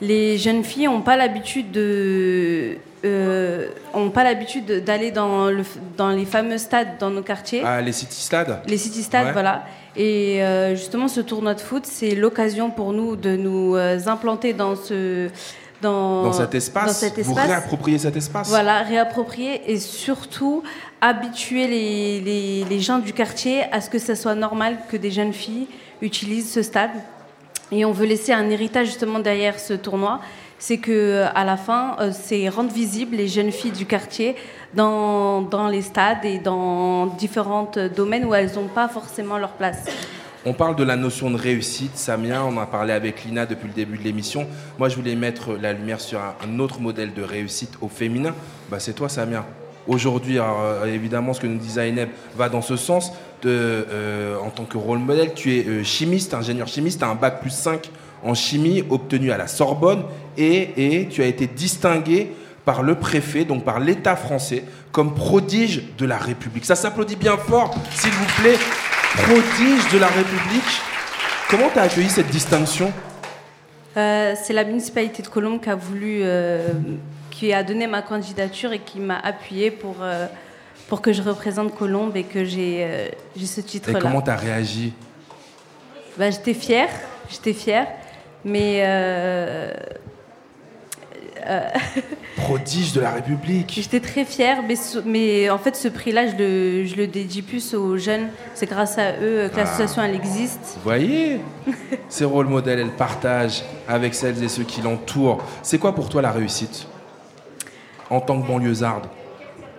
les 0.00 0.38
jeunes 0.38 0.64
filles 0.64 0.86
n'ont 0.86 1.02
pas 1.02 1.16
l'habitude 1.16 1.70
de 1.70 2.76
euh, 3.04 3.68
ont 3.94 4.10
pas 4.10 4.24
l'habitude 4.24 4.66
de- 4.66 4.78
d'aller 4.80 5.10
dans, 5.10 5.46
le, 5.46 5.62
dans 5.96 6.10
les 6.10 6.24
fameux 6.26 6.58
stades 6.58 6.98
dans 6.98 7.08
nos 7.10 7.22
quartiers. 7.22 7.62
Ah, 7.64 7.80
les 7.80 7.92
City 7.92 8.20
Stades? 8.20 8.60
Les 8.66 8.76
city 8.76 9.02
stades, 9.02 9.26
Ouais. 9.28 9.32
voilà. 9.32 9.64
Et 9.96 10.42
euh, 10.42 10.74
justement, 10.74 11.08
ce 11.08 11.20
tournoi 11.20 11.54
de 11.54 11.60
foot, 11.60 11.84
c'est 11.86 12.14
l'occasion 12.14 12.70
pour 12.70 12.92
nous 12.92 13.16
de 13.16 13.36
nous 13.36 13.74
implanter 14.06 14.52
dans 14.52 14.76
ce 14.76 15.28
dans, 15.82 16.22
Dans 16.24 16.32
cet 16.32 16.54
espace, 16.54 16.86
dans 16.86 16.92
cet 16.92 17.14
vous 17.20 17.32
espace. 17.32 17.46
réappropriez 17.46 17.98
cet 17.98 18.16
espace 18.16 18.48
Voilà, 18.48 18.82
réapproprier 18.82 19.70
et 19.70 19.78
surtout 19.78 20.62
habituer 21.00 21.66
les, 21.66 22.20
les, 22.20 22.64
les 22.64 22.80
gens 22.80 22.98
du 22.98 23.12
quartier 23.12 23.64
à 23.72 23.80
ce 23.80 23.88
que 23.90 23.98
ça 23.98 24.14
soit 24.14 24.34
normal 24.34 24.78
que 24.90 24.96
des 24.96 25.10
jeunes 25.10 25.32
filles 25.32 25.66
utilisent 26.02 26.52
ce 26.52 26.62
stade. 26.62 26.90
Et 27.72 27.84
on 27.84 27.92
veut 27.92 28.06
laisser 28.06 28.32
un 28.32 28.50
héritage 28.50 28.86
justement 28.88 29.18
derrière 29.20 29.58
ce 29.60 29.74
tournoi. 29.74 30.20
C'est 30.58 30.78
que 30.78 31.24
à 31.34 31.44
la 31.44 31.56
fin, 31.56 31.96
euh, 32.00 32.10
c'est 32.12 32.48
rendre 32.50 32.70
visibles 32.72 33.16
les 33.16 33.28
jeunes 33.28 33.50
filles 33.52 33.70
du 33.70 33.86
quartier 33.86 34.36
dans, 34.74 35.40
dans 35.40 35.68
les 35.68 35.80
stades 35.80 36.24
et 36.24 36.38
dans 36.38 37.06
différents 37.06 37.70
domaines 37.96 38.26
où 38.26 38.34
elles 38.34 38.52
n'ont 38.56 38.68
pas 38.68 38.88
forcément 38.88 39.38
leur 39.38 39.52
place. 39.52 39.84
On 40.46 40.54
parle 40.54 40.74
de 40.74 40.84
la 40.84 40.96
notion 40.96 41.30
de 41.30 41.36
réussite, 41.36 41.98
Samia, 41.98 42.42
on 42.42 42.56
en 42.56 42.62
a 42.62 42.66
parlé 42.66 42.94
avec 42.94 43.24
Lina 43.24 43.44
depuis 43.44 43.68
le 43.68 43.74
début 43.74 43.98
de 43.98 44.04
l'émission. 44.04 44.46
Moi, 44.78 44.88
je 44.88 44.96
voulais 44.96 45.14
mettre 45.14 45.52
la 45.60 45.74
lumière 45.74 46.00
sur 46.00 46.18
un, 46.18 46.58
autre 46.58 46.80
modèle 46.80 47.12
de 47.12 47.22
réussite 47.22 47.74
au 47.82 47.88
féminin. 47.88 48.34
Bah, 48.70 48.80
c'est 48.80 48.94
toi, 48.94 49.10
Samia. 49.10 49.44
Aujourd'hui, 49.86 50.38
euh, 50.38 50.86
évidemment, 50.86 51.34
ce 51.34 51.42
que 51.42 51.46
nous 51.46 51.58
dit 51.58 51.72
Zaineb 51.72 52.08
va 52.38 52.48
dans 52.48 52.62
ce 52.62 52.76
sens. 52.76 53.12
Euh, 53.44 54.38
en 54.38 54.48
tant 54.48 54.64
que 54.64 54.78
rôle 54.78 54.98
modèle, 54.98 55.34
tu 55.34 55.58
es 55.58 55.66
euh, 55.66 55.84
chimiste, 55.84 56.32
ingénieur 56.32 56.68
chimiste, 56.68 57.00
tu 57.00 57.04
as 57.04 57.08
un 57.08 57.16
bac 57.16 57.42
plus 57.42 57.50
5 57.50 57.90
en 58.22 58.32
chimie 58.32 58.82
obtenu 58.88 59.32
à 59.32 59.36
la 59.36 59.46
Sorbonne 59.46 60.04
et 60.38 61.06
tu 61.10 61.22
as 61.22 61.26
été 61.26 61.46
distingué 61.48 62.32
par 62.64 62.82
le 62.82 62.94
préfet, 62.94 63.44
donc 63.44 63.64
par 63.64 63.78
l'État 63.78 64.16
français, 64.16 64.64
comme 64.90 65.14
prodige 65.14 65.82
de 65.98 66.06
la 66.06 66.16
République. 66.16 66.64
Ça 66.64 66.76
s'applaudit 66.76 67.16
bien 67.16 67.36
fort, 67.36 67.74
s'il 67.94 68.12
vous 68.12 68.42
plaît. 68.42 68.56
Prodige 69.16 69.92
de 69.92 69.98
la 69.98 70.06
République. 70.06 70.80
Comment 71.48 71.68
tu 71.70 71.78
as 71.78 71.82
accueilli 71.82 72.08
cette 72.08 72.28
distinction? 72.28 72.92
Euh, 73.96 74.34
c'est 74.40 74.52
la 74.52 74.62
municipalité 74.64 75.22
de 75.22 75.26
Colombes 75.26 75.60
qui 75.60 75.68
a 75.68 75.74
voulu, 75.74 76.20
euh, 76.22 76.68
qui 77.30 77.52
a 77.52 77.64
donné 77.64 77.88
ma 77.88 78.02
candidature 78.02 78.72
et 78.72 78.78
qui 78.78 79.00
m'a 79.00 79.18
appuyé 79.18 79.72
pour, 79.72 79.96
euh, 80.00 80.26
pour 80.88 81.02
que 81.02 81.12
je 81.12 81.22
représente 81.22 81.74
Colombes 81.76 82.16
et 82.16 82.22
que 82.22 82.44
j'ai 82.44 83.10
ce 83.36 83.60
Et 83.60 83.62
titre-là. 83.64 83.98
comment 83.98 84.22
tu 84.22 84.30
as 84.30 84.36
réagi? 84.36 84.92
Bah, 86.16 86.30
j'étais 86.30 86.54
fière, 86.54 86.90
j'étais 87.28 87.52
fière, 87.52 87.88
mais 88.44 88.84
Prodige 92.36 92.92
de 92.92 93.00
la 93.00 93.10
République. 93.12 93.72
j'étais 93.82 94.00
très 94.00 94.24
fière, 94.24 94.58
mais, 95.04 95.50
en 95.50 95.58
fait 95.58 95.76
ce 95.76 95.88
prix-là, 95.88 96.28
je 96.28 96.36
le, 96.36 96.84
je 96.86 96.96
le 96.96 97.06
dédie 97.06 97.42
plus 97.42 97.74
aux 97.74 97.96
jeunes. 97.98 98.28
C'est 98.54 98.68
grâce 98.68 98.98
à 98.98 99.12
eux 99.12 99.16
euh, 99.22 99.48
que 99.48 99.54
Ah. 99.56 99.60
l'association 99.60 100.02
elle 100.02 100.14
existe. 100.14 100.60
Vous 100.76 100.82
voyez 100.84 101.40
Ces 102.08 102.24
rôles 102.24 102.46
modèles, 102.46 102.78
elle 102.78 102.90
partage 102.96 103.62
avec 103.88 104.14
celles 104.14 104.42
et 104.42 104.48
ceux 104.48 104.64
qui 104.64 104.80
l'entourent. 104.80 105.42
C'est 105.62 105.78
quoi 105.78 105.94
pour 105.94 106.08
toi 106.08 106.22
la 106.22 106.30
réussite 106.32 106.86
En 108.10 108.20
tant 108.20 108.40
que 108.40 108.46
banlieusarde? 108.46 109.06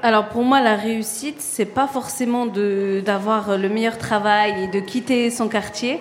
Alors 0.03 0.29
pour 0.29 0.43
moi, 0.43 0.61
la 0.61 0.75
réussite, 0.75 1.39
c'est 1.39 1.65
pas 1.65 1.87
forcément 1.87 2.47
d'avoir 2.47 3.57
le 3.57 3.69
meilleur 3.69 3.97
travail 3.99 4.63
et 4.63 4.67
de 4.67 4.79
quitter 4.79 5.29
son 5.29 5.47
quartier. 5.47 5.99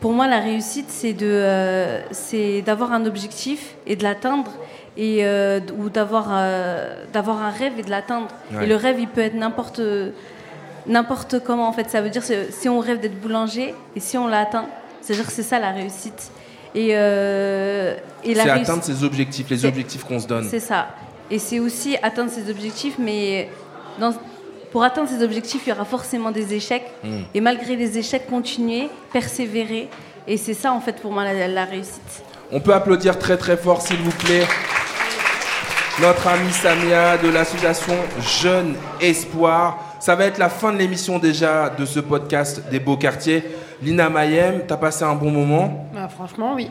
Pour 0.00 0.12
moi, 0.12 0.28
la 0.28 0.38
réussite, 0.38 0.86
c'est 0.90 1.16
euh, 1.22 2.00
c'est 2.12 2.62
d'avoir 2.62 2.92
un 2.92 3.04
objectif 3.06 3.74
et 3.86 3.96
de 3.96 4.02
l'atteindre, 4.04 4.52
et 4.96 5.18
euh, 5.24 5.60
ou 5.78 5.88
d'avoir, 5.90 6.28
euh, 6.30 7.04
d'avoir 7.12 7.42
un 7.42 7.50
rêve 7.50 7.72
et 7.78 7.82
de 7.82 7.90
l'atteindre. 7.90 8.28
Ouais. 8.52 8.64
Et 8.64 8.66
le 8.66 8.76
rêve, 8.76 8.96
il 8.98 9.08
peut 9.08 9.20
être 9.20 9.34
n'importe, 9.34 9.80
n'importe 10.86 11.40
comment. 11.44 11.68
En 11.68 11.72
fait, 11.72 11.90
ça 11.90 12.00
veut 12.00 12.10
dire 12.10 12.22
si 12.50 12.68
on 12.68 12.78
rêve 12.78 13.00
d'être 13.00 13.20
boulanger 13.20 13.74
et 13.94 14.00
si 14.00 14.16
on 14.18 14.26
l'atteint, 14.26 14.66
c'est-à-dire 15.00 15.26
que 15.26 15.32
c'est 15.32 15.42
ça 15.42 15.58
la 15.58 15.72
réussite. 15.72 16.30
Et, 16.74 16.90
euh, 16.92 17.96
et 18.22 18.34
la 18.34 18.42
C'est 18.44 18.50
atteindre 18.50 18.82
ses 18.84 19.02
objectifs, 19.02 19.48
les 19.48 19.64
objectifs 19.64 20.04
qu'on 20.04 20.18
se 20.20 20.26
donne. 20.26 20.44
c'est 20.48 20.60
ça. 20.60 20.88
Et 21.30 21.38
c'est 21.38 21.58
aussi 21.58 21.96
atteindre 22.02 22.30
ses 22.30 22.50
objectifs, 22.50 22.96
mais 22.98 23.48
dans- 23.98 24.12
pour 24.70 24.84
atteindre 24.84 25.08
ses 25.08 25.22
objectifs, 25.24 25.62
il 25.66 25.70
y 25.70 25.72
aura 25.72 25.84
forcément 25.86 26.30
des 26.30 26.52
échecs. 26.54 26.84
Mm. 27.02 27.08
Et 27.34 27.40
malgré 27.40 27.76
les 27.76 27.96
échecs, 27.98 28.26
continuer, 28.28 28.88
persévérer. 29.12 29.88
Et 30.28 30.36
c'est 30.36 30.54
ça, 30.54 30.72
en 30.72 30.80
fait, 30.80 30.96
pour 31.00 31.12
moi, 31.12 31.24
la, 31.24 31.48
la 31.48 31.64
réussite. 31.64 32.22
On 32.52 32.60
peut 32.60 32.74
applaudir 32.74 33.18
très 33.18 33.36
très 33.36 33.56
fort, 33.56 33.82
s'il 33.82 33.96
vous 33.98 34.10
plaît, 34.12 34.44
notre 36.00 36.26
amie 36.28 36.52
Samia 36.52 37.16
de 37.18 37.28
l'association 37.28 37.94
Jeune 38.40 38.74
Espoir. 39.00 39.78
Ça 40.00 40.14
va 40.14 40.26
être 40.26 40.38
la 40.38 40.48
fin 40.48 40.72
de 40.72 40.78
l'émission 40.78 41.18
déjà 41.18 41.70
de 41.76 41.84
ce 41.84 42.00
podcast 42.00 42.62
des 42.70 42.78
beaux 42.78 42.96
quartiers. 42.96 43.42
Lina 43.82 44.08
Mayem, 44.08 44.60
t'as 44.66 44.76
passé 44.76 45.04
un 45.04 45.14
bon 45.14 45.30
moment? 45.30 45.88
Bah, 45.94 46.08
franchement, 46.08 46.52
oui. 46.54 46.70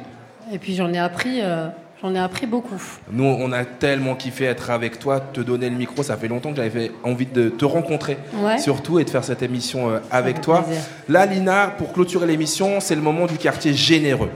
Et 0.51 0.57
puis 0.59 0.75
j'en 0.75 0.91
ai 0.93 0.99
appris, 0.99 1.39
euh, 1.41 1.67
j'en 2.01 2.13
ai 2.15 2.19
appris 2.19 2.45
beaucoup. 2.45 2.81
Nous, 3.11 3.23
on 3.25 3.51
a 3.51 3.65
tellement 3.65 4.15
kiffé 4.15 4.45
être 4.45 4.69
avec 4.69 4.99
toi, 4.99 5.19
te 5.19 5.41
donner 5.41 5.69
le 5.69 5.75
micro. 5.75 6.03
Ça 6.03 6.15
fait 6.17 6.27
longtemps 6.27 6.51
que 6.51 6.57
j'avais 6.57 6.91
envie 7.03 7.25
de 7.25 7.49
te 7.49 7.65
rencontrer, 7.65 8.17
Ouais. 8.33 8.59
surtout, 8.59 8.99
et 8.99 9.03
de 9.03 9.09
faire 9.09 9.23
cette 9.23 9.41
émission 9.43 9.89
euh, 9.89 9.99
avec 10.11 10.39
toi. 10.41 10.61
plaisir. 10.63 10.81
Là, 11.09 11.25
Lina, 11.25 11.67
pour 11.77 11.91
clôturer 11.93 12.27
l'émission, 12.27 12.79
c'est 12.79 12.95
le 12.95 13.01
moment 13.01 13.25
du 13.25 13.37
quartier 13.37 13.73
généreux. 13.73 14.29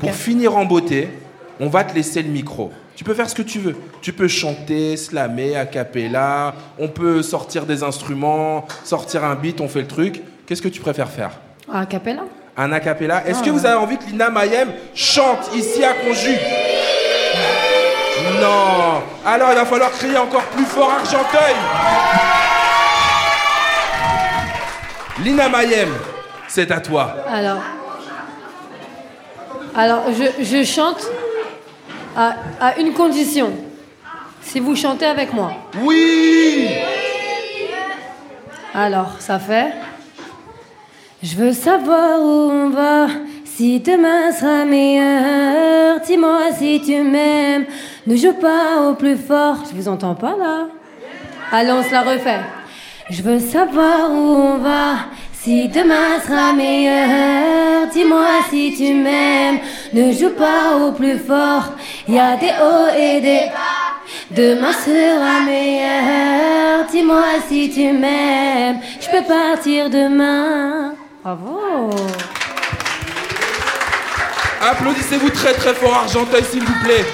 Pour 0.00 0.14
finir 0.14 0.56
en 0.56 0.64
beauté, 0.64 1.08
on 1.60 1.68
va 1.68 1.84
te 1.84 1.94
laisser 1.94 2.22
le 2.22 2.30
micro. 2.30 2.72
Tu 2.96 3.04
peux 3.04 3.14
faire 3.14 3.28
ce 3.28 3.34
que 3.34 3.42
tu 3.42 3.58
veux. 3.58 3.76
Tu 4.00 4.12
peux 4.12 4.28
chanter, 4.28 4.96
slammer, 4.96 5.56
a 5.56 5.64
cappella. 5.66 6.54
On 6.78 6.88
peut 6.88 7.22
sortir 7.22 7.64
des 7.66 7.82
instruments, 7.82 8.66
sortir 8.84 9.24
un 9.24 9.34
beat, 9.34 9.60
on 9.60 9.68
fait 9.68 9.80
le 9.80 9.86
truc. 9.86 10.22
Qu'est-ce 10.46 10.62
que 10.62 10.68
tu 10.68 10.80
préfères 10.80 11.08
faire? 11.10 11.30
À 11.72 11.86
Capella 11.86 12.22
Un 12.56 12.72
a 12.72 12.80
cappella 12.80 13.22
Est-ce 13.26 13.38
Ah, 13.42 13.44
que 13.46 13.50
vous 13.50 13.64
avez 13.64 13.76
envie 13.76 13.96
que 13.96 14.04
Lina 14.04 14.28
Mayem 14.30 14.68
chante 14.94 15.50
ici 15.54 15.82
à 15.84 15.94
Conjugue 15.94 16.38
Non 18.40 19.02
Alors 19.24 19.48
il 19.50 19.54
va 19.56 19.64
falloir 19.64 19.90
crier 19.92 20.18
encore 20.18 20.44
plus 20.46 20.64
fort 20.64 20.90
Argenteuil 20.90 21.54
Lina 25.22 25.48
Mayem, 25.48 25.88
c'est 26.48 26.70
à 26.70 26.80
toi. 26.80 27.14
Alors, 27.28 27.60
alors 29.74 30.04
je, 30.12 30.44
je 30.44 30.64
chante 30.64 31.06
à, 32.16 32.34
à 32.60 32.78
une 32.78 32.92
condition. 32.92 33.52
Si 34.42 34.60
vous 34.60 34.74
chantez 34.76 35.06
avec 35.06 35.32
moi. 35.32 35.52
Oui 35.82 36.68
Alors, 38.74 39.16
ça 39.18 39.38
fait. 39.38 39.72
Je 41.22 41.36
veux 41.36 41.52
savoir 41.52 42.20
où 42.20 42.50
on 42.50 42.70
va, 42.70 43.06
si 43.44 43.78
demain 43.80 44.32
sera 44.32 44.64
meilleur. 44.64 46.00
Dis-moi 46.00 46.52
si 46.58 46.82
tu 46.84 47.00
m'aimes, 47.02 47.64
ne 48.06 48.16
joue 48.16 48.32
pas 48.32 48.80
au 48.88 48.94
plus 48.94 49.16
fort. 49.16 49.58
Je 49.70 49.76
vous 49.76 49.88
entends 49.88 50.16
pas 50.16 50.34
là 50.36 50.66
Allez, 51.52 51.70
on 51.70 51.82
se 51.82 51.92
la 51.92 52.02
refait. 52.02 52.40
Je 53.10 53.22
veux 53.22 53.38
savoir 53.38 54.10
où 54.10 54.14
on 54.16 54.58
va, 54.58 54.94
si 55.42 55.68
demain 55.68 56.20
sera 56.24 56.52
meilleur. 56.52 57.88
Dis-moi 57.92 58.26
si 58.48 58.74
tu 58.76 58.94
m'aimes, 58.94 59.58
ne 59.92 60.12
joue 60.12 60.30
pas 60.30 60.76
au 60.76 60.92
plus 60.92 61.18
fort. 61.18 61.72
Il 62.06 62.14
y 62.14 62.18
a 62.18 62.36
des 62.36 62.52
hauts 62.62 62.94
et 62.96 63.20
des 63.20 63.46
bas. 63.48 63.98
Demain 64.30 64.72
sera 64.72 65.40
meilleur. 65.44 66.86
Dis-moi 66.90 67.24
si 67.48 67.70
tu 67.70 67.92
m'aimes. 67.92 68.78
Je 69.00 69.08
peux 69.10 69.24
partir 69.24 69.90
demain. 69.90 70.94
Bravo. 71.24 71.90
Applaudissez-vous 74.60 75.30
très 75.30 75.54
très 75.54 75.74
fort 75.74 75.94
Argenteuil 75.94 76.44
s'il 76.44 76.62
vous 76.62 76.84
plaît. 76.84 77.04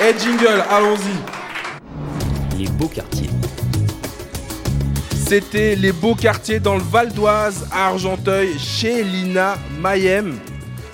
Et 0.00 0.18
jingle, 0.18 0.64
allons-y. 0.70 2.58
Les 2.58 2.68
beaux 2.68 2.88
quartiers. 2.88 3.33
C'était 5.26 5.74
les 5.74 5.92
beaux 5.92 6.14
quartiers 6.14 6.60
dans 6.60 6.74
le 6.74 6.82
Val 6.82 7.10
d'Oise 7.10 7.66
à 7.72 7.86
Argenteuil 7.86 8.58
chez 8.58 9.02
Lina 9.02 9.56
Mayem. 9.80 10.34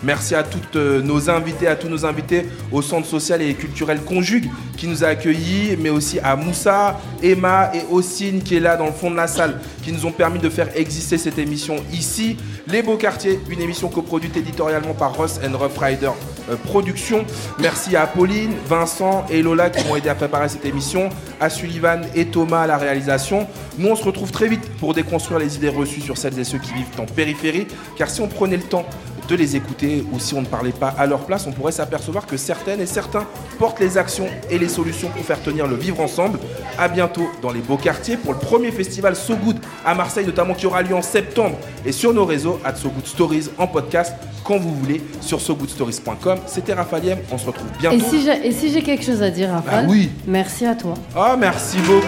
Merci 0.04 0.36
à 0.36 0.44
toutes 0.44 0.76
euh, 0.76 1.02
nos 1.02 1.28
invités, 1.28 1.66
à 1.66 1.74
tous 1.74 1.88
nos 1.88 2.06
invités 2.06 2.46
au 2.70 2.80
Centre 2.80 3.08
social 3.08 3.42
et 3.42 3.52
culturel 3.54 4.00
Conjugue 4.02 4.48
qui 4.76 4.86
nous 4.86 5.02
a 5.04 5.08
accueillis, 5.08 5.76
mais 5.78 5.90
aussi 5.90 6.20
à 6.20 6.36
Moussa, 6.36 7.00
Emma 7.22 7.72
et 7.74 7.82
Ossine 7.90 8.40
qui 8.42 8.56
est 8.56 8.60
là 8.60 8.76
dans 8.76 8.86
le 8.86 8.92
fond 8.92 9.10
de 9.10 9.16
la 9.16 9.26
salle, 9.26 9.60
qui 9.82 9.92
nous 9.92 10.06
ont 10.06 10.12
permis 10.12 10.38
de 10.38 10.48
faire 10.48 10.68
exister 10.76 11.18
cette 11.18 11.38
émission 11.38 11.76
ici. 11.92 12.36
Les 12.68 12.82
Beaux 12.82 12.96
Quartiers, 12.96 13.40
une 13.50 13.60
émission 13.60 13.88
coproduite 13.88 14.36
éditorialement 14.36 14.94
par 14.94 15.16
Ross 15.16 15.40
and 15.44 15.58
Rough 15.58 15.76
Rider 15.78 16.12
euh, 16.48 16.56
Productions. 16.56 17.24
Merci 17.58 17.96
à 17.96 18.06
Pauline, 18.06 18.52
Vincent 18.66 19.26
et 19.30 19.42
Lola 19.42 19.70
qui 19.70 19.86
m'ont 19.86 19.96
aidé 19.96 20.08
à 20.08 20.14
préparer 20.14 20.48
cette 20.48 20.64
émission, 20.64 21.08
à 21.40 21.50
Sullivan 21.50 22.02
et 22.14 22.26
Thomas 22.26 22.62
à 22.62 22.66
la 22.66 22.76
réalisation. 22.76 23.46
Nous, 23.78 23.88
on 23.88 23.96
se 23.96 24.04
retrouve 24.04 24.30
très 24.30 24.48
vite 24.48 24.68
pour 24.78 24.94
déconstruire 24.94 25.38
les 25.38 25.56
idées 25.56 25.68
reçues 25.68 26.00
sur 26.00 26.16
celles 26.16 26.38
et 26.38 26.44
ceux 26.44 26.58
qui 26.58 26.72
vivent 26.72 26.86
en 26.98 27.06
périphérie, 27.06 27.66
car 27.96 28.08
si 28.10 28.20
on 28.20 28.28
prenait 28.28 28.56
le 28.56 28.62
temps 28.62 28.86
de 29.30 29.36
les 29.36 29.54
écouter 29.54 30.04
ou 30.12 30.18
si 30.18 30.34
on 30.34 30.40
ne 30.40 30.46
parlait 30.46 30.72
pas 30.72 30.92
à 30.98 31.06
leur 31.06 31.20
place, 31.20 31.46
on 31.46 31.52
pourrait 31.52 31.72
s'apercevoir 31.72 32.26
que 32.26 32.36
certaines 32.36 32.80
et 32.80 32.86
certains 32.86 33.26
portent 33.58 33.78
les 33.78 33.96
actions 33.96 34.26
et 34.50 34.58
les 34.58 34.68
solutions 34.68 35.08
pour 35.08 35.24
faire 35.24 35.40
tenir 35.40 35.68
le 35.68 35.76
vivre 35.76 36.00
ensemble. 36.00 36.40
À 36.76 36.88
bientôt 36.88 37.30
dans 37.40 37.52
les 37.52 37.60
beaux 37.60 37.76
quartiers 37.76 38.16
pour 38.16 38.32
le 38.32 38.38
premier 38.40 38.72
festival 38.72 39.14
So 39.14 39.36
Good 39.36 39.58
à 39.86 39.94
Marseille, 39.94 40.26
notamment 40.26 40.54
qui 40.54 40.66
aura 40.66 40.82
lieu 40.82 40.94
en 40.96 41.02
septembre 41.02 41.56
et 41.86 41.92
sur 41.92 42.12
nos 42.12 42.24
réseaux 42.24 42.58
at 42.64 42.74
So 42.74 42.88
Good 42.90 43.06
Stories 43.06 43.50
en 43.56 43.68
podcast 43.68 44.14
quand 44.42 44.58
vous 44.58 44.74
voulez 44.74 45.00
sur 45.20 45.40
sogoodstories.com. 45.40 46.38
C'était 46.46 46.72
Raphaël 46.74 47.18
on 47.30 47.38
se 47.38 47.46
retrouve 47.46 47.68
bientôt. 47.78 47.96
Et 47.96 48.00
si 48.00 48.22
j'ai 48.24 48.46
et 48.48 48.52
si 48.52 48.72
j'ai 48.72 48.82
quelque 48.82 49.04
chose 49.04 49.22
à 49.22 49.30
dire, 49.30 49.50
Raphaël 49.50 49.86
Bah 49.86 49.92
oui. 49.92 50.10
Merci 50.26 50.66
à 50.66 50.74
toi. 50.74 50.94
Ah, 51.14 51.36
merci 51.38 51.78
beaucoup. 51.78 52.06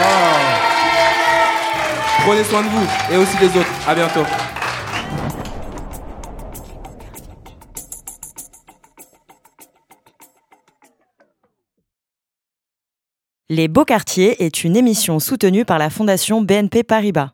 Ah. 0.00 0.28
Prenez 2.24 2.44
soin 2.44 2.62
de 2.62 2.68
vous 2.68 2.86
et 3.12 3.16
aussi 3.16 3.36
des 3.38 3.46
autres. 3.58 3.72
À 3.86 3.94
bientôt. 3.94 4.22
Les 13.50 13.66
Beaux 13.66 13.86
Quartiers 13.86 14.44
est 14.44 14.62
une 14.62 14.76
émission 14.76 15.18
soutenue 15.20 15.64
par 15.64 15.78
la 15.78 15.88
Fondation 15.88 16.42
BNP 16.42 16.82
Paribas. 16.82 17.30